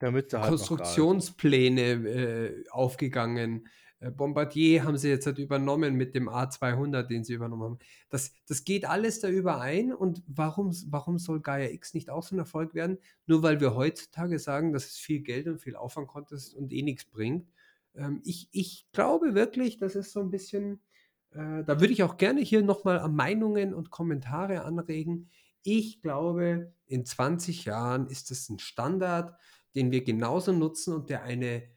halt. 0.00 0.30
Konstruktionspläne 0.30 1.82
äh, 1.82 2.64
aufgegangen. 2.70 3.68
Äh, 4.04 4.10
Bombardier 4.10 4.84
haben 4.84 4.96
sie 4.98 5.08
jetzt 5.08 5.26
halt 5.26 5.38
übernommen 5.38 5.94
mit 5.94 6.14
dem 6.14 6.28
A200, 6.28 7.04
den 7.04 7.24
sie 7.24 7.34
übernommen 7.34 7.62
haben. 7.62 7.78
Das, 8.10 8.34
das 8.46 8.64
geht 8.64 8.84
alles 8.84 9.20
da 9.20 9.28
überein. 9.28 9.92
Und 9.92 10.22
warum, 10.26 10.74
warum 10.88 11.18
soll 11.18 11.40
Gaia 11.40 11.70
X 11.70 11.94
nicht 11.94 12.10
auch 12.10 12.22
so 12.22 12.36
ein 12.36 12.38
Erfolg 12.38 12.74
werden? 12.74 12.98
Nur 13.26 13.42
weil 13.42 13.60
wir 13.60 13.74
heutzutage 13.74 14.38
sagen, 14.38 14.72
dass 14.72 14.86
es 14.86 14.96
viel 14.96 15.20
Geld 15.20 15.46
und 15.48 15.60
viel 15.60 15.76
Aufwand 15.76 16.08
kostet 16.08 16.54
und 16.54 16.72
eh 16.72 16.82
nichts 16.82 17.04
bringt. 17.04 17.48
Ähm, 17.94 18.20
ich, 18.24 18.48
ich 18.52 18.86
glaube 18.92 19.34
wirklich, 19.34 19.78
dass 19.78 19.94
es 19.94 20.12
so 20.12 20.20
ein 20.20 20.30
bisschen, 20.30 20.82
äh, 21.30 21.64
da 21.64 21.80
würde 21.80 21.92
ich 21.92 22.02
auch 22.02 22.16
gerne 22.16 22.40
hier 22.40 22.62
nochmal 22.62 23.08
Meinungen 23.08 23.72
und 23.74 23.90
Kommentare 23.90 24.64
anregen. 24.64 25.30
Ich 25.62 26.02
glaube, 26.02 26.74
in 26.86 27.06
20 27.06 27.64
Jahren 27.64 28.08
ist 28.08 28.30
es 28.30 28.50
ein 28.50 28.58
Standard, 28.58 29.34
den 29.74 29.90
wir 29.90 30.04
genauso 30.04 30.52
nutzen 30.52 30.92
und 30.92 31.08
der 31.08 31.22
eine 31.22 31.73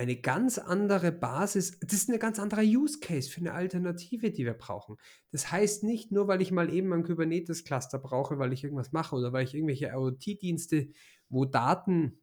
eine 0.00 0.16
ganz 0.16 0.56
andere 0.56 1.12
Basis, 1.12 1.78
das 1.80 1.92
ist 1.92 2.10
ein 2.10 2.18
ganz 2.18 2.38
anderer 2.38 2.62
Use 2.62 3.00
Case 3.00 3.30
für 3.30 3.40
eine 3.40 3.52
Alternative, 3.52 4.30
die 4.30 4.46
wir 4.46 4.54
brauchen. 4.54 4.96
Das 5.30 5.52
heißt 5.52 5.84
nicht 5.84 6.10
nur, 6.10 6.26
weil 6.26 6.40
ich 6.40 6.52
mal 6.52 6.72
eben 6.72 6.90
ein 6.94 7.04
Kubernetes-Cluster 7.04 7.98
brauche, 7.98 8.38
weil 8.38 8.54
ich 8.54 8.64
irgendwas 8.64 8.92
mache 8.92 9.14
oder 9.14 9.34
weil 9.34 9.44
ich 9.44 9.54
irgendwelche 9.54 9.88
IoT-Dienste, 9.88 10.88
wo 11.28 11.44
Daten, 11.44 12.22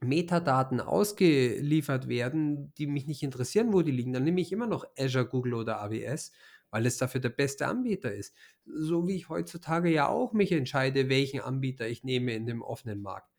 Metadaten 0.00 0.80
ausgeliefert 0.80 2.08
werden, 2.08 2.74
die 2.74 2.88
mich 2.88 3.06
nicht 3.06 3.22
interessieren, 3.22 3.72
wo 3.72 3.82
die 3.82 3.92
liegen, 3.92 4.12
dann 4.12 4.24
nehme 4.24 4.40
ich 4.40 4.50
immer 4.50 4.66
noch 4.66 4.84
Azure, 4.98 5.28
Google 5.28 5.54
oder 5.54 5.80
AWS, 5.80 6.32
weil 6.70 6.86
es 6.86 6.96
dafür 6.96 7.20
der 7.20 7.28
beste 7.28 7.68
Anbieter 7.68 8.12
ist. 8.12 8.34
So 8.64 9.06
wie 9.06 9.14
ich 9.14 9.28
heutzutage 9.28 9.92
ja 9.92 10.08
auch 10.08 10.32
mich 10.32 10.50
entscheide, 10.50 11.08
welchen 11.08 11.40
Anbieter 11.40 11.86
ich 11.86 12.02
nehme 12.02 12.34
in 12.34 12.46
dem 12.46 12.62
offenen 12.62 13.00
Markt. 13.00 13.30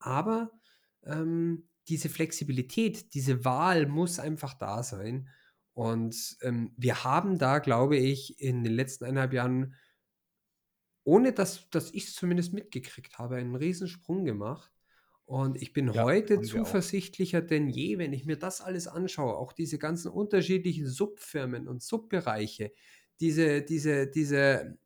Aber 0.00 0.50
ähm, 1.04 1.69
diese 1.90 2.08
Flexibilität, 2.08 3.14
diese 3.14 3.44
Wahl 3.44 3.86
muss 3.86 4.18
einfach 4.18 4.54
da 4.54 4.82
sein. 4.82 5.28
Und 5.74 6.36
ähm, 6.42 6.72
wir 6.76 7.04
haben 7.04 7.38
da, 7.38 7.58
glaube 7.58 7.96
ich, 7.96 8.40
in 8.40 8.64
den 8.64 8.74
letzten 8.74 9.04
eineinhalb 9.04 9.32
Jahren, 9.32 9.74
ohne 11.04 11.32
dass, 11.32 11.68
dass 11.70 11.92
ich 11.92 12.08
es 12.08 12.14
zumindest 12.14 12.52
mitgekriegt 12.52 13.18
habe, 13.18 13.36
einen 13.36 13.56
Riesensprung 13.56 14.24
gemacht. 14.24 14.70
Und 15.24 15.60
ich 15.62 15.72
bin 15.72 15.94
Ja, 15.94 16.02
heute 16.02 16.40
zuversichtlicher 16.40 17.40
denn 17.40 17.68
je, 17.68 17.98
wenn 17.98 18.12
ich 18.12 18.26
mir 18.26 18.36
das 18.36 18.60
alles 18.60 18.88
anschaue, 18.88 19.36
auch 19.36 19.52
diese 19.52 19.78
ganzen 19.78 20.10
unterschiedlichen 20.10 20.88
Subfirmen 20.88 21.68
und 21.68 21.82
Subbereiche, 21.82 22.72
diese, 23.20 23.62
diese, 23.62 24.08
diese 24.08 24.78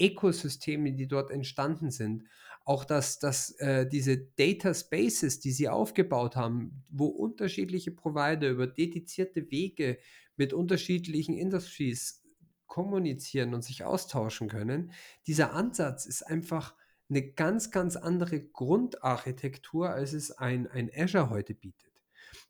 Ökosysteme, 0.00 0.92
die 0.92 1.08
dort 1.08 1.30
entstanden 1.30 1.90
sind, 1.90 2.24
auch 2.68 2.84
dass, 2.84 3.18
dass 3.18 3.52
äh, 3.60 3.88
diese 3.88 4.18
Data 4.18 4.74
Spaces, 4.74 5.40
die 5.40 5.52
sie 5.52 5.70
aufgebaut 5.70 6.36
haben, 6.36 6.84
wo 6.90 7.06
unterschiedliche 7.06 7.92
Provider 7.92 8.50
über 8.50 8.66
dedizierte 8.66 9.50
Wege 9.50 9.98
mit 10.36 10.52
unterschiedlichen 10.52 11.34
Industries 11.34 12.22
kommunizieren 12.66 13.54
und 13.54 13.64
sich 13.64 13.84
austauschen 13.84 14.48
können, 14.48 14.92
dieser 15.26 15.54
Ansatz 15.54 16.04
ist 16.04 16.24
einfach 16.24 16.74
eine 17.08 17.32
ganz, 17.32 17.70
ganz 17.70 17.96
andere 17.96 18.38
Grundarchitektur, 18.38 19.88
als 19.88 20.12
es 20.12 20.30
ein, 20.30 20.66
ein 20.66 20.90
Azure 20.94 21.30
heute 21.30 21.54
bietet. 21.54 21.94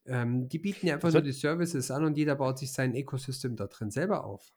Ähm, 0.04 0.48
die 0.48 0.58
bieten 0.58 0.88
ja 0.88 0.94
einfach 0.94 1.08
Das 1.08 1.14
nur 1.14 1.22
die 1.22 1.32
Services 1.32 1.92
an 1.92 2.04
und 2.04 2.16
jeder 2.16 2.34
baut 2.34 2.58
sich 2.58 2.72
sein 2.72 2.96
Ecosystem 2.96 3.54
da 3.54 3.68
drin 3.68 3.92
selber 3.92 4.24
auf. 4.24 4.52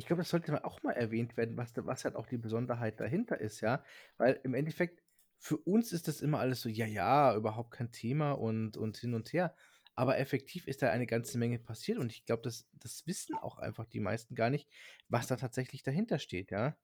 Ich 0.00 0.06
glaube, 0.06 0.22
das 0.22 0.30
sollte 0.30 0.52
mal 0.52 0.62
auch 0.62 0.82
mal 0.82 0.92
erwähnt 0.92 1.36
werden, 1.36 1.56
was, 1.56 1.72
da- 1.72 1.86
was 1.86 2.04
halt 2.04 2.16
auch 2.16 2.26
die 2.26 2.38
Besonderheit 2.38 3.00
dahinter 3.00 3.40
ist, 3.40 3.60
ja. 3.60 3.84
Weil 4.18 4.40
im 4.44 4.54
Endeffekt, 4.54 5.02
für 5.38 5.56
uns 5.58 5.92
ist 5.92 6.08
das 6.08 6.20
immer 6.20 6.40
alles 6.40 6.60
so, 6.62 6.68
ja, 6.68 6.86
ja, 6.86 7.34
überhaupt 7.36 7.72
kein 7.72 7.92
Thema 7.92 8.32
und, 8.32 8.76
und 8.76 8.98
hin 8.98 9.14
und 9.14 9.32
her. 9.32 9.54
Aber 9.94 10.18
effektiv 10.18 10.66
ist 10.68 10.82
da 10.82 10.90
eine 10.90 11.06
ganze 11.06 11.38
Menge 11.38 11.58
passiert 11.58 11.98
und 11.98 12.12
ich 12.12 12.24
glaube, 12.26 12.42
das, 12.42 12.68
das 12.72 13.06
wissen 13.06 13.36
auch 13.36 13.58
einfach 13.58 13.86
die 13.86 14.00
meisten 14.00 14.34
gar 14.34 14.50
nicht, 14.50 14.70
was 15.08 15.26
da 15.28 15.36
tatsächlich 15.36 15.82
dahinter 15.82 16.18
steht, 16.18 16.50
ja. 16.50 16.76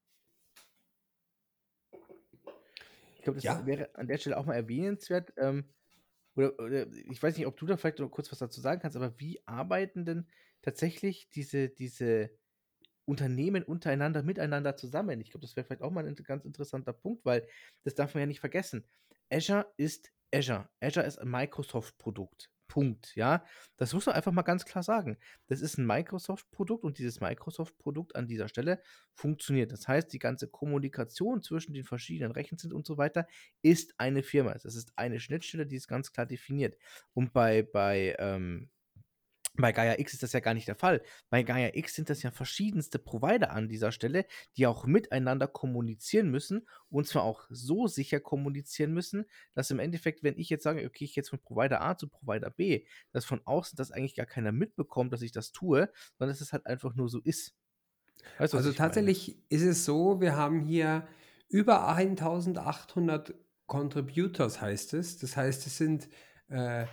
Ich 3.17 3.23
glaube, 3.23 3.37
das 3.39 3.49
Ja, 3.49 3.67
wäre 3.67 3.95
an 3.95 4.07
der 4.09 4.19
Stelle 4.19 4.37
auch 4.37 4.47
mal 4.47 4.55
erwähnenswert. 4.55 5.33
Ähm, 5.37 5.71
oder, 6.37 6.59
oder 6.61 6.93
ich 6.93 7.23
weiß 7.23 7.37
nicht, 7.39 7.47
ob 7.47 7.57
du 7.57 7.67
da 7.67 7.77
vielleicht 7.77 7.99
noch 8.01 8.11
kurz 8.11 8.33
was 8.33 8.39
dazu 8.41 8.61
sagen 8.61 8.81
kannst, 8.83 8.97
aber 8.97 9.19
wie 9.21 9.47
arbeiten 9.47 10.05
denn 10.05 10.29
tatsächlich 10.63 11.31
diese, 11.31 11.69
diese 11.71 12.31
Unternehmen 13.07 13.63
untereinander, 13.63 14.23
miteinander 14.23 14.77
zusammen? 14.77 15.21
Ich 15.21 15.31
glaube, 15.31 15.47
das 15.47 15.57
wäre 15.57 15.65
vielleicht 15.65 15.83
auch 15.83 15.91
mal 15.91 16.07
ein 16.07 16.15
ganz 16.17 16.45
interessanter 16.45 16.93
Punkt, 16.93 17.25
weil 17.25 17.47
das 17.85 17.95
darf 17.95 18.15
man 18.15 18.21
ja 18.21 18.27
nicht 18.27 18.41
vergessen. 18.41 18.85
Azure 19.31 19.67
ist 19.77 20.13
Azure. 20.33 20.69
Azure 20.81 21.07
ist 21.07 21.19
ein 21.19 21.31
Microsoft-Produkt. 21.31 22.51
Punkt, 22.69 23.15
ja. 23.17 23.45
Das 23.77 23.93
muss 23.95 24.07
man 24.07 24.17
einfach 24.17 24.33
mal 24.33 24.43
ganz 24.43 24.65
klar 24.65 24.83
sagen. 24.83 25.19
Das 25.47 25.61
ist 25.61 25.79
ein 25.79 25.87
Microsoft-Produkt 25.87 26.85
und 26.85 26.99
dieses 26.99 27.21
Microsoft-Produkt 27.21 28.17
an 28.17 28.27
dieser 28.27 28.49
Stelle 28.49 28.83
funktioniert. 29.15 29.73
Das 29.73 29.87
heißt, 29.89 30.13
die 30.13 30.19
ganze 30.19 30.49
Kommunikation 30.49 31.43
zwischen 31.43 31.75
den 31.75 31.85
verschiedenen 31.85 32.33
Rechenzentren 32.33 32.77
und 32.77 32.87
so 32.87 32.99
weiter 32.99 33.27
ist 33.63 33.95
eine 33.99 34.23
Firma. 34.23 34.53
Das 34.55 34.75
ist 34.75 34.93
eine 34.97 35.21
Schnittstelle, 35.21 35.67
die 35.67 35.77
ist 35.77 35.89
ganz 35.89 36.13
klar 36.13 36.27
definiert. 36.27 36.77
Und 37.15 37.33
bei, 37.33 37.63
bei, 37.63 38.17
ähm, 38.19 38.69
bei 39.57 39.73
Gaia 39.73 39.99
X 39.99 40.15
ist 40.15 40.23
das 40.23 40.33
ja 40.33 40.41
gar 40.41 40.55
nicht 40.55 40.69
der 40.69 40.77
Fall. 40.77 41.03
Bei 41.31 41.43
Gaia 41.43 41.71
X 41.75 41.95
sind 41.95 42.11
das 42.11 42.23
ja 42.23 42.31
verschiedenste 42.31 42.99
Provider 42.99 43.51
an 43.53 43.69
dieser 43.69 43.93
Stelle, 43.93 44.27
die 44.57 44.67
auch 44.67 44.87
miteinander 44.87 45.49
kommunizieren 45.49 46.31
müssen 46.31 46.67
und 46.89 47.07
zwar 47.07 47.23
auch 47.23 47.47
so 47.51 47.87
sicher 47.87 48.21
kommunizieren 48.21 48.93
müssen, 48.93 49.27
dass 49.55 49.71
im 49.71 49.79
Endeffekt, 49.79 50.23
wenn 50.23 50.39
ich 50.39 50.51
jetzt 50.51 50.65
sage, 50.65 50.87
okay, 50.87 51.05
ich 51.05 51.15
gehe 51.15 51.23
jetzt 51.23 51.31
von 51.31 51.41
Provider 51.41 51.83
A 51.83 51.97
zu 51.97 52.09
Provider 52.09 52.51
B, 52.51 52.87
dass 53.13 53.25
von 53.25 53.41
außen 53.45 53.77
das 53.77 53.93
eigentlich 53.93 54.15
gar 54.15 54.27
keiner 54.27 54.53
mitbekommt, 54.53 55.13
dass 55.13 55.23
ich 55.23 55.33
das 55.33 55.53
tue, 55.53 55.91
sondern 56.19 56.35
dass 56.35 56.41
es 56.41 56.53
halt 56.53 56.67
einfach 56.67 56.95
nur 56.95 57.09
so 57.09 57.21
ist. 57.21 57.55
Weißt 58.39 58.55
also 58.55 58.71
ich 58.71 58.79
meine? 58.79 58.89
tatsächlich 58.89 59.43
ist 59.49 59.63
es 59.63 59.85
so, 59.85 60.21
wir 60.21 60.37
haben 60.37 60.61
hier 60.61 61.07
über 61.49 61.89
1800 61.89 63.35
Contributors, 63.67 64.61
heißt 64.61 64.95
es. 64.95 65.19
Das 65.19 65.37
heißt, 65.37 65.67
es 65.67 65.77
sind 65.77 66.09
äh, 66.49 66.87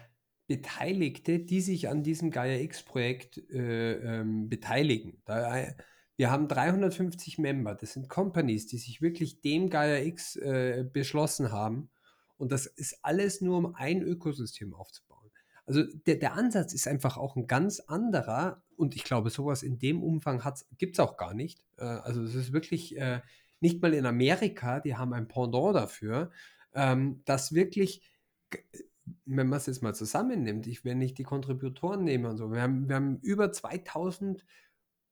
Beteiligte, 0.47 1.39
die 1.39 1.61
sich 1.61 1.89
an 1.89 2.03
diesem 2.03 2.31
Gaia 2.31 2.59
X-Projekt 2.59 3.37
äh, 3.49 3.93
ähm, 3.93 4.49
beteiligen. 4.49 5.21
Da, 5.25 5.57
äh, 5.57 5.73
wir 6.15 6.29
haben 6.29 6.47
350 6.47 7.39
Member, 7.39 7.75
das 7.75 7.93
sind 7.93 8.09
Companies, 8.09 8.67
die 8.67 8.77
sich 8.77 9.01
wirklich 9.01 9.41
dem 9.41 9.69
Gaia 9.69 10.03
X 10.03 10.35
äh, 10.35 10.85
beschlossen 10.91 11.51
haben. 11.51 11.89
Und 12.37 12.51
das 12.51 12.65
ist 12.65 12.99
alles 13.03 13.41
nur, 13.41 13.57
um 13.57 13.75
ein 13.75 14.01
Ökosystem 14.01 14.73
aufzubauen. 14.73 15.31
Also 15.65 15.83
der, 15.83 16.15
der 16.15 16.33
Ansatz 16.33 16.73
ist 16.73 16.87
einfach 16.87 17.17
auch 17.17 17.35
ein 17.35 17.47
ganz 17.47 17.79
anderer 17.79 18.63
und 18.75 18.95
ich 18.95 19.03
glaube, 19.03 19.29
sowas 19.29 19.63
in 19.63 19.79
dem 19.79 20.03
Umfang 20.03 20.41
gibt 20.77 20.95
es 20.95 20.99
auch 20.99 21.17
gar 21.17 21.33
nicht. 21.33 21.63
Äh, 21.77 21.85
also 21.85 22.23
es 22.23 22.35
ist 22.35 22.53
wirklich 22.53 22.97
äh, 22.97 23.21
nicht 23.59 23.81
mal 23.81 23.93
in 23.93 24.05
Amerika, 24.05 24.81
die 24.81 24.95
haben 24.95 25.13
ein 25.13 25.27
Pendant 25.27 25.75
dafür, 25.75 26.31
ähm, 26.73 27.21
dass 27.25 27.53
wirklich, 27.53 28.01
wenn 29.25 29.47
man 29.47 29.57
es 29.57 29.65
jetzt 29.65 29.83
mal 29.83 29.93
zusammennimmt, 29.93 30.67
ich, 30.67 30.85
wenn 30.85 31.01
ich 31.01 31.13
die 31.13 31.23
Kontributoren 31.23 32.03
nehme 32.03 32.29
und 32.29 32.37
so, 32.37 32.51
wir 32.51 32.61
haben, 32.61 32.87
wir 32.87 32.95
haben 32.95 33.19
über 33.21 33.51
2000 33.51 34.45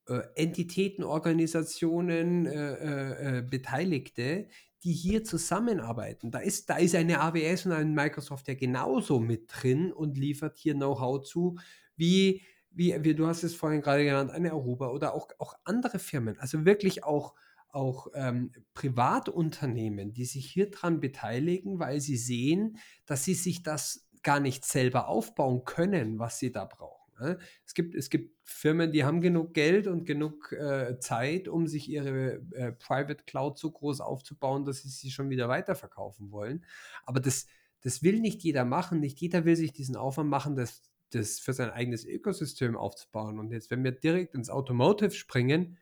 äh, 0.07 0.21
Entitäten, 0.35 1.03
Organisationen, 1.03 2.45
äh, 2.45 2.73
äh, 2.73 3.37
äh, 3.37 3.41
Beteiligte, 3.43 4.47
die 4.83 4.93
hier 4.93 5.23
zusammenarbeiten. 5.23 6.31
Da 6.31 6.39
ist, 6.39 6.69
da 6.69 6.77
ist 6.77 6.95
eine 6.95 7.21
AWS 7.21 7.67
und 7.67 7.73
ein 7.73 7.93
Microsoft 7.93 8.47
ja 8.47 8.55
genauso 8.55 9.19
mit 9.19 9.45
drin 9.47 9.93
und 9.93 10.17
liefert 10.17 10.57
hier 10.57 10.73
Know-how 10.73 11.21
zu, 11.21 11.57
wie, 11.95 12.41
wie, 12.71 12.95
wie 13.03 13.13
du 13.13 13.27
hast 13.27 13.43
es 13.43 13.53
vorhin 13.53 13.81
gerade 13.81 14.03
genannt, 14.03 14.31
eine 14.31 14.51
Aruba 14.51 14.89
oder 14.89 15.13
auch, 15.13 15.27
auch 15.37 15.53
andere 15.65 15.99
Firmen. 15.99 16.39
Also 16.39 16.65
wirklich 16.65 17.03
auch, 17.03 17.35
auch 17.73 18.07
ähm, 18.13 18.51
Privatunternehmen, 18.73 20.13
die 20.13 20.25
sich 20.25 20.49
hier 20.51 20.69
dran 20.69 20.99
beteiligen, 20.99 21.79
weil 21.79 22.01
sie 22.01 22.17
sehen, 22.17 22.77
dass 23.05 23.23
sie 23.23 23.33
sich 23.33 23.63
das 23.63 24.07
gar 24.23 24.39
nicht 24.39 24.65
selber 24.65 25.07
aufbauen 25.07 25.63
können, 25.65 26.19
was 26.19 26.39
sie 26.39 26.51
da 26.51 26.65
brauchen. 26.65 27.13
ne? 27.19 27.39
Es 27.65 27.73
gibt, 27.73 27.95
es 27.95 28.09
gibt 28.09 28.37
Firmen, 28.43 28.91
die 28.91 29.03
haben 29.03 29.21
genug 29.21 29.53
Geld 29.53 29.87
und 29.87 30.05
genug 30.05 30.51
äh, 30.51 30.99
Zeit, 30.99 31.47
um 31.47 31.67
sich 31.67 31.89
ihre 31.89 32.41
äh, 32.51 32.71
Private 32.73 33.23
Cloud 33.25 33.57
so 33.57 33.71
groß 33.71 34.01
aufzubauen, 34.01 34.65
dass 34.65 34.81
sie 34.81 34.89
sie 34.89 35.11
schon 35.11 35.29
wieder 35.29 35.47
weiterverkaufen 35.47 36.31
wollen. 36.31 36.65
Aber 37.05 37.19
das, 37.19 37.47
das 37.81 38.03
will 38.03 38.19
nicht 38.19 38.43
jeder 38.43 38.65
machen. 38.65 38.99
Nicht 38.99 39.19
jeder 39.19 39.45
will 39.45 39.55
sich 39.55 39.73
diesen 39.73 39.95
Aufwand 39.95 40.29
machen, 40.29 40.55
das, 40.55 40.83
das 41.11 41.39
für 41.39 41.53
sein 41.53 41.71
eigenes 41.71 42.05
Ökosystem 42.05 42.77
aufzubauen. 42.77 43.39
Und 43.39 43.51
jetzt, 43.51 43.71
wenn 43.71 43.83
wir 43.83 43.91
direkt 43.91 44.35
ins 44.35 44.49
Automotive 44.49 45.11
springen, 45.11 45.77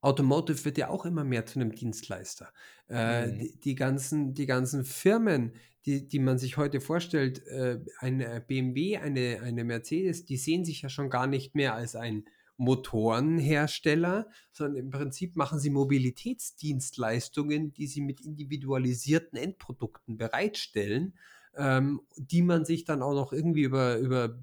Automotive 0.00 0.64
wird 0.64 0.78
ja 0.78 0.88
auch 0.88 1.04
immer 1.06 1.24
mehr 1.24 1.46
zu 1.46 1.58
einem 1.58 1.72
Dienstleister. 1.72 2.52
Äh, 2.88 3.26
Mhm. 3.26 3.32
die, 3.32 3.60
die, 3.60 3.74
ganzen, 3.74 4.34
die 4.34 4.46
ganzen 4.46 4.84
Firmen, 4.84 5.52
die, 5.86 6.06
die 6.06 6.18
man 6.20 6.38
sich 6.38 6.56
heute 6.56 6.80
vorstellt, 6.80 7.44
äh, 7.46 7.80
eine 7.98 8.40
BMW, 8.40 8.98
eine, 8.98 9.40
eine 9.42 9.64
Mercedes, 9.64 10.24
die 10.24 10.36
sehen 10.36 10.64
sich 10.64 10.82
ja 10.82 10.88
schon 10.88 11.10
gar 11.10 11.26
nicht 11.26 11.54
mehr 11.54 11.74
als 11.74 11.96
ein 11.96 12.24
Motorenhersteller, 12.58 14.28
sondern 14.52 14.84
im 14.84 14.90
Prinzip 14.90 15.36
machen 15.36 15.58
sie 15.60 15.70
Mobilitätsdienstleistungen, 15.70 17.72
die 17.72 17.86
sie 17.86 18.00
mit 18.00 18.20
individualisierten 18.20 19.38
Endprodukten 19.38 20.16
bereitstellen, 20.16 21.14
ähm, 21.56 22.00
die 22.16 22.42
man 22.42 22.64
sich 22.64 22.84
dann 22.84 23.02
auch 23.02 23.14
noch 23.14 23.32
irgendwie 23.32 23.62
über, 23.62 23.96
über 23.98 24.40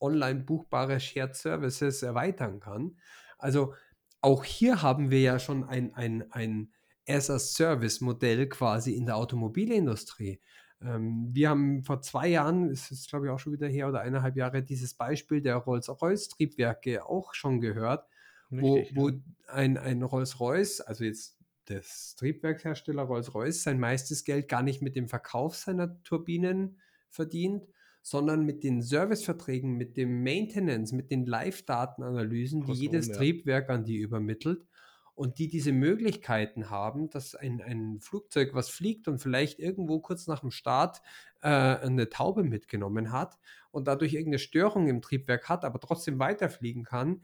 online 0.00 0.40
buchbare 0.40 0.98
Shared 0.98 1.36
Services 1.36 2.02
erweitern 2.02 2.58
kann. 2.60 2.96
Also 3.38 3.74
auch 4.22 4.44
hier 4.44 4.82
haben 4.82 5.10
wir 5.10 5.20
ja 5.20 5.38
schon 5.38 5.64
ein, 5.64 5.94
ein, 5.94 6.30
ein 6.30 6.72
As-a-Service-Modell 7.06 8.48
quasi 8.48 8.92
in 8.92 9.06
der 9.06 9.16
Automobilindustrie. 9.16 10.40
Ähm, 10.80 11.28
wir 11.32 11.50
haben 11.50 11.82
vor 11.82 12.00
zwei 12.00 12.28
Jahren, 12.28 12.70
es 12.70 12.90
ist 12.90 13.08
glaube 13.08 13.26
ich 13.26 13.32
auch 13.32 13.38
schon 13.38 13.52
wieder 13.52 13.68
her 13.68 13.88
oder 13.88 14.00
eineinhalb 14.00 14.36
Jahre, 14.36 14.62
dieses 14.62 14.94
Beispiel 14.94 15.42
der 15.42 15.56
Rolls-Royce-Triebwerke 15.56 17.04
auch 17.04 17.34
schon 17.34 17.60
gehört, 17.60 18.06
Richtig, 18.50 18.96
wo, 18.96 19.08
ja. 19.08 19.18
ein, 19.48 19.76
ein 19.76 20.02
Rolls-Royce, 20.02 20.82
also 20.82 21.04
jetzt 21.04 21.38
das 21.66 22.14
Triebwerkshersteller 22.16 23.02
Rolls-Royce, 23.02 23.62
sein 23.62 23.80
meistes 23.80 24.24
Geld 24.24 24.48
gar 24.48 24.62
nicht 24.62 24.82
mit 24.82 24.96
dem 24.96 25.08
Verkauf 25.08 25.56
seiner 25.56 26.02
Turbinen 26.02 26.80
verdient, 27.08 27.66
sondern 28.02 28.44
mit 28.44 28.64
den 28.64 28.82
Serviceverträgen, 28.82 29.76
mit 29.76 29.96
dem 29.96 30.22
Maintenance, 30.22 30.94
mit 30.94 31.10
den 31.10 31.24
Live-Datenanalysen, 31.24 32.64
die 32.64 32.72
jedes 32.72 33.08
ja. 33.08 33.14
Triebwerk 33.14 33.70
an 33.70 33.84
die 33.84 33.96
übermittelt 33.96 34.66
und 35.14 35.38
die 35.38 35.48
diese 35.48 35.72
Möglichkeiten 35.72 36.70
haben, 36.70 37.10
dass 37.10 37.34
ein, 37.34 37.60
ein 37.60 38.00
Flugzeug, 38.00 38.54
was 38.54 38.70
fliegt 38.70 39.08
und 39.08 39.18
vielleicht 39.18 39.58
irgendwo 39.58 40.00
kurz 40.00 40.26
nach 40.26 40.40
dem 40.40 40.50
Start 40.50 41.00
äh, 41.42 41.48
eine 41.48 42.08
Taube 42.08 42.44
mitgenommen 42.44 43.12
hat 43.12 43.38
und 43.70 43.86
dadurch 43.88 44.14
irgendeine 44.14 44.38
Störung 44.38 44.88
im 44.88 45.02
Triebwerk 45.02 45.48
hat, 45.48 45.64
aber 45.64 45.80
trotzdem 45.80 46.18
weiterfliegen 46.18 46.84
kann, 46.84 47.22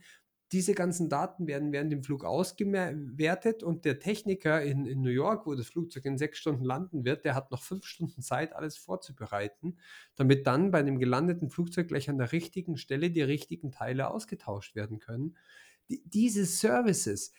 diese 0.51 0.73
ganzen 0.73 1.09
Daten 1.09 1.45
werden 1.47 1.71
während 1.71 1.91
dem 1.91 2.03
Flug 2.03 2.25
ausgewertet 2.25 3.61
und 3.61 3.85
der 3.85 3.99
Techniker 3.99 4.61
in, 4.63 4.85
in 4.85 5.01
New 5.01 5.09
York, 5.09 5.45
wo 5.45 5.53
das 5.53 5.67
Flugzeug 5.67 6.05
in 6.05 6.17
sechs 6.17 6.39
Stunden 6.39 6.63
landen 6.63 7.05
wird, 7.05 7.23
der 7.23 7.35
hat 7.35 7.51
noch 7.51 7.61
fünf 7.61 7.85
Stunden 7.85 8.21
Zeit, 8.21 8.55
alles 8.55 8.75
vorzubereiten, 8.75 9.77
damit 10.15 10.47
dann 10.47 10.71
bei 10.71 10.81
dem 10.81 10.97
gelandeten 10.97 11.51
Flugzeug 11.51 11.89
gleich 11.89 12.09
an 12.09 12.17
der 12.17 12.31
richtigen 12.31 12.77
Stelle 12.77 13.11
die 13.11 13.21
richtigen 13.21 13.71
Teile 13.71 14.09
ausgetauscht 14.09 14.75
werden 14.75 14.99
können. 14.99 15.37
Die, 15.89 16.01
diese 16.05 16.45
Services, 16.45 17.31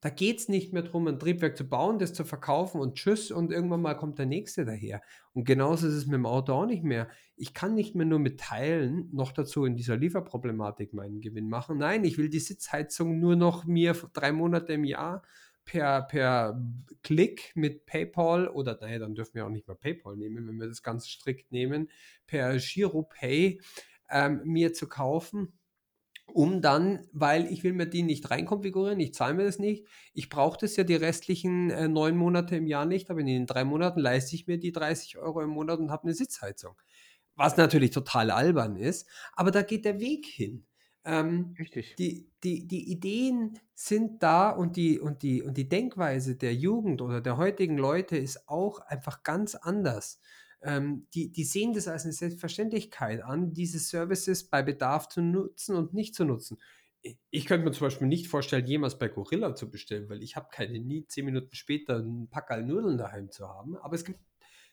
da 0.00 0.10
geht 0.10 0.38
es 0.38 0.48
nicht 0.48 0.72
mehr 0.72 0.82
darum, 0.82 1.08
ein 1.08 1.18
Triebwerk 1.18 1.56
zu 1.56 1.68
bauen, 1.68 1.98
das 1.98 2.14
zu 2.14 2.24
verkaufen 2.24 2.80
und 2.80 2.94
tschüss 2.94 3.32
und 3.32 3.50
irgendwann 3.50 3.82
mal 3.82 3.94
kommt 3.94 4.18
der 4.18 4.26
nächste 4.26 4.64
daher. 4.64 5.02
Und 5.32 5.44
genauso 5.44 5.88
ist 5.88 5.94
es 5.94 6.06
mit 6.06 6.14
dem 6.14 6.26
Auto 6.26 6.52
auch 6.52 6.66
nicht 6.66 6.84
mehr. 6.84 7.08
Ich 7.36 7.52
kann 7.52 7.74
nicht 7.74 7.96
mehr 7.96 8.06
nur 8.06 8.20
mit 8.20 8.38
Teilen 8.38 9.08
noch 9.12 9.32
dazu 9.32 9.64
in 9.64 9.74
dieser 9.74 9.96
Lieferproblematik 9.96 10.94
meinen 10.94 11.20
Gewinn 11.20 11.48
machen. 11.48 11.78
Nein, 11.78 12.04
ich 12.04 12.16
will 12.16 12.28
die 12.28 12.38
Sitzheizung 12.38 13.18
nur 13.18 13.34
noch 13.34 13.64
mir 13.64 13.96
drei 14.12 14.30
Monate 14.30 14.74
im 14.74 14.84
Jahr 14.84 15.22
per, 15.64 16.02
per 16.02 16.62
Klick 17.02 17.52
mit 17.56 17.84
PayPal 17.84 18.48
oder 18.48 18.78
naja, 18.80 19.00
dann 19.00 19.16
dürfen 19.16 19.34
wir 19.34 19.46
auch 19.46 19.50
nicht 19.50 19.66
mehr 19.66 19.76
PayPal 19.76 20.16
nehmen, 20.16 20.46
wenn 20.46 20.56
wir 20.58 20.68
das 20.68 20.82
ganz 20.84 21.08
strikt 21.08 21.50
nehmen, 21.50 21.90
per 22.26 22.56
GiroPay 22.56 23.60
ähm, 24.10 24.42
mir 24.44 24.72
zu 24.72 24.88
kaufen 24.88 25.57
um 26.32 26.60
dann, 26.60 27.06
weil 27.12 27.50
ich 27.52 27.64
will 27.64 27.72
mir 27.72 27.86
die 27.86 28.02
nicht 28.02 28.30
reinkonfigurieren, 28.30 29.00
ich 29.00 29.14
zahle 29.14 29.34
mir 29.34 29.44
das 29.44 29.58
nicht, 29.58 29.86
ich 30.12 30.28
brauche 30.28 30.58
das 30.60 30.76
ja 30.76 30.84
die 30.84 30.94
restlichen 30.94 31.70
äh, 31.70 31.88
neun 31.88 32.16
Monate 32.16 32.56
im 32.56 32.66
Jahr 32.66 32.86
nicht, 32.86 33.10
aber 33.10 33.20
in 33.20 33.26
den 33.26 33.46
drei 33.46 33.64
Monaten 33.64 34.00
leiste 34.00 34.36
ich 34.36 34.46
mir 34.46 34.58
die 34.58 34.72
30 34.72 35.18
Euro 35.18 35.40
im 35.40 35.50
Monat 35.50 35.78
und 35.78 35.90
habe 35.90 36.04
eine 36.04 36.14
Sitzheizung. 36.14 36.74
Was 37.34 37.56
natürlich 37.56 37.90
total 37.92 38.30
albern 38.30 38.76
ist, 38.76 39.08
aber 39.34 39.50
da 39.50 39.62
geht 39.62 39.84
der 39.84 40.00
Weg 40.00 40.26
hin. 40.26 40.66
Ähm, 41.04 41.54
Richtig. 41.58 41.94
Die, 41.96 42.30
die, 42.44 42.66
die 42.66 42.90
Ideen 42.90 43.58
sind 43.74 44.22
da 44.22 44.50
und 44.50 44.76
die, 44.76 44.98
und, 44.98 45.22
die, 45.22 45.42
und 45.42 45.56
die 45.56 45.68
Denkweise 45.68 46.36
der 46.36 46.54
Jugend 46.54 47.00
oder 47.00 47.20
der 47.20 47.36
heutigen 47.36 47.78
Leute 47.78 48.16
ist 48.16 48.48
auch 48.48 48.80
einfach 48.80 49.22
ganz 49.22 49.54
anders 49.54 50.20
ähm, 50.62 51.06
die, 51.14 51.30
die 51.30 51.44
sehen 51.44 51.72
das 51.72 51.88
als 51.88 52.04
eine 52.04 52.12
Selbstverständlichkeit 52.12 53.22
an, 53.22 53.52
diese 53.52 53.78
Services 53.78 54.44
bei 54.44 54.62
Bedarf 54.62 55.08
zu 55.08 55.20
nutzen 55.22 55.76
und 55.76 55.94
nicht 55.94 56.14
zu 56.14 56.24
nutzen. 56.24 56.58
Ich 57.30 57.46
könnte 57.46 57.64
mir 57.64 57.72
zum 57.72 57.86
Beispiel 57.86 58.08
nicht 58.08 58.26
vorstellen, 58.28 58.66
jemals 58.66 58.98
bei 58.98 59.08
Gorilla 59.08 59.54
zu 59.54 59.70
bestellen, 59.70 60.08
weil 60.08 60.22
ich 60.22 60.36
habe 60.36 60.48
keine 60.50 60.80
nie 60.80 61.06
zehn 61.06 61.24
Minuten 61.24 61.54
später 61.54 61.98
ein 61.98 62.28
Packerl 62.28 62.64
Nudeln 62.64 62.98
daheim 62.98 63.30
zu 63.30 63.48
haben. 63.48 63.76
Aber 63.76 63.94
es 63.94 64.04
gibt, 64.04 64.18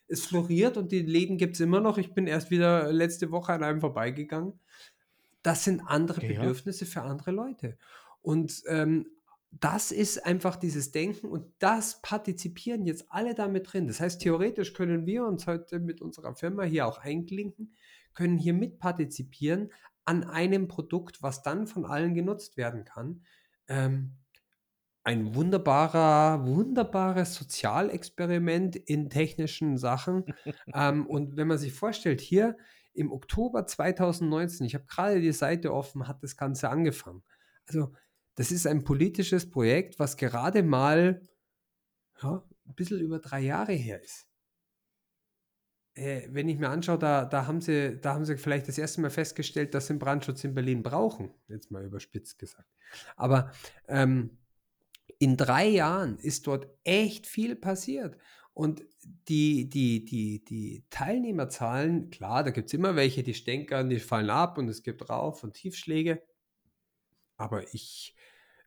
es 0.07 0.25
floriert 0.25 0.77
und 0.77 0.91
die 0.91 1.01
Läden 1.01 1.38
gibt 1.38 1.53
es 1.53 1.59
immer 1.59 1.81
noch. 1.81 1.97
Ich 1.97 2.13
bin 2.13 2.25
erst 2.25 2.49
wieder 2.49 2.91
letzte 2.91 3.31
Woche 3.31 3.53
an 3.53 3.63
einem 3.63 3.79
vorbeigegangen. 3.79 4.59
Das 5.43 5.63
sind 5.63 5.81
andere 5.81 6.25
ja. 6.25 6.39
Bedürfnisse 6.39 6.88
für 6.88 7.03
andere 7.03 7.31
Leute. 7.31 7.77
Und 8.23 8.63
ähm, 8.67 9.05
das 9.60 9.91
ist 9.91 10.26
einfach 10.26 10.58
dieses 10.58 10.91
Denken 10.91 11.28
und 11.28 11.45
das 11.60 12.01
partizipieren 12.01 12.86
jetzt 12.86 13.06
alle 13.10 13.36
damit 13.36 13.72
drin. 13.72 13.88
Das 13.88 13.99
heißt, 13.99 14.22
theoretisch 14.22 14.74
können 14.74 15.06
wir 15.06 15.26
uns 15.26 15.47
heute 15.47 15.80
mit 15.80 16.01
unserer 16.01 16.36
Firma 16.36 16.64
hier 16.64 16.86
auch 16.88 16.97
einklinken, 16.97 17.74
können 18.14 18.38
hier 18.38 18.53
mitpartizipieren 18.53 19.72
an 20.03 20.24
einem 20.24 20.68
Produkt, 20.68 21.24
was 21.24 21.41
dann 21.41 21.68
von 21.68 21.86
allen 21.86 22.14
genutzt 22.14 22.58
werden 22.58 22.84
kann. 22.84 23.24
Ähm, 23.68 24.18
ein 25.03 25.36
wunderbarer, 25.36 26.45
wunderbares 26.45 27.36
Sozialexperiment 27.36 28.76
in 28.76 29.10
technischen 29.10 29.78
Sachen. 29.78 30.26
ähm, 30.74 31.06
und 31.08 31.38
wenn 31.38 31.47
man 31.47 31.60
sich 31.60 31.74
vorstellt, 31.74 32.22
hier 32.22 32.58
im 32.93 33.12
Oktober 33.12 33.66
2019, 33.66 34.66
ich 34.66 34.76
habe 34.76 34.86
gerade 34.86 35.22
die 35.22 35.32
Seite 35.32 35.74
offen, 35.74 36.08
hat 36.08 36.24
das 36.24 36.36
Ganze 36.36 36.70
angefangen. 36.70 37.24
Also 37.68 37.93
das 38.36 38.51
ist 38.51 38.67
ein 38.67 38.83
politisches 38.83 39.49
Projekt, 39.49 39.99
was 39.99 40.17
gerade 40.17 40.63
mal 40.63 41.21
ja, 42.21 42.43
ein 42.67 42.75
bisschen 42.75 42.99
über 42.99 43.19
drei 43.19 43.41
Jahre 43.41 43.73
her 43.73 44.01
ist. 44.01 44.27
Äh, 45.93 46.27
wenn 46.29 46.49
ich 46.49 46.57
mir 46.57 46.69
anschaue, 46.69 46.99
da, 46.99 47.23
da, 47.23 47.47
haben 47.47 47.61
sie, 47.61 47.97
da 47.99 48.13
haben 48.13 48.25
sie 48.25 48.38
vielleicht 48.38 48.67
das 48.67 48.77
erste 48.77 48.99
Mal 49.01 49.09
festgestellt, 49.09 49.73
dass 49.73 49.88
sie 49.88 49.93
einen 49.93 49.99
Brandschutz 49.99 50.43
in 50.43 50.53
Berlin 50.53 50.83
brauchen, 50.83 51.33
jetzt 51.47 51.71
mal 51.71 51.86
überspitzt 51.86 52.38
gesagt. 52.38 52.69
Aber 53.15 53.51
ähm, 53.88 54.38
in 55.19 55.38
drei 55.38 55.67
Jahren 55.67 56.17
ist 56.19 56.47
dort 56.47 56.67
echt 56.83 57.27
viel 57.27 57.55
passiert. 57.55 58.17
Und 58.53 58.86
die, 59.27 59.69
die, 59.69 60.03
die, 60.05 60.43
die 60.43 60.86
Teilnehmerzahlen, 60.89 62.09
klar, 62.09 62.43
da 62.43 62.51
gibt 62.51 62.67
es 62.67 62.73
immer 62.73 62.95
welche, 62.95 63.23
die 63.23 63.33
stänkern, 63.33 63.89
die 63.89 63.99
fallen 63.99 64.29
ab 64.29 64.57
und 64.57 64.67
es 64.69 64.83
gibt 64.83 65.09
Rauf- 65.09 65.43
und 65.43 65.53
Tiefschläge. 65.53 66.21
Aber 67.38 67.73
ich 67.73 68.14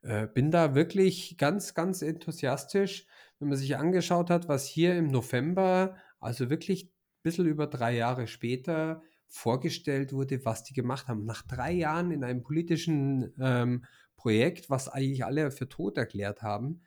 äh, 0.02 0.26
bin 0.26 0.50
da 0.50 0.74
wirklich 0.74 1.36
ganz, 1.38 1.74
ganz 1.74 2.02
enthusiastisch, 2.02 3.06
wenn 3.38 3.48
man 3.48 3.58
sich 3.58 3.76
angeschaut 3.76 4.30
hat, 4.30 4.48
was 4.48 4.66
hier 4.66 4.96
im 4.96 5.08
November, 5.08 5.96
also 6.20 6.50
wirklich 6.50 6.86
ein 6.86 7.22
bisschen 7.22 7.46
über 7.46 7.66
drei 7.66 7.94
Jahre 7.94 8.26
später, 8.26 9.02
vorgestellt 9.28 10.12
wurde, 10.12 10.44
was 10.44 10.64
die 10.64 10.72
gemacht 10.72 11.06
haben. 11.08 11.24
Nach 11.24 11.42
drei 11.46 11.72
Jahren 11.72 12.10
in 12.10 12.24
einem 12.24 12.42
politischen 12.42 13.34
ähm, 13.38 13.84
Projekt, 14.16 14.70
was 14.70 14.88
eigentlich 14.88 15.24
alle 15.24 15.50
für 15.50 15.68
tot 15.68 15.98
erklärt 15.98 16.42
haben, 16.42 16.82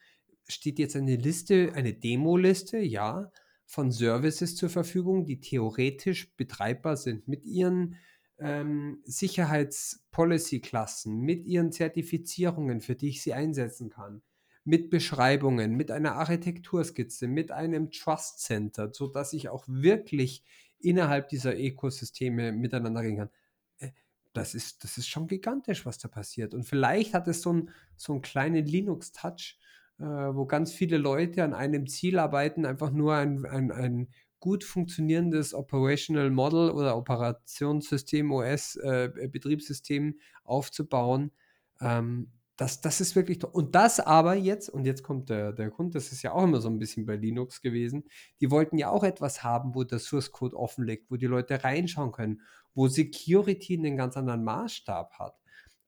steht 0.48 0.80
jetzt 0.80 0.96
eine 0.96 1.16
Liste, 1.16 1.72
eine 1.76 1.94
Demo-Liste, 1.94 2.80
ja, 2.80 3.32
von 3.66 3.92
Services 3.92 4.58
zur 4.58 4.70
Verfügung, 4.70 5.26
die 5.26 5.40
theoretisch 5.40 6.36
betreibbar 6.36 6.98
sind 6.98 7.28
mit 7.30 7.46
ihren 7.46 7.96
ähm, 8.42 9.02
Sicherheitspolicy-Klassen, 9.06 11.22
mit 11.22 11.46
ihren 11.46 11.72
Zertifizierungen, 11.72 12.82
für 12.82 12.96
die 12.96 13.10
ich 13.10 13.22
sie 13.22 13.34
einsetzen 13.34 13.92
kann, 13.92 14.24
mit 14.64 14.90
Beschreibungen, 14.90 15.76
mit 15.76 15.92
einer 15.92 16.16
Architekturskizze, 16.16 17.28
mit 17.28 17.52
einem 17.52 17.92
Trust 17.92 18.40
Center, 18.40 18.92
sodass 18.94 19.34
ich 19.34 19.50
auch 19.50 19.66
wirklich 19.68 20.44
innerhalb 20.80 21.30
dieser 21.30 21.56
Ökosysteme 21.58 22.52
miteinander 22.52 23.02
reden 23.02 23.18
kann. 23.18 23.30
Äh, 23.78 23.92
das 24.34 24.56
ist, 24.56 24.84
das 24.84 24.98
ist 24.98 25.08
schon 25.08 25.28
gigantisch, 25.28 25.86
was 25.86 26.00
da 26.00 26.08
passiert. 26.08 26.56
Und 26.56 26.64
vielleicht 26.64 27.14
hat 27.14 27.28
es 27.28 27.42
so, 27.42 27.54
ein, 27.54 27.70
so 27.96 28.14
einen 28.14 28.24
kleinen 28.24 28.66
Linux-Touch, 28.66 29.60
äh, 30.00 30.04
wo 30.04 30.48
ganz 30.48 30.74
viele 30.74 30.98
Leute 30.98 31.44
an 31.44 31.54
einem 31.54 31.86
Ziel 31.88 32.18
arbeiten, 32.18 32.66
einfach 32.66 32.90
nur 32.92 33.14
ein, 33.16 33.46
ein, 33.46 33.72
ein 33.72 34.08
gut 34.42 34.66
funktionierendes 34.66 35.54
Operational 35.54 36.30
Model 36.32 36.72
oder 36.72 36.98
Operationssystem, 36.98 38.32
OS, 38.32 38.76
äh, 38.76 39.10
Betriebssystem 39.32 40.20
aufzubauen. 40.44 41.32
Ähm, 41.80 42.32
das, 42.58 42.82
das 42.82 43.02
ist 43.02 43.16
wirklich 43.16 43.40
toll. 43.40 43.52
Und 43.54 43.76
das 43.76 44.00
aber 44.00 44.36
jetzt, 44.36 44.70
und 44.70 44.86
jetzt 44.86 45.04
kommt 45.04 45.30
der, 45.30 45.54
der 45.54 45.70
Grund, 45.70 45.96
das 45.96 46.12
ist 46.12 46.22
ja 46.22 46.34
auch 46.34 46.44
immer 46.44 46.60
so 46.60 46.70
ein 46.70 46.80
bisschen 46.80 47.06
bei 47.06 47.16
Linux 47.16 47.62
gewesen, 47.62 48.04
die 48.40 48.52
wollten 48.52 48.78
ja 48.78 48.90
auch 48.90 49.04
etwas 49.04 49.44
haben, 49.44 49.74
wo 49.74 49.84
der 49.84 50.00
Source 50.00 50.32
Code 50.32 50.58
offen 50.58 50.86
liegt, 50.86 51.10
wo 51.10 51.16
die 51.16 51.28
Leute 51.28 51.64
reinschauen 51.64 52.12
können, 52.12 52.42
wo 52.74 52.88
Security 52.88 53.78
einen 53.78 53.96
ganz 53.98 54.18
anderen 54.18 54.44
Maßstab 54.44 55.14
hat, 55.18 55.40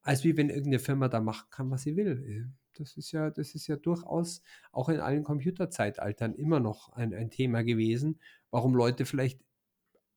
als 0.04 0.24
wie 0.24 0.38
wenn 0.38 0.49
irgendeine 0.49 0.80
Firma 0.80 1.10
da 1.10 1.20
machen 1.20 1.47
kann, 1.51 1.70
was 1.70 1.84
sie 1.84 1.95
will. 1.95 2.54
Das 2.80 2.97
ist 2.97 3.11
ja, 3.11 3.30
das 3.30 3.55
ist 3.55 3.67
ja 3.67 3.76
durchaus 3.76 4.41
auch 4.71 4.89
in 4.89 4.99
allen 4.99 5.24
Computerzeitaltern 5.24 6.34
immer 6.36 6.59
noch 6.59 6.93
ein, 6.93 7.13
ein 7.13 7.30
Thema 7.30 7.63
gewesen, 7.63 8.19
warum 8.51 8.76
Leute 8.76 9.05
vielleicht 9.05 9.39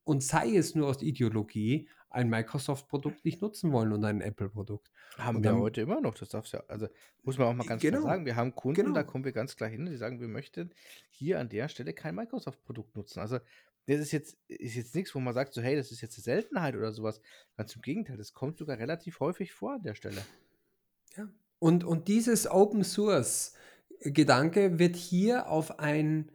und 0.04 0.22
sei 0.22 0.54
es 0.57 0.74
nur 0.76 0.86
aus 0.88 1.02
Ideologie, 1.02 1.88
ein 2.11 2.30
Microsoft-Produkt 2.30 3.24
nicht 3.24 3.42
nutzen 3.42 3.72
wollen 3.72 3.92
und 3.92 4.04
ein 4.04 4.20
Apple-Produkt. 4.20 4.90
Haben 5.18 5.38
Und 5.38 5.42
wir 5.44 5.50
dann- 5.50 5.61
heute 5.61 5.80
immer 5.80 6.00
noch, 6.00 6.14
das 6.14 6.28
darfst 6.28 6.52
du 6.52 6.59
ja, 6.59 6.64
also 6.68 6.86
muss 7.24 7.36
man 7.38 7.48
auch 7.48 7.54
mal 7.54 7.66
ganz 7.66 7.80
klar 7.82 7.90
Genau, 7.92 8.04
sagen, 8.04 8.24
wir 8.24 8.36
haben 8.36 8.54
Kunden, 8.54 8.94
da 8.94 9.00
genau. 9.02 9.11
kommen 9.11 9.24
wir 9.24 9.32
ganz 9.32 9.57
klar 9.57 9.68
hin, 9.68 9.84
die 9.86 9.96
sagen, 9.96 10.20
wir 10.20 10.28
möchten 10.28 10.70
hier 11.11 11.40
an 11.40 11.48
der 11.48 11.68
Stelle 11.68 11.92
kein 11.92 12.14
Microsoft-Produkt 12.14 12.94
nutzen. 12.96 13.18
Also 13.18 13.38
das 13.86 13.98
ist 14.00 14.12
jetzt, 14.12 14.38
ist 14.48 14.76
jetzt 14.76 14.94
nichts, 14.94 15.14
wo 15.14 15.18
man 15.20 15.34
sagt, 15.34 15.52
so, 15.54 15.61
hey, 15.61 15.76
das 15.76 15.90
ist 15.90 16.00
jetzt 16.00 16.16
eine 16.18 16.22
Seltenheit 16.22 16.76
oder 16.76 16.92
sowas. 16.92 17.20
Ganz 17.57 17.74
im 17.74 17.82
Gegenteil, 17.82 18.16
das 18.16 18.32
kommt 18.32 18.59
sogar 18.59 18.78
relativ 18.78 19.18
häufig 19.20 19.52
vor 19.52 19.74
an 19.74 19.82
der 19.82 19.94
Stelle. 19.94 20.22
Ja. 21.16 21.28
Und, 21.59 21.84
und 21.84 22.09
dieses 22.09 22.50
Open 22.50 22.84
Source 22.84 23.54
Gedanke 24.00 24.78
wird 24.78 24.96
hier 24.96 25.48
auf 25.48 25.78
ein, 25.78 26.30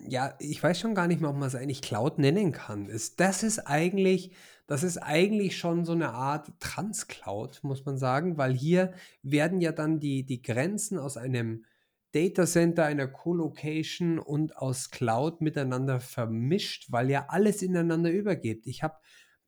ja, 0.00 0.34
ich 0.38 0.62
weiß 0.62 0.80
schon 0.80 0.94
gar 0.94 1.06
nicht 1.06 1.20
mehr, 1.20 1.30
ob 1.30 1.36
man 1.36 1.48
es 1.48 1.54
eigentlich 1.54 1.82
Cloud 1.82 2.18
nennen 2.18 2.52
kann. 2.52 2.88
Es, 2.88 3.16
das 3.16 3.42
ist 3.42 3.60
eigentlich, 3.60 4.34
das 4.66 4.82
ist 4.82 4.98
eigentlich 4.98 5.58
schon 5.58 5.84
so 5.84 5.92
eine 5.92 6.10
Art 6.10 6.50
Trans-Cloud, 6.60 7.60
muss 7.62 7.84
man 7.84 7.98
sagen, 7.98 8.38
weil 8.38 8.54
hier 8.54 8.92
werden 9.22 9.60
ja 9.60 9.72
dann 9.72 10.00
die, 10.00 10.24
die 10.24 10.42
Grenzen 10.42 10.98
aus 10.98 11.16
einem 11.16 11.64
Data 12.12 12.46
Center, 12.46 12.86
einer 12.86 13.08
Co-Location 13.08 14.18
und 14.18 14.56
aus 14.56 14.90
Cloud 14.90 15.42
miteinander 15.42 16.00
vermischt, 16.00 16.90
weil 16.90 17.10
ja 17.10 17.26
alles 17.28 17.60
ineinander 17.60 18.10
übergeht. 18.10 18.66
Ich 18.66 18.82
habe 18.82 18.96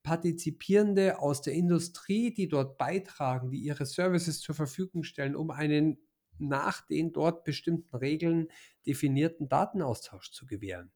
Partizipierende 0.09 1.19
aus 1.19 1.43
der 1.43 1.53
Industrie, 1.53 2.33
die 2.33 2.49
dort 2.49 2.79
beitragen, 2.79 3.51
die 3.51 3.59
ihre 3.59 3.85
Services 3.85 4.41
zur 4.41 4.55
Verfügung 4.55 5.03
stellen, 5.03 5.37
um 5.37 5.51
einen 5.51 5.99
nach 6.39 6.87
den 6.87 7.13
dort 7.13 7.45
bestimmten 7.45 7.95
Regeln 7.95 8.49
definierten 8.87 9.51
Datenaustausch 9.51 10.31
zu 10.33 10.47
gewähren. 10.47 10.93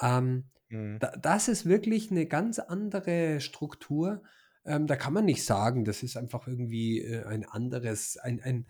Ähm, 0.00 0.50
Mhm. 0.70 0.98
da, 0.98 1.12
das 1.16 1.48
ist 1.48 1.66
wirklich 1.66 2.10
eine 2.10 2.26
ganz 2.26 2.58
andere 2.58 3.40
Struktur. 3.40 4.22
Ähm, 4.64 4.86
da 4.86 4.96
kann 4.96 5.12
man 5.12 5.24
nicht 5.24 5.44
sagen, 5.44 5.84
das 5.84 6.02
ist 6.02 6.16
einfach 6.16 6.48
irgendwie 6.48 7.00
äh, 7.00 7.24
ein 7.24 7.44
anderes, 7.46 8.16
ein, 8.16 8.42
ein, 8.42 8.66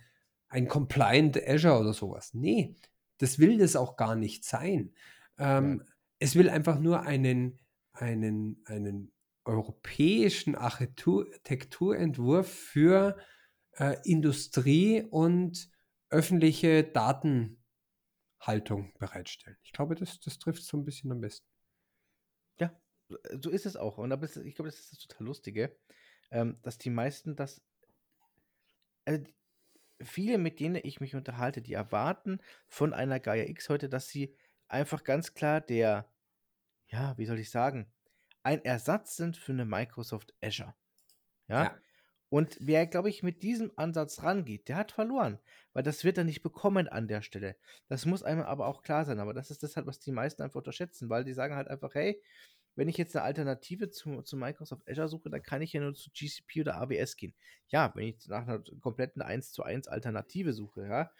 ein 0.48 0.68
Compliant 0.68 1.40
Azure 1.48 1.80
oder 1.80 1.94
sowas. 1.94 2.34
Nee, 2.34 2.76
das 3.18 3.38
will 3.38 3.58
das 3.58 3.74
auch 3.76 3.96
gar 3.96 4.14
nicht 4.16 4.44
sein. 4.44 4.92
Ähm, 5.38 5.82
es 6.18 6.36
will 6.36 6.50
einfach 6.50 6.78
nur 6.78 7.02
einen, 7.02 7.58
einen, 7.92 8.62
einen 8.66 9.12
europäischen 9.48 10.54
Architektur- 10.54 11.26
Architekturentwurf 11.26 12.48
für 12.52 13.16
äh, 13.72 13.96
Industrie 14.04 15.02
und 15.02 15.70
öffentliche 16.10 16.84
Datenhaltung 16.84 17.56
bereitstellen. 18.98 19.56
Ich 19.62 19.72
glaube, 19.72 19.94
das, 19.94 20.20
das 20.20 20.38
trifft 20.38 20.62
so 20.62 20.76
ein 20.76 20.84
bisschen 20.84 21.10
am 21.12 21.20
besten. 21.20 21.46
Ja, 22.60 22.78
so 23.40 23.50
ist 23.50 23.66
es 23.66 23.76
auch. 23.76 23.98
Und 23.98 24.10
das, 24.10 24.36
ich 24.36 24.54
glaube, 24.54 24.70
das 24.70 24.78
ist 24.78 24.92
das 24.92 24.98
total 25.00 25.26
Lustige, 25.26 25.76
ähm, 26.30 26.58
dass 26.62 26.78
die 26.78 26.90
meisten 26.90 27.34
das. 27.34 27.62
Also 29.04 29.24
viele, 30.02 30.36
mit 30.38 30.60
denen 30.60 30.80
ich 30.82 31.00
mich 31.00 31.14
unterhalte, 31.14 31.62
die 31.62 31.72
erwarten 31.72 32.40
von 32.66 32.92
einer 32.92 33.18
Gaia 33.20 33.44
X 33.44 33.70
heute, 33.70 33.88
dass 33.88 34.08
sie 34.08 34.36
einfach 34.68 35.02
ganz 35.04 35.32
klar 35.32 35.62
der, 35.62 36.12
ja, 36.88 37.16
wie 37.16 37.24
soll 37.24 37.38
ich 37.38 37.50
sagen, 37.50 37.90
ein 38.42 38.64
Ersatz 38.64 39.16
sind 39.16 39.36
für 39.36 39.52
eine 39.52 39.64
Microsoft 39.64 40.34
Azure. 40.42 40.74
Ja. 41.48 41.64
Ja. 41.64 41.78
Und 42.30 42.58
wer, 42.60 42.86
glaube 42.86 43.08
ich, 43.08 43.22
mit 43.22 43.42
diesem 43.42 43.72
Ansatz 43.76 44.22
rangeht, 44.22 44.68
der 44.68 44.76
hat 44.76 44.92
verloren, 44.92 45.38
weil 45.72 45.82
das 45.82 46.04
wird 46.04 46.18
er 46.18 46.24
nicht 46.24 46.42
bekommen 46.42 46.86
an 46.86 47.08
der 47.08 47.22
Stelle. 47.22 47.56
Das 47.88 48.04
muss 48.04 48.22
einem 48.22 48.42
aber 48.42 48.66
auch 48.66 48.82
klar 48.82 49.06
sein. 49.06 49.18
Aber 49.18 49.32
das 49.32 49.50
ist 49.50 49.62
das 49.62 49.76
halt, 49.76 49.86
was 49.86 49.98
die 49.98 50.12
meisten 50.12 50.42
einfach 50.42 50.58
unterschätzen, 50.58 51.08
weil 51.08 51.24
die 51.24 51.32
sagen 51.32 51.54
halt 51.56 51.68
einfach, 51.68 51.94
hey, 51.94 52.22
wenn 52.76 52.88
ich 52.88 52.98
jetzt 52.98 53.16
eine 53.16 53.24
Alternative 53.24 53.90
zu, 53.90 54.22
zu 54.22 54.36
Microsoft 54.36 54.88
Azure 54.88 55.08
suche, 55.08 55.30
dann 55.30 55.42
kann 55.42 55.62
ich 55.62 55.72
ja 55.72 55.80
nur 55.80 55.94
zu 55.94 56.10
GCP 56.10 56.60
oder 56.60 56.76
AWS 56.76 57.16
gehen. 57.16 57.34
Ja, 57.68 57.92
wenn 57.96 58.08
ich 58.08 58.28
nach 58.28 58.46
einer 58.46 58.62
kompletten 58.80 59.22
1 59.22 59.52
zu 59.52 59.62
1 59.64 59.88
Alternative 59.88 60.52
suche, 60.52 60.86
ja, 60.86 61.10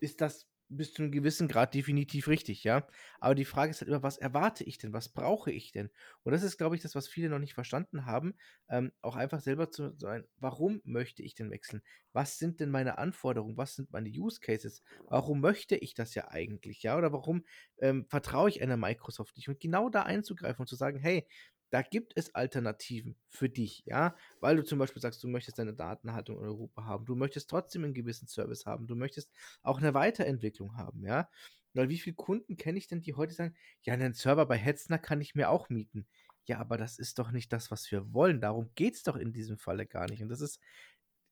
ist 0.00 0.20
das 0.20 0.46
bis 0.76 0.94
zu 0.94 1.02
einem 1.02 1.12
gewissen 1.12 1.48
Grad 1.48 1.74
definitiv 1.74 2.28
richtig, 2.28 2.64
ja. 2.64 2.86
Aber 3.20 3.34
die 3.34 3.44
Frage 3.44 3.70
ist 3.70 3.80
halt 3.80 3.88
immer, 3.88 4.02
was 4.02 4.18
erwarte 4.18 4.64
ich 4.64 4.78
denn? 4.78 4.92
Was 4.92 5.08
brauche 5.08 5.50
ich 5.52 5.72
denn? 5.72 5.90
Und 6.22 6.32
das 6.32 6.42
ist, 6.42 6.56
glaube 6.58 6.76
ich, 6.76 6.82
das, 6.82 6.94
was 6.94 7.08
viele 7.08 7.28
noch 7.28 7.38
nicht 7.38 7.54
verstanden 7.54 8.06
haben, 8.06 8.34
ähm, 8.68 8.92
auch 9.00 9.16
einfach 9.16 9.40
selber 9.40 9.70
zu 9.70 9.94
sein, 9.98 10.24
warum 10.38 10.80
möchte 10.84 11.22
ich 11.22 11.34
denn 11.34 11.50
wechseln? 11.50 11.82
Was 12.12 12.38
sind 12.38 12.60
denn 12.60 12.70
meine 12.70 12.98
Anforderungen? 12.98 13.56
Was 13.56 13.74
sind 13.74 13.90
meine 13.92 14.08
Use 14.08 14.40
Cases? 14.40 14.82
Warum 15.08 15.40
möchte 15.40 15.76
ich 15.76 15.94
das 15.94 16.14
ja 16.14 16.28
eigentlich, 16.28 16.82
ja? 16.82 16.96
Oder 16.96 17.12
warum 17.12 17.44
ähm, 17.78 18.06
vertraue 18.08 18.48
ich 18.48 18.62
einer 18.62 18.76
Microsoft 18.76 19.36
nicht? 19.36 19.48
Und 19.48 19.60
genau 19.60 19.88
da 19.88 20.02
einzugreifen 20.02 20.62
und 20.62 20.68
zu 20.68 20.76
sagen, 20.76 20.98
hey, 20.98 21.26
da 21.72 21.80
gibt 21.80 22.12
es 22.16 22.34
Alternativen 22.34 23.16
für 23.30 23.48
dich, 23.48 23.82
ja, 23.86 24.14
weil 24.40 24.56
du 24.56 24.62
zum 24.62 24.78
Beispiel 24.78 25.00
sagst, 25.00 25.24
du 25.24 25.28
möchtest 25.28 25.58
deine 25.58 25.72
Datenhaltung 25.72 26.36
in 26.38 26.44
Europa 26.44 26.84
haben, 26.84 27.06
du 27.06 27.14
möchtest 27.14 27.48
trotzdem 27.48 27.82
einen 27.84 27.94
gewissen 27.94 28.28
Service 28.28 28.66
haben, 28.66 28.86
du 28.86 28.94
möchtest 28.94 29.32
auch 29.62 29.78
eine 29.78 29.94
Weiterentwicklung 29.94 30.76
haben, 30.76 31.02
ja. 31.06 31.30
Weil 31.72 31.88
wie 31.88 31.98
viele 31.98 32.14
Kunden 32.14 32.58
kenne 32.58 32.76
ich 32.76 32.88
denn, 32.88 33.00
die 33.00 33.14
heute 33.14 33.32
sagen, 33.32 33.56
ja, 33.84 33.94
einen 33.94 34.12
Server 34.12 34.44
bei 34.44 34.58
Hetzner 34.58 34.98
kann 34.98 35.22
ich 35.22 35.34
mir 35.34 35.48
auch 35.48 35.70
mieten. 35.70 36.06
Ja, 36.44 36.58
aber 36.58 36.76
das 36.76 36.98
ist 36.98 37.18
doch 37.18 37.30
nicht 37.30 37.50
das, 37.54 37.70
was 37.70 37.90
wir 37.90 38.12
wollen. 38.12 38.42
Darum 38.42 38.70
geht 38.74 38.96
es 38.96 39.02
doch 39.02 39.16
in 39.16 39.32
diesem 39.32 39.56
Falle 39.56 39.86
gar 39.86 40.10
nicht. 40.10 40.22
Und 40.22 40.28
das 40.28 40.42
ist, 40.42 40.60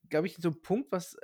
glaube 0.08 0.26
ich, 0.26 0.36
so 0.36 0.48
ein 0.48 0.62
Punkt, 0.62 0.90
was, 0.90 1.18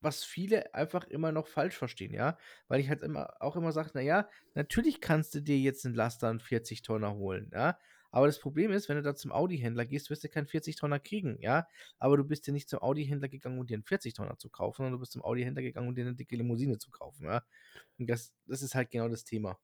was 0.00 0.24
viele 0.24 0.74
einfach 0.74 1.04
immer 1.04 1.32
noch 1.32 1.48
falsch 1.48 1.76
verstehen, 1.76 2.14
ja. 2.14 2.38
Weil 2.68 2.80
ich 2.80 2.88
halt 2.88 3.02
immer 3.02 3.34
auch 3.40 3.56
immer 3.56 3.72
sage, 3.72 3.90
naja, 3.92 4.30
natürlich 4.54 5.02
kannst 5.02 5.34
du 5.34 5.42
dir 5.42 5.58
jetzt 5.58 5.84
einen 5.84 5.94
Laster 5.94 6.30
einen 6.30 6.40
40 6.40 6.80
Tonner 6.80 7.14
holen, 7.14 7.50
ja. 7.52 7.78
Aber 8.14 8.26
das 8.26 8.38
Problem 8.38 8.70
ist, 8.70 8.88
wenn 8.88 8.96
du 8.96 9.02
da 9.02 9.16
zum 9.16 9.32
Audi-Händler 9.32 9.86
gehst, 9.86 10.08
wirst 10.08 10.22
du 10.22 10.28
keinen 10.28 10.46
40 10.46 10.76
Tonner 10.76 11.00
kriegen, 11.00 11.36
ja. 11.40 11.66
Aber 11.98 12.16
du 12.16 12.22
bist 12.22 12.46
ja 12.46 12.52
nicht 12.52 12.68
zum 12.68 12.78
Audi-Händler 12.80 13.28
gegangen, 13.28 13.58
um 13.58 13.66
dir 13.66 13.74
einen 13.74 13.82
40 13.82 14.14
Tonner 14.14 14.38
zu 14.38 14.50
kaufen, 14.50 14.76
sondern 14.78 14.92
du 14.92 14.98
bist 15.00 15.12
zum 15.12 15.22
Audi-Händler 15.24 15.62
gegangen, 15.62 15.88
um 15.88 15.96
dir 15.96 16.02
eine 16.06 16.14
dicke 16.14 16.36
Limousine 16.36 16.78
zu 16.78 16.92
kaufen, 16.92 17.24
ja. 17.24 17.42
Und 17.98 18.08
das, 18.08 18.32
das 18.46 18.62
ist 18.62 18.76
halt 18.76 18.90
genau 18.92 19.08
das 19.08 19.24
Thema. 19.24 19.58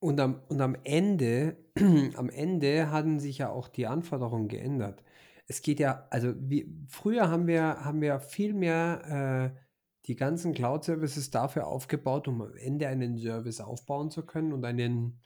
Und 0.00 0.20
am, 0.20 0.42
und 0.48 0.60
am 0.60 0.76
Ende, 0.84 1.56
am 2.16 2.28
Ende 2.28 2.90
hatten 2.90 3.20
sich 3.20 3.38
ja 3.38 3.48
auch 3.50 3.68
die 3.68 3.86
Anforderungen 3.86 4.48
geändert. 4.48 5.02
Es 5.46 5.62
geht 5.62 5.80
ja, 5.80 6.06
also 6.10 6.34
wie, 6.38 6.70
früher 6.88 7.30
haben 7.30 7.46
wir, 7.46 7.84
haben 7.84 8.02
wir 8.02 8.20
viel 8.20 8.52
mehr 8.52 9.54
äh, 9.56 9.60
die 10.06 10.16
ganzen 10.16 10.52
Cloud-Services 10.52 11.30
dafür 11.30 11.66
aufgebaut, 11.66 12.28
um 12.28 12.42
am 12.42 12.54
Ende 12.54 12.86
einen 12.86 13.16
Service 13.16 13.60
aufbauen 13.60 14.10
zu 14.10 14.26
können 14.26 14.52
und 14.52 14.64
einen 14.66 15.20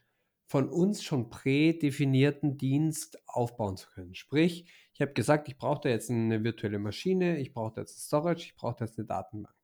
von 0.52 0.68
uns 0.68 1.02
schon 1.02 1.30
prädefinierten 1.30 2.58
Dienst 2.58 3.18
aufbauen 3.26 3.76
zu 3.78 3.88
können. 3.90 4.14
Sprich, 4.14 4.70
ich 4.94 5.00
habe 5.00 5.12
gesagt, 5.14 5.48
ich 5.48 5.56
brauche 5.56 5.80
da 5.82 5.88
jetzt 5.88 6.10
eine 6.10 6.44
virtuelle 6.44 6.78
Maschine, 6.78 7.38
ich 7.38 7.52
brauche 7.54 7.72
da 7.74 7.80
jetzt 7.82 7.96
ein 7.96 8.00
Storage, 8.02 8.44
ich 8.46 8.56
brauche 8.56 8.76
da 8.78 8.84
jetzt 8.84 8.98
eine 8.98 9.06
Datenbank 9.06 9.54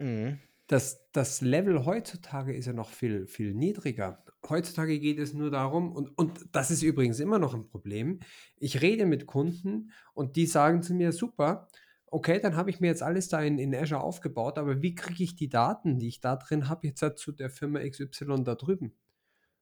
Mhm. 0.00 0.40
das, 0.66 1.10
das 1.12 1.40
Level 1.42 1.84
heutzutage 1.84 2.54
ist 2.54 2.66
ja 2.66 2.72
noch 2.72 2.88
viel, 2.88 3.26
viel 3.26 3.52
niedriger. 3.54 4.24
Heutzutage 4.48 4.98
geht 4.98 5.18
es 5.18 5.34
nur 5.34 5.50
darum, 5.50 5.92
und, 5.92 6.16
und 6.16 6.46
das 6.52 6.70
ist 6.70 6.82
übrigens 6.82 7.20
immer 7.20 7.38
noch 7.38 7.54
ein 7.54 7.66
Problem. 7.66 8.20
Ich 8.56 8.80
rede 8.80 9.04
mit 9.04 9.26
Kunden 9.26 9.90
und 10.14 10.36
die 10.36 10.46
sagen 10.46 10.82
zu 10.82 10.94
mir, 10.94 11.12
super, 11.12 11.68
okay, 12.06 12.40
dann 12.40 12.56
habe 12.56 12.70
ich 12.70 12.80
mir 12.80 12.86
jetzt 12.86 13.02
alles 13.02 13.28
da 13.28 13.42
in, 13.42 13.58
in 13.58 13.74
Azure 13.74 14.00
aufgebaut, 14.02 14.56
aber 14.58 14.80
wie 14.82 14.94
kriege 14.94 15.22
ich 15.24 15.36
die 15.36 15.48
Daten, 15.50 15.98
die 15.98 16.08
ich 16.08 16.20
da 16.20 16.36
drin 16.36 16.68
habe, 16.68 16.86
jetzt 16.86 17.04
zu 17.18 17.32
der 17.32 17.50
Firma 17.50 17.80
XY 17.80 18.44
da 18.44 18.54
drüben? 18.54 18.94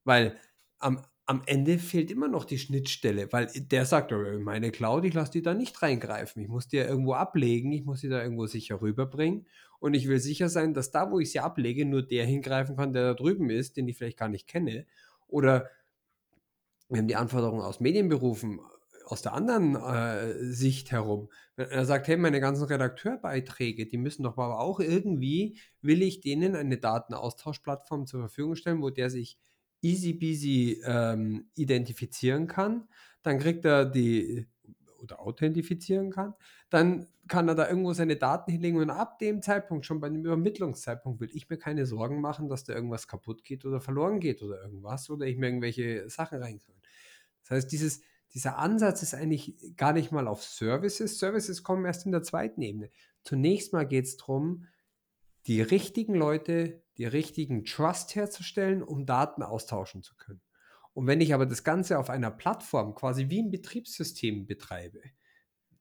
Weil 0.05 0.37
am, 0.79 1.05
am 1.27 1.43
Ende 1.47 1.79
fehlt 1.79 2.11
immer 2.11 2.29
noch 2.29 2.45
die 2.45 2.59
Schnittstelle, 2.59 3.33
weil 3.33 3.47
der 3.55 3.87
sagt, 3.87 4.13
"Oh, 4.13 4.39
meine 4.41 4.71
Cloud, 4.73 5.05
ich 5.05 5.15
lasse 5.15 5.33
die 5.33 5.43
da 5.43 5.55
nicht 5.55 5.81
reingreifen. 5.83 6.43
Ich 6.43 6.49
muss 6.49 6.69
die 6.69 6.77
ja 6.77 6.87
irgendwo 6.87 7.15
ablegen, 7.15 7.73
ich 7.73 7.85
muss 7.85 8.01
die 8.01 8.09
da 8.09 8.23
irgendwo 8.23 8.47
sicher 8.47 8.81
rüberbringen. 8.81 9.47
Und 9.79 9.95
ich 9.95 10.09
will 10.09 10.21
sicher 10.21 10.49
sein, 10.49 10.75
dass 10.75 10.91
da, 10.93 11.11
wo 11.11 11.19
ich 11.21 11.33
sie 11.33 11.41
ablege, 11.41 11.85
nur 11.87 12.03
der 12.07 12.25
hingreifen 12.27 12.77
kann, 12.77 12.93
der 12.93 13.03
da 13.03 13.15
drüben 13.15 13.51
ist, 13.51 13.77
den 13.77 13.89
ich 13.89 13.97
vielleicht 13.97 14.19
gar 14.19 14.29
nicht 14.29 14.47
kenne. 14.49 14.87
Oder 15.27 15.69
wir 16.89 16.99
haben 16.99 17.09
die 17.09 17.17
Anforderungen 17.17 17.63
aus 17.63 17.81
Medienberufen 17.81 18.61
aus 19.07 19.23
der 19.23 19.35
anderen 19.35 19.75
äh, 19.77 20.45
Sicht 20.45 20.93
herum. 20.93 21.29
Wenn 21.57 21.69
er 21.71 21.85
sagt, 21.85 22.09
hey, 22.09 22.17
meine 22.17 22.41
ganzen 22.41 22.65
Redakteurbeiträge, 22.65 23.87
die 23.87 23.99
müssen 23.99 24.23
doch 24.23 24.39
aber 24.39 24.61
auch 24.61 24.81
irgendwie, 24.81 25.59
will 25.81 26.03
ich 26.03 26.21
denen 26.21 26.55
eine 26.55 26.79
Datenaustauschplattform 26.79 28.07
zur 28.07 28.21
Verfügung 28.21 28.57
stellen, 28.57 28.81
wo 28.83 28.91
der 28.91 29.11
sich 29.11 29.39
easy 29.83 30.14
peasy 30.14 30.80
ähm, 30.85 31.51
identifizieren 31.55 32.47
kann. 32.47 32.89
Dann 33.22 33.39
kriegt 33.39 33.64
er 33.64 33.85
die 33.85 34.47
oder 35.03 35.20
authentifizieren 35.20 36.11
kann, 36.11 36.35
dann 36.70 37.09
kann 37.28 37.49
er 37.49 37.55
da 37.55 37.68
irgendwo 37.68 37.93
seine 37.93 38.16
Daten 38.16 38.51
hinlegen 38.51 38.78
und 38.78 38.91
ab 38.91 39.18
dem 39.18 39.43
Zeitpunkt, 39.43 39.87
schon 39.87 40.01
bei 40.01 40.09
dem 40.09 40.24
Übermittlungszeitpunkt, 40.24 41.20
will 41.20 41.30
ich 41.33 41.49
mir 41.49 41.59
keine 41.59 41.87
Sorgen 41.87 42.20
machen, 42.20 42.49
dass 42.49 42.64
da 42.64 42.72
irgendwas 42.72 43.09
kaputt 43.09 43.45
geht 43.45 43.64
oder 43.64 43.80
verloren 43.80 44.20
geht 44.20 44.43
oder 44.43 44.62
irgendwas 44.62 45.11
oder 45.11 45.26
ich 45.26 45.37
mir 45.37 45.47
irgendwelche 45.47 46.09
Sachen 46.09 46.43
reinkriege. 46.43 46.78
Das 47.43 47.51
heißt, 47.51 47.72
dieses, 47.72 48.01
dieser 48.35 48.59
Ansatz 48.59 49.03
ist 49.03 49.14
eigentlich 49.14 49.76
gar 49.76 49.93
nicht 49.93 50.12
mal 50.12 50.26
auf 50.26 50.43
Services. 50.43 51.18
Services 51.18 51.62
kommen 51.62 51.85
erst 51.85 52.07
in 52.07 52.12
der 52.12 52.22
zweiten 52.22 52.62
Ebene. 52.62 52.91
Zunächst 53.24 53.72
mal 53.72 53.87
geht 53.87 54.07
es 54.07 54.16
darum, 54.16 54.66
die 55.47 55.61
richtigen 55.62 56.14
Leute, 56.14 56.82
die 56.99 57.05
richtigen 57.05 57.64
Trust 57.64 58.14
herzustellen, 58.14 58.82
um 58.82 59.07
Daten 59.07 59.43
austauschen 59.43 60.03
zu 60.03 60.16
können. 60.16 60.43
Und 60.95 61.07
wenn 61.07 61.20
ich 61.20 61.32
aber 61.34 61.47
das 61.47 61.64
Ganze 61.64 61.99
auf 61.99 62.11
einer 62.11 62.30
Plattform 62.30 62.95
quasi 62.95 63.30
wie 63.30 63.43
ein 63.43 63.51
Betriebssystem 63.51 64.47
betreibe, 64.47 65.01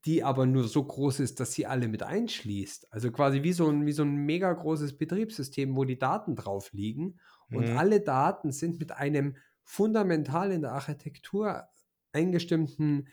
die 0.06 0.24
aber 0.24 0.46
nur 0.48 0.68
so 0.68 0.84
groß 0.84 1.20
ist, 1.20 1.40
dass 1.40 1.54
sie 1.54 1.68
alle 1.68 1.88
mit 1.88 2.02
einschließt, 2.02 2.92
also 2.92 3.12
quasi 3.12 3.44
wie 3.44 3.54
so 3.54 3.70
ein, 3.70 3.86
wie 3.86 3.92
so 3.92 4.04
ein 4.04 4.16
mega 4.16 4.52
großes 4.52 4.98
Betriebssystem, 4.98 5.76
wo 5.76 5.86
die 5.86 6.00
Daten 6.00 6.36
drauf 6.36 6.72
liegen 6.74 7.20
und 7.52 7.70
Mhm. 7.70 7.78
alle 7.78 8.02
Daten 8.02 8.52
sind 8.52 8.80
mit 8.80 8.92
einem 8.92 9.38
fundamental 9.64 10.52
in 10.52 10.62
der 10.62 10.72
Architektur 10.72 11.68
eingestimmten 12.14 13.10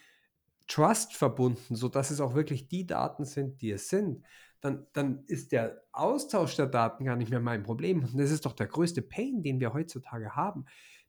Trust 0.66 1.14
verbunden, 1.14 1.76
sodass 1.76 2.10
es 2.10 2.20
auch 2.20 2.34
wirklich 2.34 2.68
die 2.68 2.86
Daten 2.86 3.24
sind, 3.24 3.60
die 3.60 3.70
es 3.70 3.88
sind, 3.88 4.24
dann, 4.60 4.86
dann 4.92 5.24
ist 5.26 5.52
der 5.52 5.82
Austausch 5.92 6.56
der 6.56 6.66
Daten 6.66 7.04
gar 7.04 7.16
nicht 7.16 7.30
mehr 7.30 7.40
mein 7.40 7.62
Problem. 7.62 8.04
Und 8.04 8.18
das 8.18 8.30
ist 8.30 8.44
doch 8.44 8.54
der 8.54 8.66
größte 8.66 9.02
Pain, 9.02 9.42
den 9.42 9.60
wir 9.60 9.72
heutzutage 9.72 10.34
haben. 10.34 10.66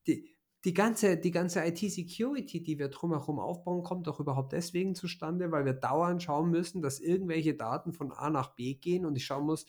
Die, 0.08 0.36
die 0.66 0.74
ganze, 0.74 1.18
die 1.18 1.32
ganze 1.32 1.66
IT-Security, 1.66 2.62
die 2.62 2.78
wir 2.78 2.90
drumherum 2.90 3.40
aufbauen, 3.40 3.84
kommt 3.84 4.08
doch 4.08 4.20
überhaupt 4.20 4.52
deswegen 4.52 4.94
zustande, 4.94 5.52
weil 5.52 5.66
wir 5.66 5.74
dauernd 5.74 6.22
schauen 6.22 6.52
müssen, 6.52 6.82
dass 6.82 7.00
irgendwelche 7.00 7.56
Daten 7.56 7.94
von 7.94 8.12
A 8.12 8.30
nach 8.30 8.56
B 8.56 8.76
gehen 8.76 9.06
und 9.06 9.16
ich 9.16 9.26
schauen 9.26 9.46
muss, 9.46 9.66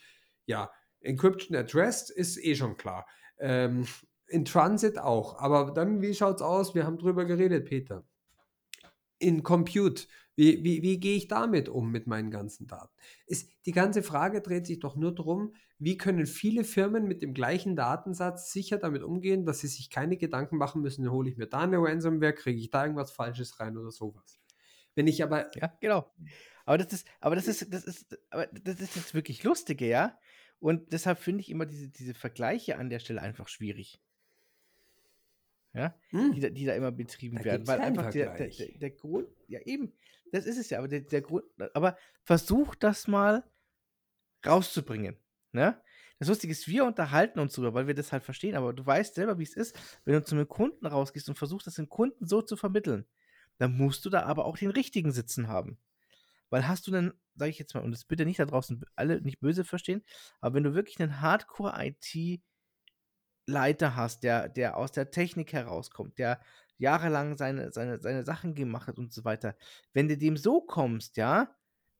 ja, 0.46 0.70
Encryption 1.00 1.56
Rest 1.56 2.10
ist 2.10 2.42
eh 2.42 2.54
schon 2.54 2.76
klar. 2.76 3.06
Ähm, 3.38 3.86
in 4.26 4.44
Transit 4.44 4.98
auch. 4.98 5.38
Aber 5.38 5.72
dann, 5.72 6.02
wie 6.02 6.14
schaut 6.14 6.36
es 6.36 6.42
aus? 6.42 6.74
Wir 6.74 6.84
haben 6.84 6.98
drüber 6.98 7.24
geredet, 7.24 7.66
Peter. 7.66 8.04
In 9.20 9.44
Compute, 9.44 10.08
wie, 10.34 10.64
wie, 10.64 10.82
wie 10.82 10.98
gehe 10.98 11.16
ich 11.16 11.28
damit 11.28 11.68
um 11.68 11.90
mit 11.90 12.06
meinen 12.06 12.30
ganzen 12.30 12.66
Daten? 12.66 12.94
Ist, 13.26 13.50
die 13.66 13.72
ganze 13.72 14.02
Frage 14.02 14.40
dreht 14.40 14.66
sich 14.66 14.80
doch 14.80 14.96
nur 14.96 15.14
darum, 15.14 15.54
wie 15.78 15.96
können 15.96 16.26
viele 16.26 16.64
Firmen 16.64 17.06
mit 17.06 17.22
dem 17.22 17.34
gleichen 17.34 17.76
Datensatz 17.76 18.50
sicher 18.50 18.78
damit 18.78 19.02
umgehen, 19.02 19.46
dass 19.46 19.60
sie 19.60 19.68
sich 19.68 19.90
keine 19.90 20.16
Gedanken 20.16 20.56
machen 20.56 20.82
müssen, 20.82 21.10
hole 21.10 21.30
ich 21.30 21.36
mir 21.36 21.46
da 21.46 21.60
eine 21.60 21.78
Ransomware, 21.78 22.34
kriege 22.34 22.58
ich 22.58 22.70
da 22.70 22.84
irgendwas 22.84 23.12
Falsches 23.12 23.60
rein 23.60 23.76
oder 23.76 23.90
sowas. 23.90 24.40
Wenn 24.94 25.06
ich 25.06 25.22
aber. 25.22 25.54
Ja, 25.56 25.72
genau. 25.80 26.12
Aber 26.64 26.78
das 26.78 26.92
ist, 26.92 27.06
aber 27.20 27.34
das 27.34 27.48
ist, 27.48 27.72
das 27.72 27.84
ist, 27.84 28.18
aber 28.30 28.46
das 28.46 28.80
ist 28.80 28.96
das 28.96 29.14
wirklich 29.14 29.42
Lustige, 29.44 29.86
ja. 29.86 30.18
Und 30.58 30.92
deshalb 30.92 31.18
finde 31.18 31.40
ich 31.40 31.50
immer 31.50 31.66
diese, 31.66 31.88
diese 31.88 32.14
Vergleiche 32.14 32.76
an 32.76 32.90
der 32.90 32.98
Stelle 32.98 33.22
einfach 33.22 33.48
schwierig. 33.48 34.00
Ja, 35.72 35.94
Hm, 36.10 36.32
die, 36.32 36.40
da, 36.40 36.48
die 36.48 36.64
da 36.64 36.74
immer 36.74 36.90
betrieben 36.90 37.36
Da 37.38 37.44
werden. 37.44 37.66
Weil 37.66 37.80
einfach 37.80 38.10
der, 38.10 38.34
der, 38.34 38.48
der, 38.48 38.90
Grund, 38.90 39.28
ja 39.46 39.60
eben, 39.60 39.92
das 40.32 40.44
ist 40.46 40.58
es 40.58 40.70
ja, 40.70 40.78
aber 40.78 40.88
der, 40.88 41.02
der 41.02 41.20
Grund, 41.20 41.44
aber 41.74 41.96
versuch 42.24 42.74
das 42.74 43.06
mal 43.06 43.44
rauszubringen. 44.44 45.16
Ne? 45.52 45.80
Das 46.18 46.28
Lustige 46.28 46.52
ist, 46.52 46.68
wir 46.68 46.84
unterhalten 46.84 47.38
uns 47.38 47.54
drüber, 47.54 47.72
weil 47.72 47.86
wir 47.86 47.94
das 47.94 48.12
halt 48.12 48.24
verstehen, 48.24 48.54
aber 48.54 48.72
du 48.72 48.84
weißt 48.84 49.14
selber, 49.14 49.38
wie 49.38 49.44
es 49.44 49.54
ist, 49.54 49.78
wenn 50.04 50.14
du 50.14 50.24
zu 50.24 50.34
einem 50.34 50.48
Kunden 50.48 50.86
rausgehst 50.86 51.28
und 51.28 51.38
versuchst, 51.38 51.66
das 51.66 51.76
dem 51.76 51.88
Kunden 51.88 52.26
so 52.26 52.42
zu 52.42 52.56
vermitteln, 52.56 53.06
dann 53.58 53.76
musst 53.76 54.04
du 54.04 54.10
da 54.10 54.24
aber 54.24 54.44
auch 54.46 54.58
den 54.58 54.70
richtigen 54.70 55.12
Sitzen 55.12 55.48
haben. 55.48 55.78
Weil 56.50 56.66
hast 56.66 56.86
du 56.86 56.90
dann, 56.90 57.12
sage 57.36 57.50
ich 57.50 57.58
jetzt 57.58 57.74
mal, 57.74 57.82
und 57.82 57.92
das 57.92 58.04
bitte 58.04 58.26
nicht 58.26 58.40
da 58.40 58.44
draußen 58.44 58.84
alle 58.96 59.20
nicht 59.20 59.40
böse 59.40 59.64
verstehen, 59.64 60.02
aber 60.40 60.56
wenn 60.56 60.64
du 60.64 60.74
wirklich 60.74 61.00
einen 61.00 61.20
Hardcore-IT-Leiter 63.50 63.96
hast, 63.96 64.22
der, 64.22 64.48
der 64.48 64.76
aus 64.76 64.92
der 64.92 65.10
Technik 65.10 65.52
herauskommt, 65.52 66.18
der 66.18 66.40
jahrelang 66.78 67.36
seine, 67.36 67.72
seine, 67.72 68.00
seine 68.00 68.24
Sachen 68.24 68.54
gemacht 68.54 68.88
hat 68.88 68.98
und 68.98 69.12
so 69.12 69.24
weiter, 69.24 69.56
wenn 69.92 70.08
du 70.08 70.16
dem 70.16 70.36
so 70.36 70.60
kommst, 70.60 71.16
ja, 71.16 71.54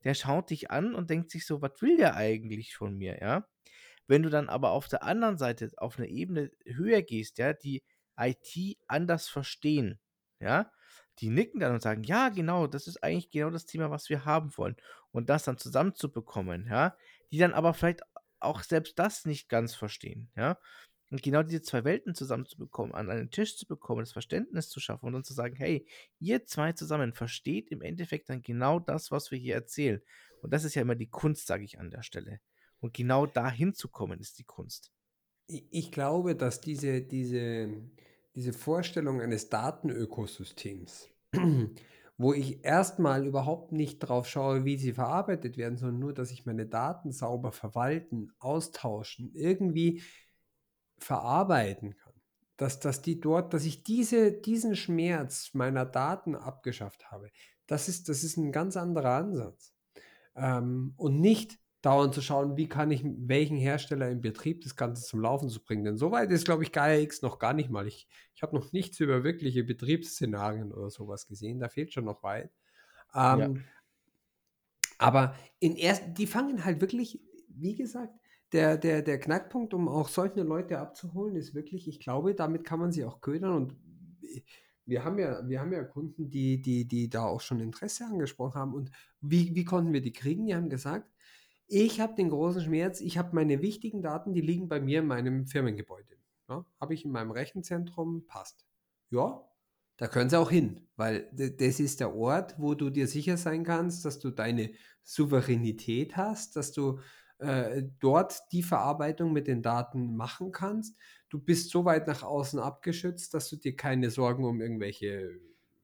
der 0.05 0.15
schaut 0.15 0.51
dich 0.51 0.71
an 0.71 0.95
und 0.95 1.11
denkt 1.11 1.31
sich 1.31 1.45
so, 1.47 1.61
was 1.61 1.83
will 1.83 1.97
der 1.99 2.17
eigentlich 2.17 2.75
von 2.75 2.97
mir, 2.97 3.21
ja? 3.21 3.47
Wenn 4.07 4.23
du 4.23 4.31
dann 4.31 4.49
aber 4.49 4.71
auf 4.71 4.89
der 4.89 5.05
anderen 5.05 5.39
Seite 5.39 5.71
auf 5.77 5.99
eine 5.99 6.09
Ebene 6.09 6.51
höher 6.65 7.03
gehst, 7.03 7.39
ja, 7.39 7.53
die 7.53 7.83
IT 8.19 8.79
anders 8.89 9.29
verstehen, 9.29 10.01
ja, 10.41 10.71
die 11.19 11.29
nicken 11.29 11.61
dann 11.61 11.75
und 11.75 11.83
sagen, 11.83 12.03
ja, 12.03 12.31
genau, 12.31 12.67
das 12.67 12.87
ist 12.87 13.03
eigentlich 13.05 13.31
genau 13.31 13.51
das 13.51 13.67
Thema, 13.67 13.91
was 13.91 14.09
wir 14.09 14.25
haben 14.25 14.57
wollen. 14.57 14.77
Und 15.13 15.29
das 15.29 15.45
dann 15.45 15.59
zusammenzubekommen, 15.59 16.67
ja, 16.67 16.97
die 17.31 17.39
dann 17.39 17.53
aber 17.53 17.75
vielleicht 17.75 18.01
auch 18.41 18.63
selbst 18.63 18.99
das 18.99 19.27
nicht 19.27 19.49
ganz 19.49 19.75
verstehen, 19.75 20.31
ja. 20.35 20.57
Und 21.11 21.23
genau 21.23 21.43
diese 21.43 21.63
zwei 21.63 21.83
Welten 21.85 22.15
zusammenzubekommen, 22.15 22.95
an 22.95 23.11
einen 23.11 23.31
Tisch 23.31 23.57
zu 23.57 23.67
bekommen, 23.67 24.01
das 24.01 24.13
Verständnis 24.13 24.69
zu 24.69 24.79
schaffen 24.79 25.07
und 25.07 25.13
dann 25.13 25.25
zu 25.25 25.35
sagen, 25.35 25.57
hey, 25.57 25.87
ihr 26.21 26.45
zwei 26.47 26.73
zusammen 26.73 27.13
versteht 27.13 27.69
im 27.71 27.83
Endeffekt 27.83 28.31
dann 28.31 28.43
genau 28.43 28.79
das, 28.79 29.11
was 29.11 29.33
wir 29.33 29.39
hier 29.39 29.55
erzählen. 29.55 30.01
Und 30.41 30.53
das 30.53 30.65
ist 30.65 30.75
ja 30.75 30.83
immer 30.83 30.95
die 30.95 31.09
Kunst, 31.11 31.49
sage 31.49 31.65
ich 31.65 31.81
an 31.81 31.91
der 31.91 32.03
Stelle. 32.03 32.41
Und 32.79 32.95
genau 32.95 33.27
dahin 33.27 33.75
zu 33.75 33.89
kommen, 33.89 34.21
ist 34.21 34.39
die 34.39 34.45
Kunst. 34.45 34.93
Ich 35.49 35.67
ich 35.71 35.91
glaube, 35.91 36.37
dass 36.37 36.61
diese, 36.61 37.03
diese, 37.03 37.69
diese 38.37 38.53
Vorstellung 38.53 39.21
eines 39.21 39.49
Datenökosystems, 39.49 41.09
wo 42.17 42.33
ich 42.33 42.65
erstmal 42.65 43.27
überhaupt 43.27 43.73
nicht 43.73 43.99
drauf 43.99 44.29
schaue, 44.29 44.65
wie 44.65 44.77
sie 44.77 44.93
verarbeitet 44.93 45.57
werden, 45.57 45.77
sondern 45.77 45.99
nur, 45.99 46.15
dass 46.15 46.31
ich 46.31 46.47
meine 46.47 46.67
Daten 46.67 47.11
sauber 47.11 47.51
verwalten, 47.51 48.33
austauschen, 48.39 49.33
irgendwie 49.35 50.03
verarbeiten 51.01 51.97
kann. 51.97 52.13
Dass, 52.57 52.79
dass 52.79 53.01
die 53.01 53.21
dort, 53.21 53.55
dass 53.55 53.65
ich 53.65 53.85
diese, 53.85 54.33
diesen 54.33 54.77
Schmerz 54.77 55.55
meiner 55.55 55.87
Daten 55.87 56.35
abgeschafft 56.35 57.11
habe, 57.11 57.31
das 57.67 57.89
ist, 57.89 58.09
das 58.09 58.23
ist 58.23 58.37
ein 58.37 58.53
ganz 58.53 58.77
anderer 58.77 59.13
Ansatz. 59.13 59.73
Ähm, 60.37 60.93
und 60.97 61.21
nicht 61.21 61.59
dauernd 61.83 62.15
zu 62.15 62.21
schauen, 62.21 62.57
wie 62.59 62.69
kann 62.69 62.91
ich 62.91 63.03
welchen 63.05 63.57
Hersteller 63.57 64.11
im 64.11 64.21
Betrieb 64.21 64.63
das 64.63 64.77
Ganze 64.77 65.03
zum 65.03 65.21
Laufen 65.21 65.49
zu 65.49 65.63
bringen. 65.65 65.85
Denn 65.85 65.97
soweit 65.97 66.31
ist, 66.31 66.45
glaube 66.45 66.63
ich, 66.63 66.73
Gaia 66.73 67.01
X 67.01 67.23
noch 67.23 67.39
gar 67.39 67.55
nicht 67.55 67.71
mal. 67.71 67.87
Ich, 67.87 68.07
ich 68.35 68.43
habe 68.43 68.55
noch 68.55 68.73
nichts 68.73 69.01
über 69.01 69.25
wirkliche 69.25 69.65
Betriebsszenarien 69.65 70.73
oder 70.73 70.91
sowas 70.91 71.27
gesehen. 71.27 71.61
Da 71.61 71.69
fehlt 71.71 71.93
schon 71.93 72.05
noch 72.05 72.23
weit. 72.23 72.51
Ähm, 73.15 73.39
Ja. 73.39 73.49
Aber 74.99 75.35
in 75.61 75.77
erst, 75.77 76.03
die 76.19 76.27
fangen 76.27 76.63
halt 76.67 76.83
wirklich, 76.83 77.23
wie 77.49 77.75
gesagt, 77.75 78.13
der, 78.53 78.77
der, 78.77 79.03
der 79.03 79.21
Knackpunkt, 79.21 79.75
um 79.75 79.89
auch 79.89 80.09
solche 80.09 80.43
Leute 80.43 80.79
abzuholen, 80.79 81.37
ist 81.37 81.55
wirklich, 81.55 81.89
ich 81.89 82.01
glaube, 82.01 82.35
damit 82.35 82.65
kann 82.65 82.81
man 82.81 82.93
sie 82.93 83.05
auch 83.05 83.21
ködern 83.21 83.53
und 83.53 83.77
wir 84.87 85.05
haben 85.05 85.19
ja, 85.19 85.49
wir 85.49 85.61
haben 85.61 85.73
ja 85.73 85.85
Kunden, 85.85 86.31
die, 86.31 86.61
die, 86.61 86.87
die 86.87 87.09
da 87.09 87.25
auch 87.25 87.41
schon 87.41 87.61
Interesse 87.61 88.05
angesprochen 88.05 88.59
haben. 88.59 88.75
Und 88.75 88.91
wie, 89.21 89.55
wie 89.55 89.65
konnten 89.65 89.93
wir 89.93 90.01
die 90.01 90.13
kriegen? 90.13 90.47
Die 90.47 90.55
haben 90.55 90.69
gesagt, 90.69 91.09
ich 91.69 92.01
habe 92.01 92.17
den 92.17 92.31
großen 92.31 92.63
Schmerz, 92.63 93.01
ich 93.01 93.17
habe 93.17 93.35
meine 93.35 93.63
wichtigen 93.63 94.03
Daten, 94.03 94.33
die 94.33 94.41
liegen 94.41 94.69
bei 94.69 94.81
mir 94.81 94.99
in 94.99 95.07
meinem 95.07 95.47
Firmengebäude. 95.47 96.17
Ja, 96.49 96.67
habe 96.81 96.95
ich 96.95 97.05
in 97.05 97.13
meinem 97.13 97.31
Rechenzentrum, 97.31 98.27
passt. 98.27 98.67
Ja, 99.11 99.49
da 99.97 100.09
können 100.09 100.31
sie 100.31 100.39
auch 100.39 100.51
hin, 100.51 100.89
weil 100.97 101.31
das 101.33 101.79
ist 101.79 102.01
der 102.01 102.17
Ort, 102.17 102.57
wo 102.59 102.75
du 102.75 102.91
dir 102.91 103.07
sicher 103.07 103.37
sein 103.37 103.63
kannst, 103.63 104.05
dass 104.05 104.19
du 104.19 104.31
deine 104.31 104.73
Souveränität 105.05 106.17
hast, 106.17 106.57
dass 106.57 106.73
du 106.73 106.99
äh, 107.41 107.85
dort 108.01 108.41
die 108.53 108.63
Verarbeitung 108.63 109.33
mit 109.33 109.47
den 109.47 109.63
Daten 109.63 110.17
machen 110.17 110.53
kannst. 110.53 110.97
Du 111.29 111.39
bist 111.39 111.71
so 111.71 111.85
weit 111.85 112.07
nach 112.07 112.23
außen 112.23 112.59
abgeschützt, 112.59 113.35
dass 113.35 113.49
du 113.49 113.57
dir 113.57 113.77
keine 113.77 114.11
Sorgen 114.11 114.45
um 114.45 114.61
irgendwelche 114.61 115.41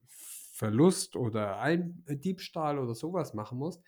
Verlust 0.07 1.15
oder 1.15 1.59
Ein 1.59 2.03
Diebstahl 2.07 2.79
oder 2.79 2.95
sowas 2.95 3.33
machen 3.33 3.57
musst. 3.57 3.83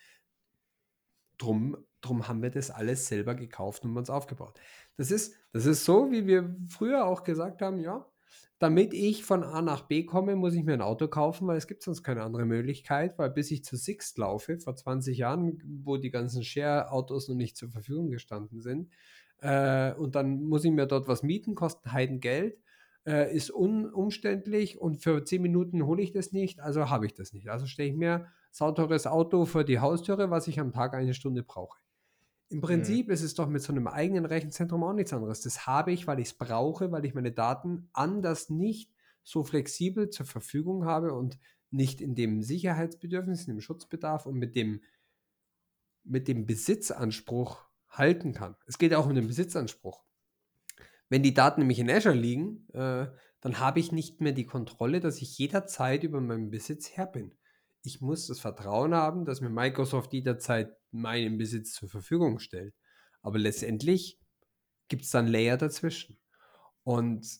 Drum, 1.38 1.78
drum 2.01 2.28
haben 2.28 2.41
wir 2.41 2.49
das 2.49 2.70
alles 2.72 3.07
selber 3.07 3.36
gekauft 3.36 3.86
und 3.86 3.95
uns 3.97 4.09
aufgebaut. 4.09 4.59
Das 4.97 5.11
ist, 5.11 5.36
das 5.53 5.65
ist 5.65 5.86
so, 5.86 6.11
wie 6.11 6.28
wir 6.28 6.55
früher 6.67 7.05
auch 7.05 7.24
gesagt 7.24 7.61
haben, 7.61 7.80
ja, 7.80 8.09
damit 8.59 8.93
ich 8.93 9.23
von 9.23 9.43
A 9.43 9.61
nach 9.61 9.84
B 9.84 10.03
komme, 10.03 10.36
muss 10.36 10.53
ich 10.53 10.63
mir 10.63 10.73
ein 10.73 10.82
Auto 10.82 11.07
kaufen, 11.07 11.47
weil 11.47 11.57
es 11.57 11.67
gibt 11.67 11.82
sonst 11.82 12.03
keine 12.03 12.23
andere 12.23 12.45
Möglichkeit, 12.45 13.17
weil 13.17 13.30
bis 13.30 13.51
ich 13.51 13.63
zu 13.63 13.77
Sixt 13.77 14.17
laufe, 14.17 14.59
vor 14.59 14.75
20 14.75 15.17
Jahren, 15.17 15.61
wo 15.84 15.97
die 15.97 16.11
ganzen 16.11 16.43
Share-Autos 16.43 17.30
noch 17.30 17.36
nicht 17.36 17.55
zur 17.55 17.69
Verfügung 17.69 18.09
gestanden 18.09 18.61
sind, 18.61 18.89
äh, 19.41 19.93
und 19.93 20.15
dann 20.15 20.43
muss 20.43 20.65
ich 20.65 20.71
mir 20.71 20.86
dort 20.86 21.07
was 21.07 21.23
mieten, 21.23 21.55
kostet 21.55 21.91
Heidengeld, 21.91 22.57
äh, 23.05 23.34
ist 23.34 23.51
un 23.53 23.89
umständlich 23.89 24.80
und 24.80 25.01
für 25.01 25.23
10 25.23 25.41
Minuten 25.41 25.86
hole 25.86 26.01
ich 26.01 26.11
das 26.11 26.32
nicht, 26.32 26.59
also 26.59 26.89
habe 26.89 27.05
ich 27.05 27.13
das 27.13 27.34
nicht. 27.34 27.49
Also 27.49 27.65
stelle 27.65 27.89
ich 27.89 27.95
mir 27.95 28.27
sauteures 28.51 29.07
Auto 29.07 29.45
vor 29.45 29.63
die 29.63 29.80
Haustüre, 29.80 30.30
was 30.30 30.47
ich 30.47 30.59
am 30.59 30.73
Tag 30.73 30.93
eine 30.93 31.13
Stunde 31.13 31.43
brauche. 31.43 31.80
Im 32.49 32.61
Prinzip 32.61 33.09
ist 33.09 33.21
es 33.21 33.35
doch 33.35 33.47
mit 33.47 33.61
so 33.61 33.71
einem 33.71 33.87
eigenen 33.87 34.25
Rechenzentrum 34.25 34.83
auch 34.83 34.93
nichts 34.93 35.13
anderes. 35.13 35.41
Das 35.41 35.67
habe 35.67 35.91
ich, 35.91 36.07
weil 36.07 36.19
ich 36.19 36.29
es 36.29 36.33
brauche, 36.33 36.91
weil 36.91 37.05
ich 37.05 37.13
meine 37.13 37.31
Daten 37.31 37.89
anders 37.93 38.49
nicht 38.49 38.91
so 39.23 39.43
flexibel 39.43 40.09
zur 40.09 40.25
Verfügung 40.25 40.85
habe 40.85 41.13
und 41.13 41.37
nicht 41.69 42.01
in 42.01 42.15
dem 42.15 42.41
Sicherheitsbedürfnis, 42.41 43.41
in 43.41 43.55
dem 43.55 43.61
Schutzbedarf 43.61 44.25
und 44.25 44.35
mit 44.35 44.55
dem, 44.55 44.81
mit 46.03 46.27
dem 46.27 46.47
Besitzanspruch 46.47 47.63
halten 47.87 48.33
kann. 48.33 48.55
Es 48.65 48.79
geht 48.79 48.95
auch 48.95 49.05
um 49.05 49.13
den 49.13 49.27
Besitzanspruch. 49.27 50.03
Wenn 51.09 51.21
die 51.21 51.35
Daten 51.35 51.61
nämlich 51.61 51.79
in 51.79 51.89
Azure 51.89 52.15
liegen, 52.15 52.67
äh, 52.73 53.07
dann 53.41 53.59
habe 53.59 53.79
ich 53.79 53.91
nicht 53.91 54.21
mehr 54.21 54.31
die 54.31 54.45
Kontrolle, 54.45 54.99
dass 54.99 55.21
ich 55.21 55.37
jederzeit 55.37 56.03
über 56.03 56.19
meinen 56.19 56.49
Besitz 56.49 56.91
Herr 56.91 57.07
bin. 57.07 57.33
Ich 57.84 58.01
muss 58.01 58.27
das 58.27 58.39
Vertrauen 58.39 58.93
haben, 58.93 59.25
dass 59.25 59.41
mir 59.41 59.49
Microsoft 59.49 60.13
jederzeit 60.13 60.75
meinen 60.91 61.38
Besitz 61.38 61.73
zur 61.73 61.89
Verfügung 61.89 62.39
stellt. 62.39 62.73
Aber 63.21 63.38
letztendlich 63.38 64.19
gibt 64.88 65.03
es 65.03 65.11
dann 65.11 65.27
Layer 65.27 65.57
dazwischen. 65.57 66.17
Und 66.84 67.39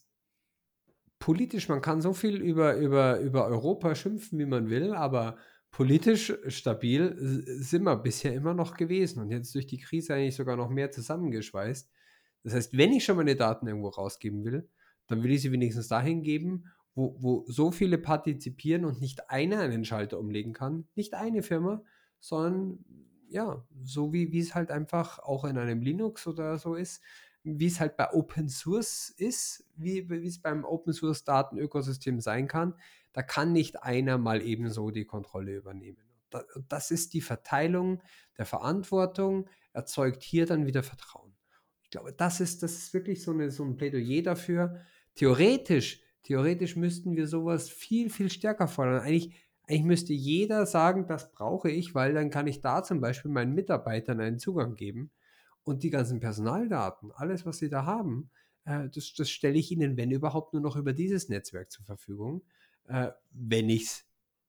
politisch, 1.20 1.68
man 1.68 1.82
kann 1.82 2.02
so 2.02 2.14
viel 2.14 2.38
über, 2.42 2.76
über, 2.76 3.20
über 3.20 3.46
Europa 3.48 3.96
schimpfen, 3.96 4.40
wie 4.40 4.46
man 4.46 4.70
will, 4.70 4.94
aber 4.94 5.38
politisch 5.72 6.34
stabil 6.48 7.16
sind 7.20 7.84
wir 7.84 7.98
bisher 7.98 8.34
immer 8.34 8.54
noch 8.54 8.76
gewesen 8.76 9.22
und 9.22 9.30
jetzt 9.30 9.54
durch 9.54 9.68
die 9.68 9.78
Krise 9.78 10.16
eigentlich 10.16 10.36
sogar 10.36 10.56
noch 10.56 10.70
mehr 10.70 10.92
zusammengeschweißt. 10.92 11.92
Das 12.44 12.54
heißt, 12.54 12.78
wenn 12.78 12.94
ich 12.94 13.04
schon 13.04 13.18
meine 13.18 13.36
Daten 13.36 13.68
irgendwo 13.68 13.90
rausgeben 13.90 14.46
will, 14.46 14.70
dann 15.08 15.24
will 15.24 15.32
ich 15.32 15.42
sie 15.42 15.52
wenigstens 15.52 15.88
dahin 15.88 16.24
geben, 16.24 16.66
wo, 17.00 17.16
wo 17.20 17.45
so 17.47 17.72
viele 17.72 17.97
partizipieren 17.97 18.84
und 18.84 19.00
nicht 19.00 19.30
einer 19.30 19.60
einen 19.60 19.86
Schalter 19.86 20.20
umlegen 20.20 20.52
kann. 20.52 20.86
Nicht 20.95 21.14
eine 21.14 21.43
Firma, 21.43 21.82
sondern 22.20 22.84
ja, 23.30 23.66
so 23.82 24.12
wie, 24.12 24.34
wie 24.34 24.39
es 24.39 24.54
halt 24.54 24.70
einfach 24.70 25.20
auch 25.20 25.45
in 25.45 25.58
einem 25.58 25.82
Linux 25.82 26.28
oder 26.28 26.58
so 26.58 26.76
ist, 26.76 27.02
wie 27.43 27.68
es 27.68 27.80
halt 27.80 27.95
bei 27.95 28.12
Open 28.12 28.50
Source 28.50 29.10
ist, 29.16 29.66
wie, 29.78 30.10
wie 30.10 30.28
es 30.28 30.41
beim 30.41 30.66
Open 30.66 30.91
Source 30.91 31.24
Datenökosystem 31.24 32.20
sein 32.20 32.50
kann, 32.50 32.76
da 33.14 33.22
kann 33.24 33.54
nicht 33.54 33.82
einer 33.82 34.18
mal 34.18 34.41
ebenso 34.41 34.91
die 34.91 35.06
Kontrolle 35.06 35.56
übernehmen. 35.56 36.04
Das 36.68 36.91
ist 36.91 37.14
die 37.14 37.22
Verteilung 37.22 38.02
der 38.38 38.45
Verantwortung, 38.45 39.47
erzeugt 39.72 40.22
hier 40.22 40.45
dann 40.45 40.66
wieder 40.66 40.84
Vertrauen. 40.84 41.34
Ich 41.82 41.91
glaube, 41.91 42.12
das 42.12 42.41
ist, 42.41 42.62
das 42.62 42.74
ist 42.74 42.93
wirklich 42.93 43.24
so, 43.24 43.32
eine, 43.32 43.50
so 43.52 43.64
ein 43.64 43.78
Plädoyer 43.78 44.22
dafür. 44.22 44.82
Theoretisch, 45.16 46.02
theoretisch 46.24 46.76
müssten 46.76 47.16
wir 47.16 47.28
sowas 47.28 47.70
viel, 47.70 48.10
viel 48.10 48.30
stärker 48.30 48.68
fordern. 48.68 49.02
Eigentlich, 49.02 49.36
eigentlich 49.68 49.84
müsste 49.84 50.14
jeder 50.14 50.66
sagen, 50.66 51.08
das 51.08 51.32
brauche 51.32 51.70
ich, 51.70 51.96
weil 51.96 52.14
dann 52.14 52.30
kann 52.30 52.48
ich 52.48 52.62
da 52.62 52.84
zum 52.84 53.02
Beispiel 53.02 53.32
meinen 53.32 53.54
Mitarbeitern 53.54 54.20
einen 54.20 54.40
Zugang 54.40 54.76
geben 54.76 55.12
und 55.64 55.84
die 55.84 55.90
ganzen 55.90 56.20
Personaldaten, 56.20 57.12
alles, 57.12 57.46
was 57.46 57.58
sie 57.58 57.70
da 57.70 57.86
haben, 57.86 58.32
äh, 58.66 58.90
das, 58.90 59.14
das 59.14 59.30
stelle 59.30 59.58
ich 59.58 59.72
ihnen, 59.72 59.98
wenn 59.98 60.12
überhaupt, 60.12 60.54
nur 60.54 60.62
noch 60.62 60.76
über 60.76 60.94
dieses 60.94 61.30
Netzwerk 61.30 61.72
zur 61.72 61.86
Verfügung 61.86 62.44
äh, 62.90 63.12
wenn 63.32 63.70
ich 63.70 63.84
es 63.84 64.06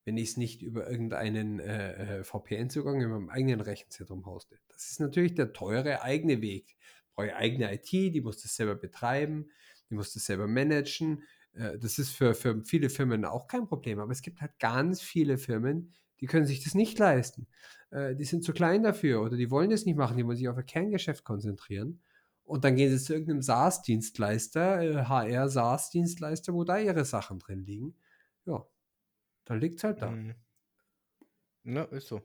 wenn 0.07 0.17
ich 0.17 0.31
es 0.31 0.37
nicht 0.39 0.63
über 0.63 0.91
irgendeinen 0.91 1.61
äh, 1.61 2.21
äh 2.21 2.25
VPN-Zugang 2.25 3.01
in 3.03 3.11
meinem 3.11 3.29
eigenen 3.29 3.61
Rechenzentrum 3.61 4.25
hoste. 4.25 4.59
Das 4.69 4.91
ist 4.91 4.99
natürlich 4.99 5.35
der 5.35 5.53
teure 5.53 6.03
eigene 6.03 6.41
Weg. 6.41 6.75
Brauche 7.15 7.37
eigene 7.37 7.73
IT, 7.75 7.93
die 7.93 8.23
muss 8.23 8.41
das 8.41 8.57
selber 8.57 8.75
betreiben, 8.75 9.51
die 9.91 9.95
muss 9.95 10.15
das 10.15 10.25
selber 10.25 10.47
managen. 10.49 11.23
Äh, 11.55 11.79
das 11.79 11.99
ist 11.99 12.13
für, 12.13 12.35
für 12.35 12.63
viele 12.65 12.91
Firmen 12.91 13.25
auch 13.25 13.47
kein 13.47 13.67
Problem, 13.67 13.99
aber 14.01 14.13
es 14.13 14.23
gibt 14.23 14.41
halt 14.41 14.59
ganz 14.59 15.01
viele 15.03 15.39
Firmen, 15.39 15.95
die 16.21 16.27
können 16.27 16.47
sich 16.47 16.63
das 16.65 16.75
nicht 16.75 16.99
leisten. 16.99 17.47
Äh, 17.91 18.15
die 18.15 18.25
sind 18.25 18.45
zu 18.45 18.53
klein 18.53 18.83
dafür 18.83 19.23
oder 19.23 19.37
die 19.37 19.51
wollen 19.51 19.71
das 19.71 19.85
nicht 19.87 19.97
machen, 19.97 20.17
die 20.17 20.27
wollen 20.27 20.37
sich 20.37 20.49
auf 20.49 20.57
ihr 20.57 20.63
Kerngeschäft 20.63 21.25
konzentrieren. 21.25 22.01
Und 22.45 22.65
dann 22.65 22.75
gehen 22.75 22.91
sie 22.91 23.03
zu 23.03 23.13
irgendeinem 23.13 23.43
SaaS-Dienstleister, 23.43 25.09
HR-SaaS-Dienstleister, 25.09 26.53
wo 26.53 26.65
da 26.65 26.79
ihre 26.79 27.05
Sachen 27.05 27.39
drin 27.39 27.65
liegen 27.65 27.95
ja, 28.47 28.67
dann 29.45 29.61
liegt 29.61 29.79
es 29.79 29.85
halt 29.85 30.03
da. 30.03 30.11
Mhm. 30.11 30.35
Ja, 31.65 31.85
ist 31.85 32.09
so. 32.09 32.23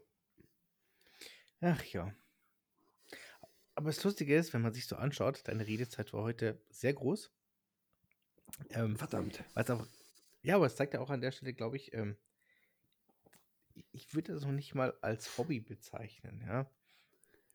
Ach 1.62 1.84
ja. 1.86 2.14
Aber 3.76 3.90
das 3.90 4.04
Lustige 4.04 4.36
ist, 4.36 4.54
wenn 4.54 4.62
man 4.62 4.74
sich 4.74 4.88
so 4.88 4.96
anschaut, 4.96 5.48
deine 5.48 5.68
Redezeit 5.68 6.14
war 6.14 6.24
heute 6.24 6.62
sehr 6.70 6.94
groß. 6.94 7.32
Ähm, 8.70 8.96
Verdammt. 8.96 9.44
Auch, 9.56 9.86
ja, 10.44 10.56
aber 10.56 10.66
es 10.68 10.76
zeigt 10.76 10.94
ja 10.94 11.00
auch 11.00 11.10
an 11.10 11.22
der 11.22 11.32
Stelle, 11.32 11.54
glaube 11.54 11.78
ich, 11.78 11.94
ähm, 11.94 12.18
ich 13.92 14.14
würde 14.14 14.34
das 14.34 14.44
noch 14.44 14.52
nicht 14.52 14.76
mal 14.76 14.94
als 15.02 15.38
Hobby 15.38 15.60
bezeichnen, 15.60 16.42
ja. 16.46 16.70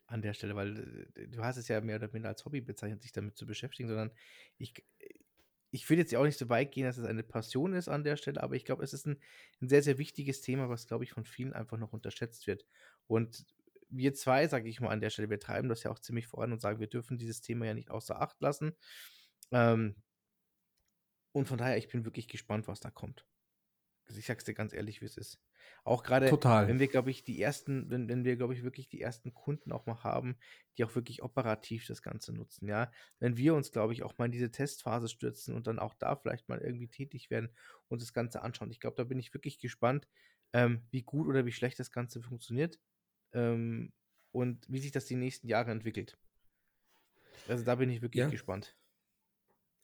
An 0.07 0.21
der 0.21 0.33
Stelle, 0.33 0.55
weil 0.55 1.07
äh, 1.15 1.27
du 1.27 1.43
hast 1.43 1.57
es 1.57 1.67
ja 1.67 1.81
mehr 1.81 1.95
oder 1.95 2.09
minder 2.11 2.29
als 2.29 2.45
Hobby 2.45 2.61
bezeichnet, 2.61 3.01
sich 3.01 3.11
damit 3.11 3.37
zu 3.37 3.45
beschäftigen, 3.45 3.87
sondern 3.87 4.11
ich, 4.57 4.73
ich 5.71 5.89
will 5.89 5.97
jetzt 5.97 6.11
ja 6.11 6.19
auch 6.19 6.25
nicht 6.25 6.37
so 6.37 6.49
weit 6.49 6.71
gehen, 6.71 6.85
dass 6.85 6.97
es 6.97 7.05
eine 7.05 7.23
Passion 7.23 7.73
ist 7.73 7.87
an 7.87 8.03
der 8.03 8.17
Stelle, 8.17 8.43
aber 8.43 8.55
ich 8.55 8.65
glaube, 8.65 8.83
es 8.83 8.93
ist 8.93 9.07
ein, 9.07 9.17
ein, 9.61 9.69
sehr, 9.69 9.81
sehr 9.81 9.97
wichtiges 9.97 10.41
Thema, 10.41 10.69
was, 10.69 10.85
glaube 10.85 11.05
ich, 11.05 11.11
von 11.11 11.25
vielen 11.25 11.53
einfach 11.53 11.77
noch 11.77 11.93
unterschätzt 11.93 12.45
wird. 12.45 12.65
Und 13.07 13.45
wir 13.89 14.13
zwei, 14.13 14.47
sage 14.47 14.69
ich 14.69 14.81
mal 14.81 14.89
an 14.89 15.01
der 15.01 15.09
Stelle, 15.09 15.29
wir 15.29 15.39
treiben 15.39 15.69
das 15.69 15.83
ja 15.83 15.91
auch 15.91 15.99
ziemlich 15.99 16.27
voran 16.27 16.51
und 16.51 16.61
sagen, 16.61 16.79
wir 16.79 16.87
dürfen 16.87 17.17
dieses 17.17 17.41
Thema 17.41 17.65
ja 17.65 17.73
nicht 17.73 17.89
außer 17.89 18.21
Acht 18.21 18.41
lassen. 18.41 18.73
Ähm, 19.51 19.95
und 21.31 21.47
von 21.47 21.57
daher, 21.57 21.77
ich 21.77 21.87
bin 21.87 22.05
wirklich 22.05 22.27
gespannt, 22.27 22.67
was 22.67 22.79
da 22.79 22.89
kommt. 22.89 23.25
Also 24.05 24.19
ich 24.19 24.25
sag's 24.25 24.43
dir 24.43 24.53
ganz 24.53 24.73
ehrlich, 24.73 25.01
wie 25.01 25.05
es 25.05 25.15
ist. 25.15 25.39
Auch 25.83 26.03
gerade, 26.03 26.29
wenn 26.67 26.79
wir, 26.79 26.87
glaube 26.87 27.11
ich, 27.11 27.23
die 27.23 27.41
ersten, 27.41 27.89
wenn, 27.89 28.09
wenn 28.09 28.25
wir, 28.25 28.35
glaube 28.35 28.53
ich, 28.53 28.63
wirklich 28.63 28.89
die 28.89 28.99
ersten 28.99 29.33
Kunden 29.33 29.71
auch 29.71 29.85
mal 29.85 30.03
haben, 30.03 30.37
die 30.77 30.83
auch 30.83 30.95
wirklich 30.95 31.23
operativ 31.23 31.87
das 31.87 32.01
Ganze 32.01 32.33
nutzen, 32.33 32.67
ja. 32.67 32.91
Wenn 33.19 33.37
wir 33.37 33.55
uns, 33.55 33.71
glaube 33.71 33.93
ich, 33.93 34.03
auch 34.03 34.17
mal 34.17 34.25
in 34.25 34.31
diese 34.31 34.51
Testphase 34.51 35.07
stürzen 35.07 35.55
und 35.55 35.67
dann 35.67 35.79
auch 35.79 35.93
da 35.93 36.15
vielleicht 36.15 36.49
mal 36.49 36.59
irgendwie 36.59 36.87
tätig 36.87 37.29
werden 37.29 37.55
und 37.87 38.01
das 38.01 38.13
Ganze 38.13 38.41
anschauen. 38.41 38.71
Ich 38.71 38.79
glaube, 38.79 38.97
da 38.97 39.03
bin 39.03 39.19
ich 39.19 39.33
wirklich 39.33 39.59
gespannt, 39.59 40.07
ähm, 40.53 40.81
wie 40.91 41.03
gut 41.03 41.27
oder 41.27 41.45
wie 41.45 41.51
schlecht 41.51 41.79
das 41.79 41.91
Ganze 41.91 42.21
funktioniert 42.21 42.79
ähm, 43.33 43.93
und 44.31 44.65
wie 44.67 44.79
sich 44.79 44.91
das 44.91 45.05
die 45.05 45.15
nächsten 45.15 45.47
Jahre 45.47 45.71
entwickelt. 45.71 46.17
Also 47.47 47.63
da 47.63 47.75
bin 47.75 47.89
ich 47.89 48.01
wirklich 48.01 48.21
ja. 48.21 48.29
gespannt. 48.29 48.75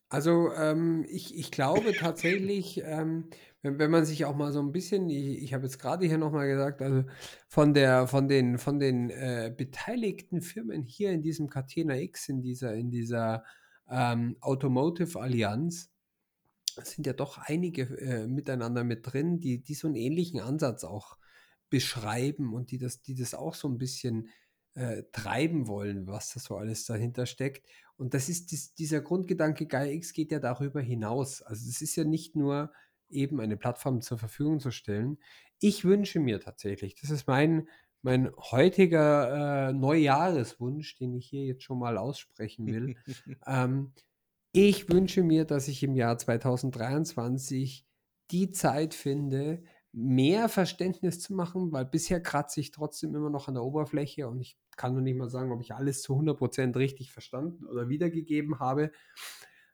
Also 0.10 0.54
ähm, 0.54 1.06
ich, 1.10 1.36
ich 1.38 1.52
glaube 1.52 1.94
tatsächlich, 1.94 2.82
ähm, 2.84 3.30
wenn, 3.62 3.78
wenn 3.78 3.92
man 3.92 4.06
sich 4.06 4.24
auch 4.24 4.36
mal 4.36 4.54
so 4.54 4.60
ein 4.62 4.72
bisschen, 4.72 5.10
ich, 5.10 5.44
ich 5.44 5.54
habe 5.54 5.66
jetzt 5.66 5.80
gerade 5.80 6.06
hier 6.06 6.18
nochmal 6.18 6.48
gesagt, 6.48 6.82
also 6.82 7.04
von 7.50 7.74
der, 7.74 8.08
von 8.08 8.30
den, 8.30 8.58
von 8.58 8.80
den 8.80 9.10
äh, 9.10 9.54
beteiligten 9.56 10.42
Firmen 10.42 10.84
hier 10.84 11.12
in 11.12 11.22
diesem 11.22 11.50
Catena 11.50 11.98
X, 11.98 12.30
in 12.30 12.42
dieser, 12.42 12.74
in 12.74 12.90
dieser 12.90 13.44
ähm, 13.90 14.38
Automotive 14.40 15.20
Allianz, 15.20 15.90
sind 16.84 17.08
ja 17.08 17.14
doch 17.14 17.38
einige 17.40 17.84
äh, 18.00 18.28
miteinander 18.28 18.84
mit 18.84 19.12
drin, 19.12 19.40
die, 19.40 19.62
die 19.62 19.74
so 19.74 19.88
einen 19.88 19.96
ähnlichen 19.96 20.40
Ansatz 20.40 20.84
auch 20.84 21.18
beschreiben 21.70 22.54
und 22.54 22.72
die 22.72 22.78
das, 22.78 23.02
die 23.02 23.16
das 23.16 23.34
auch 23.34 23.56
so 23.56 23.68
ein 23.68 23.78
bisschen 23.78 24.30
äh, 24.76 25.04
treiben 25.12 25.68
wollen, 25.68 26.08
was 26.08 26.34
da 26.34 26.40
so 26.40 26.56
alles 26.56 26.86
dahinter 26.86 27.26
steckt. 27.26 27.68
Und 27.98 28.14
das 28.14 28.30
ist 28.30 28.52
dies, 28.52 28.74
dieser 28.74 29.02
Grundgedanke, 29.02 29.66
GaiaX 29.66 30.14
geht 30.14 30.32
ja 30.32 30.40
darüber 30.40 30.82
hinaus. 30.82 31.42
Also 31.42 31.68
es 31.68 31.82
ist 31.82 31.96
ja 31.96 32.04
nicht 32.04 32.36
nur 32.36 32.72
eben 33.10 33.40
eine 33.40 33.58
Plattform 33.58 34.02
zur 34.02 34.18
Verfügung 34.18 34.60
zu 34.60 34.72
stellen. 34.72 35.18
Ich 35.60 35.84
wünsche 35.84 36.20
mir 36.20 36.40
tatsächlich, 36.40 36.96
das 36.96 37.10
ist 37.10 37.28
mein, 37.28 37.68
mein 38.04 38.32
heutiger 38.38 39.70
äh, 39.70 39.74
Neujahreswunsch, 39.74 40.96
den 40.98 41.16
ich 41.16 41.28
hier 41.28 41.46
jetzt 41.46 41.64
schon 41.64 41.80
mal 41.80 41.98
aussprechen 41.98 42.68
will. 42.68 42.96
ähm, 43.48 43.94
ich 44.52 44.90
wünsche 44.92 45.24
mir, 45.24 45.46
dass 45.46 45.68
ich 45.68 45.84
im 45.84 45.96
Jahr 45.96 46.18
2023 46.18 47.86
die 48.32 48.52
Zeit 48.52 48.94
finde, 48.94 49.64
mehr 50.00 50.48
Verständnis 50.48 51.20
zu 51.20 51.34
machen, 51.34 51.72
weil 51.72 51.84
bisher 51.84 52.22
kratze 52.22 52.60
ich 52.60 52.70
trotzdem 52.70 53.16
immer 53.16 53.32
noch 53.32 53.48
an 53.48 53.56
der 53.56 53.64
Oberfläche 53.64 54.28
und 54.28 54.40
ich 54.40 54.56
kann 54.76 54.94
noch 54.94 55.02
nicht 55.02 55.18
mal 55.18 55.28
sagen, 55.28 55.52
ob 55.52 55.60
ich 55.60 55.74
alles 55.74 56.04
zu 56.04 56.14
100% 56.14 56.76
richtig 56.76 57.12
verstanden 57.12 57.66
oder 57.66 57.90
wiedergegeben 57.90 58.60
habe. 58.60 58.92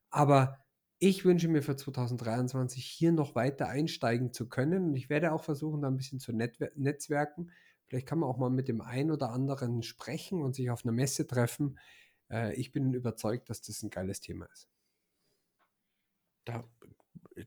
Aber 0.09 0.59
ich 0.99 1.25
wünsche 1.25 1.49
mir 1.49 1.61
für 1.61 1.75
2023 1.75 2.85
hier 2.85 3.11
noch 3.11 3.35
weiter 3.35 3.67
einsteigen 3.67 4.31
zu 4.31 4.47
können 4.47 4.85
und 4.85 4.95
ich 4.95 5.09
werde 5.09 5.33
auch 5.33 5.43
versuchen, 5.43 5.81
da 5.81 5.89
ein 5.89 5.97
bisschen 5.97 6.21
zu 6.21 6.31
netzwerken. 6.31 7.51
Vielleicht 7.87 8.07
kann 8.07 8.19
man 8.19 8.29
auch 8.29 8.37
mal 8.37 8.49
mit 8.49 8.69
dem 8.69 8.79
einen 8.79 9.11
oder 9.11 9.31
anderen 9.31 9.83
sprechen 9.83 10.41
und 10.41 10.55
sich 10.55 10.69
auf 10.71 10.85
einer 10.85 10.93
Messe 10.93 11.27
treffen. 11.27 11.77
Äh, 12.31 12.53
ich 12.55 12.71
bin 12.71 12.93
überzeugt, 12.93 13.49
dass 13.49 13.61
das 13.61 13.83
ein 13.83 13.89
geiles 13.89 14.21
Thema 14.21 14.45
ist. 14.45 14.69
Da 16.45 16.63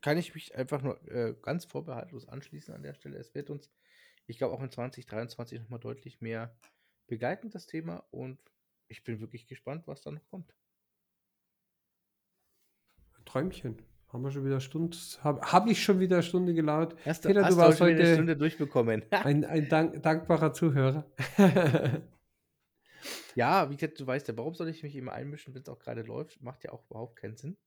kann 0.01 0.17
ich 0.17 0.33
mich 0.33 0.55
einfach 0.55 0.81
nur 0.81 1.01
äh, 1.09 1.35
ganz 1.41 1.65
vorbehaltlos 1.65 2.27
anschließen 2.27 2.73
an 2.73 2.83
der 2.83 2.93
Stelle. 2.93 3.17
Es 3.17 3.33
wird 3.33 3.49
uns, 3.49 3.71
ich 4.25 4.37
glaube, 4.37 4.53
auch 4.53 4.61
in 4.61 4.71
2023 4.71 5.59
nochmal 5.59 5.79
deutlich 5.79 6.21
mehr 6.21 6.55
begleiten, 7.07 7.49
das 7.49 7.65
Thema. 7.65 8.03
Und 8.11 8.39
ich 8.87 9.03
bin 9.03 9.19
wirklich 9.19 9.47
gespannt, 9.47 9.87
was 9.87 10.01
da 10.01 10.11
noch 10.11 10.25
kommt. 10.27 10.53
Träumchen. 13.25 13.81
Haben 14.07 14.23
wir 14.23 14.31
schon 14.31 14.45
wieder 14.45 14.61
Stunde, 14.61 14.95
habe 15.21 15.41
hab 15.41 15.67
ich 15.67 15.83
schon 15.83 15.99
wieder 15.99 16.15
eine 16.17 16.23
Stunde 16.23 16.53
gelaut. 16.53 16.95
Hast 17.03 17.25
du, 17.25 17.29
Peter, 17.29 17.43
hast 17.43 17.53
du 17.53 17.57
warst 17.57 17.81
heute 17.81 18.01
eine 18.01 18.13
Stunde 18.13 18.37
durchbekommen. 18.37 19.03
ein, 19.11 19.43
ein 19.43 19.67
dank, 19.67 20.01
dankbarer 20.01 20.53
Zuhörer. 20.53 21.05
ja, 23.35 23.69
wie 23.69 23.75
gesagt, 23.75 23.99
du 23.99 24.07
weißt 24.07 24.29
ja, 24.29 24.37
warum 24.37 24.53
soll 24.53 24.69
ich 24.69 24.81
mich 24.81 24.95
immer 24.95 25.11
einmischen, 25.11 25.53
wenn 25.53 25.61
es 25.61 25.67
auch 25.67 25.79
gerade 25.79 26.03
läuft? 26.03 26.41
Macht 26.41 26.63
ja 26.63 26.71
auch 26.71 26.85
überhaupt 26.89 27.17
keinen 27.17 27.35
Sinn. 27.35 27.57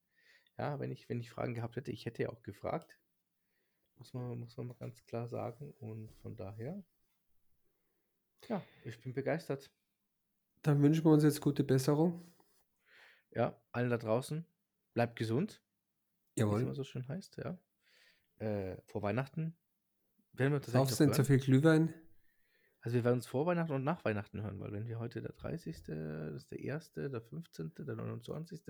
Ja, 0.57 0.79
wenn 0.79 0.91
ich, 0.91 1.09
wenn 1.09 1.19
ich 1.19 1.29
Fragen 1.29 1.53
gehabt 1.53 1.75
hätte, 1.75 1.91
ich 1.91 2.05
hätte 2.05 2.23
ja 2.23 2.29
auch 2.29 2.43
gefragt. 2.43 2.99
Muss 3.95 4.13
man, 4.13 4.39
muss 4.39 4.57
man 4.57 4.67
mal 4.67 4.75
ganz 4.75 5.03
klar 5.05 5.27
sagen. 5.27 5.73
Und 5.79 6.11
von 6.21 6.35
daher, 6.35 6.83
ja, 8.47 8.63
ich 8.83 8.99
bin 9.01 9.13
begeistert. 9.13 9.71
Dann 10.61 10.81
wünschen 10.81 11.05
wir 11.05 11.11
uns 11.11 11.23
jetzt 11.23 11.41
gute 11.41 11.63
Besserung. 11.63 12.33
Ja, 13.31 13.59
allen 13.71 13.89
da 13.89 13.97
draußen, 13.97 14.45
bleibt 14.93 15.15
gesund. 15.17 15.63
Jawohl. 16.35 16.53
Wie 16.53 16.55
es 16.57 16.63
immer 16.63 16.75
so 16.75 16.83
schön 16.83 17.07
heißt, 17.07 17.37
ja. 17.37 17.57
Äh, 18.37 18.81
vor 18.85 19.01
Weihnachten 19.01 19.55
werden 20.33 20.53
wir 20.53 20.61
tatsächlich. 20.61 20.97
Du 20.97 21.03
denn 21.03 21.13
so 21.13 21.23
viel 21.23 21.39
Glühwein? 21.39 21.93
Also 22.81 22.95
wir 22.95 23.03
werden 23.03 23.17
uns 23.17 23.27
vor 23.27 23.45
Weihnachten 23.45 23.73
und 23.73 23.83
nach 23.83 24.03
Weihnachten 24.05 24.41
hören, 24.41 24.59
weil 24.59 24.71
wenn 24.71 24.87
wir 24.87 24.97
heute 24.97 25.21
der 25.21 25.33
30., 25.33 25.83
das 25.83 26.33
ist 26.35 26.51
der 26.51 26.75
1., 26.75 26.93
der 26.93 27.21
15., 27.21 27.73
der 27.77 27.95
29., 27.95 28.63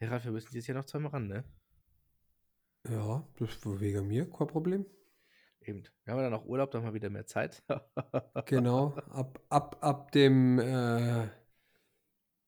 ja, 0.00 0.08
Ralf, 0.08 0.24
wir 0.24 0.32
müssen 0.32 0.50
dieses 0.52 0.66
Jahr 0.66 0.78
noch 0.78 0.84
zweimal 0.84 1.12
ran, 1.12 1.28
ne? 1.28 1.44
Ja, 2.88 3.26
das 3.38 3.64
war 3.64 3.80
wegen 3.80 4.06
mir, 4.06 4.30
kein 4.30 4.46
Problem. 4.46 4.86
Eben. 5.60 5.82
Wir 6.04 6.14
haben 6.14 6.22
dann 6.22 6.34
auch 6.34 6.44
Urlaub, 6.46 6.70
dann 6.70 6.82
haben 6.82 6.90
wir 6.90 6.94
wieder 6.94 7.10
mehr 7.10 7.26
Zeit. 7.26 7.62
Genau, 8.46 8.94
ab, 9.10 9.40
ab, 9.48 9.78
ab 9.80 10.12
dem 10.12 10.58
äh, 10.58 11.26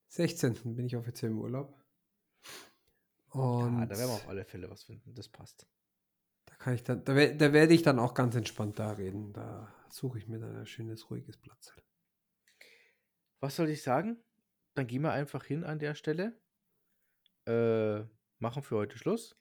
16. 0.08 0.76
bin 0.76 0.86
ich 0.86 0.96
offiziell 0.96 1.30
im 1.30 1.40
Urlaub. 1.40 1.74
Und 3.30 3.80
ja, 3.80 3.86
da 3.86 3.98
werden 3.98 4.10
wir 4.10 4.14
auf 4.14 4.28
alle 4.28 4.44
Fälle 4.44 4.70
was 4.70 4.84
finden. 4.84 5.14
Das 5.14 5.28
passt. 5.28 5.66
da 6.46 6.54
kann 6.54 6.74
ich 6.74 6.84
dann, 6.84 7.04
da, 7.04 7.14
da 7.14 7.52
werde 7.52 7.74
ich 7.74 7.82
dann 7.82 7.98
auch 7.98 8.14
ganz 8.14 8.34
entspannt 8.36 8.78
da 8.78 8.92
reden. 8.92 9.32
Da 9.32 9.72
suche 9.90 10.18
ich 10.18 10.28
mir 10.28 10.38
dann 10.38 10.56
ein 10.56 10.66
schönes, 10.66 11.10
ruhiges 11.10 11.36
Platz. 11.36 11.72
Was 13.40 13.56
soll 13.56 13.68
ich 13.70 13.82
sagen? 13.82 14.18
Dann 14.74 14.86
gehen 14.86 15.02
wir 15.02 15.12
einfach 15.12 15.44
hin 15.44 15.64
an 15.64 15.78
der 15.78 15.94
Stelle. 15.94 16.38
Äh, 17.48 18.06
machen 18.40 18.62
für 18.62 18.76
heute 18.76 18.98
Schluss. 18.98 19.34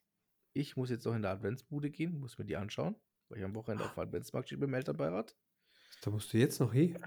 Ich 0.54 0.78
muss 0.78 0.90
jetzt 0.90 1.06
noch 1.06 1.14
in 1.14 1.24
der 1.24 1.32
Adventsbude 1.32 1.92
gehen, 1.92 2.18
muss 2.20 2.38
mir 2.38 2.46
die 2.46 2.56
anschauen, 2.56 2.96
weil 3.28 3.40
ich 3.40 3.44
am 3.44 3.54
Wochenende 3.54 3.84
auf 3.84 3.98
Adventsmarkt 3.98 4.48
stehe 4.48 4.60
beim 4.60 4.74
Elternbeirat. 4.74 5.36
Da 6.02 6.10
musst 6.10 6.32
du 6.32 6.38
jetzt 6.38 6.62
noch 6.62 6.72
hin. 6.72 6.98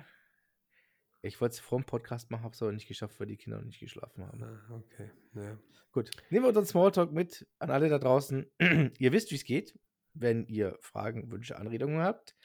Ich 1.23 1.41
wollte 1.41 1.55
es 1.55 1.61
vor 1.61 1.81
dem 1.81 1.87
Podcast 1.87 2.31
machen, 2.31 2.45
habe 2.45 2.55
es 2.55 2.61
aber 2.61 2.73
nicht 2.73 2.87
geschafft, 2.87 3.19
weil 3.19 3.29
die 3.29 3.39
Kinder 3.39 3.59
noch 3.59 3.65
nicht 3.65 3.81
geschlafen 3.81 4.25
haben. 4.25 4.43
Ah, 4.43 4.75
okay. 4.75 5.11
Ja. 5.35 5.59
Gut, 5.91 6.11
nehmen 6.29 6.45
wir 6.45 6.49
unseren 6.49 6.67
Smalltalk 6.67 7.13
mit 7.13 7.47
an 7.59 7.71
alle 7.71 7.89
da 7.89 7.99
draußen. 7.99 8.47
ihr 8.99 9.13
wisst, 9.13 9.31
wie 9.31 9.37
es 9.37 9.45
geht. 9.45 9.79
Wenn 10.13 10.47
ihr 10.49 10.77
Fragen, 10.83 11.31
Wünsche, 11.31 11.57
Anregungen 11.57 12.03
habt, 12.03 12.37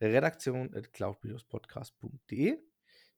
redaktion 0.00 0.72
at 0.72 0.92
cloud-podcast.de. 0.92 2.58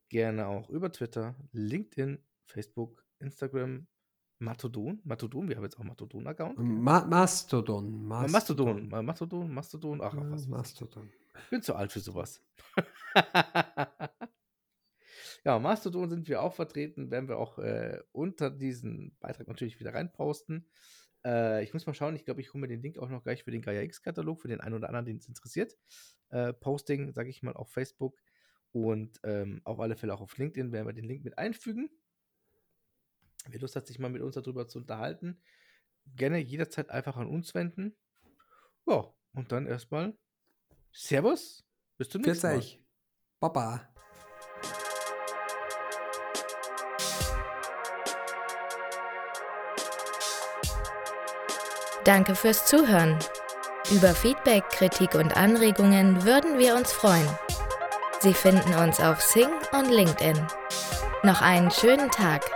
Gerne 0.09 0.47
auch 0.47 0.71
über 0.71 0.91
Twitter, 0.91 1.37
LinkedIn, 1.53 2.25
Facebook, 2.47 3.05
Instagram, 3.19 3.89
Mastodon. 4.39 5.01
Mastodon, 5.05 5.49
wir 5.49 5.57
haben 5.57 5.65
jetzt 5.65 5.79
auch 5.79 5.85
Mastodon-Account. 5.85 6.59
Ma 6.59 7.05
Mastodon. 7.07 8.07
Mastodon. 8.07 8.89
Mastodon, 8.89 9.05
Mastodon, 9.05 9.55
Mastodon. 9.55 10.01
Ach, 10.03 10.15
Ja, 10.15 10.31
was. 10.31 10.47
Mastodon. 10.47 11.11
Ich 11.45 11.51
bin 11.51 11.63
zu 11.63 11.75
alt 11.75 11.93
für 11.93 12.01
sowas. 12.01 12.43
ja, 15.45 15.59
Mastodon 15.59 16.11
sind 16.11 16.29
wir 16.29 16.43
auch 16.43 16.55
vertreten, 16.55 17.11
werden 17.11 17.29
wir 17.29 17.39
auch 17.39 17.59
äh, 17.59 18.01
unter 18.13 18.51
diesen 18.51 19.17
Beitrag 19.21 19.49
natürlich 19.49 19.81
wieder 19.81 19.95
reinposten. 19.95 20.69
Äh, 21.25 21.65
ich 21.65 21.73
muss 21.73 21.87
mal 21.87 21.95
schauen, 21.95 22.15
ich 22.17 22.25
glaube, 22.25 22.41
ich 22.41 22.53
hole 22.53 22.61
mir 22.61 22.69
den 22.69 22.83
Link 22.83 22.99
auch 22.99 23.09
noch 23.09 23.23
gleich 23.23 23.45
für 23.45 23.51
den 23.51 23.63
Gaia 23.63 23.83
X-Katalog, 23.83 24.41
für 24.41 24.49
den 24.49 24.61
einen 24.61 24.75
oder 24.75 24.89
anderen, 24.89 25.07
den 25.07 25.17
es 25.17 25.29
interessiert. 25.29 25.77
Äh, 26.29 26.53
Posting, 26.53 27.13
sage 27.13 27.31
ich 27.31 27.43
mal, 27.43 27.55
auf 27.55 27.71
Facebook 27.71 28.19
und 28.73 29.19
ähm, 29.25 29.61
auf 29.65 29.81
alle 29.81 29.97
Fälle 29.97 30.13
auch 30.15 30.21
auf 30.21 30.37
LinkedIn 30.37 30.73
werden 30.73 30.87
wir 30.87 30.93
den 30.93 31.05
Link 31.07 31.25
mit 31.25 31.39
einfügen. 31.39 31.91
Wer 33.49 33.61
Lust 33.61 33.77
hat, 33.77 33.87
sich 33.87 33.99
mal 33.99 34.11
mit 34.11 34.23
uns 34.23 34.35
darüber 34.35 34.67
zu 34.69 34.79
unterhalten, 34.79 35.41
gerne 36.17 36.39
jederzeit 36.39 36.91
einfach 36.91 37.17
an 37.17 37.29
uns 37.29 37.55
wenden. 37.55 37.97
Ja, 38.87 39.13
und 39.33 39.53
dann 39.53 39.67
erstmal 39.67 40.17
Servus, 40.93 41.65
bis 41.97 42.09
zum 42.09 42.23
nächsten 42.23 42.47
Mal. 42.47 42.57
euch. 42.59 42.83
Baba. 43.41 43.89
Danke 52.05 52.35
fürs 52.37 52.67
Zuhören. 52.67 53.19
Über 53.91 54.15
Feedback, 54.15 54.69
Kritik 54.71 55.15
und 55.15 55.37
Anregungen 55.37 56.25
würden 56.25 56.59
wir 56.59 56.77
uns 56.77 56.93
freuen. 56.93 57.29
Sie 58.21 58.33
finden 58.33 58.75
uns 58.75 59.01
auf 59.01 59.21
Sing 59.21 59.49
und 59.73 59.91
LinkedIn. 59.91 60.47
Noch 61.25 61.43
einen 61.43 61.71
schönen 61.71 62.11
Tag 62.11 62.56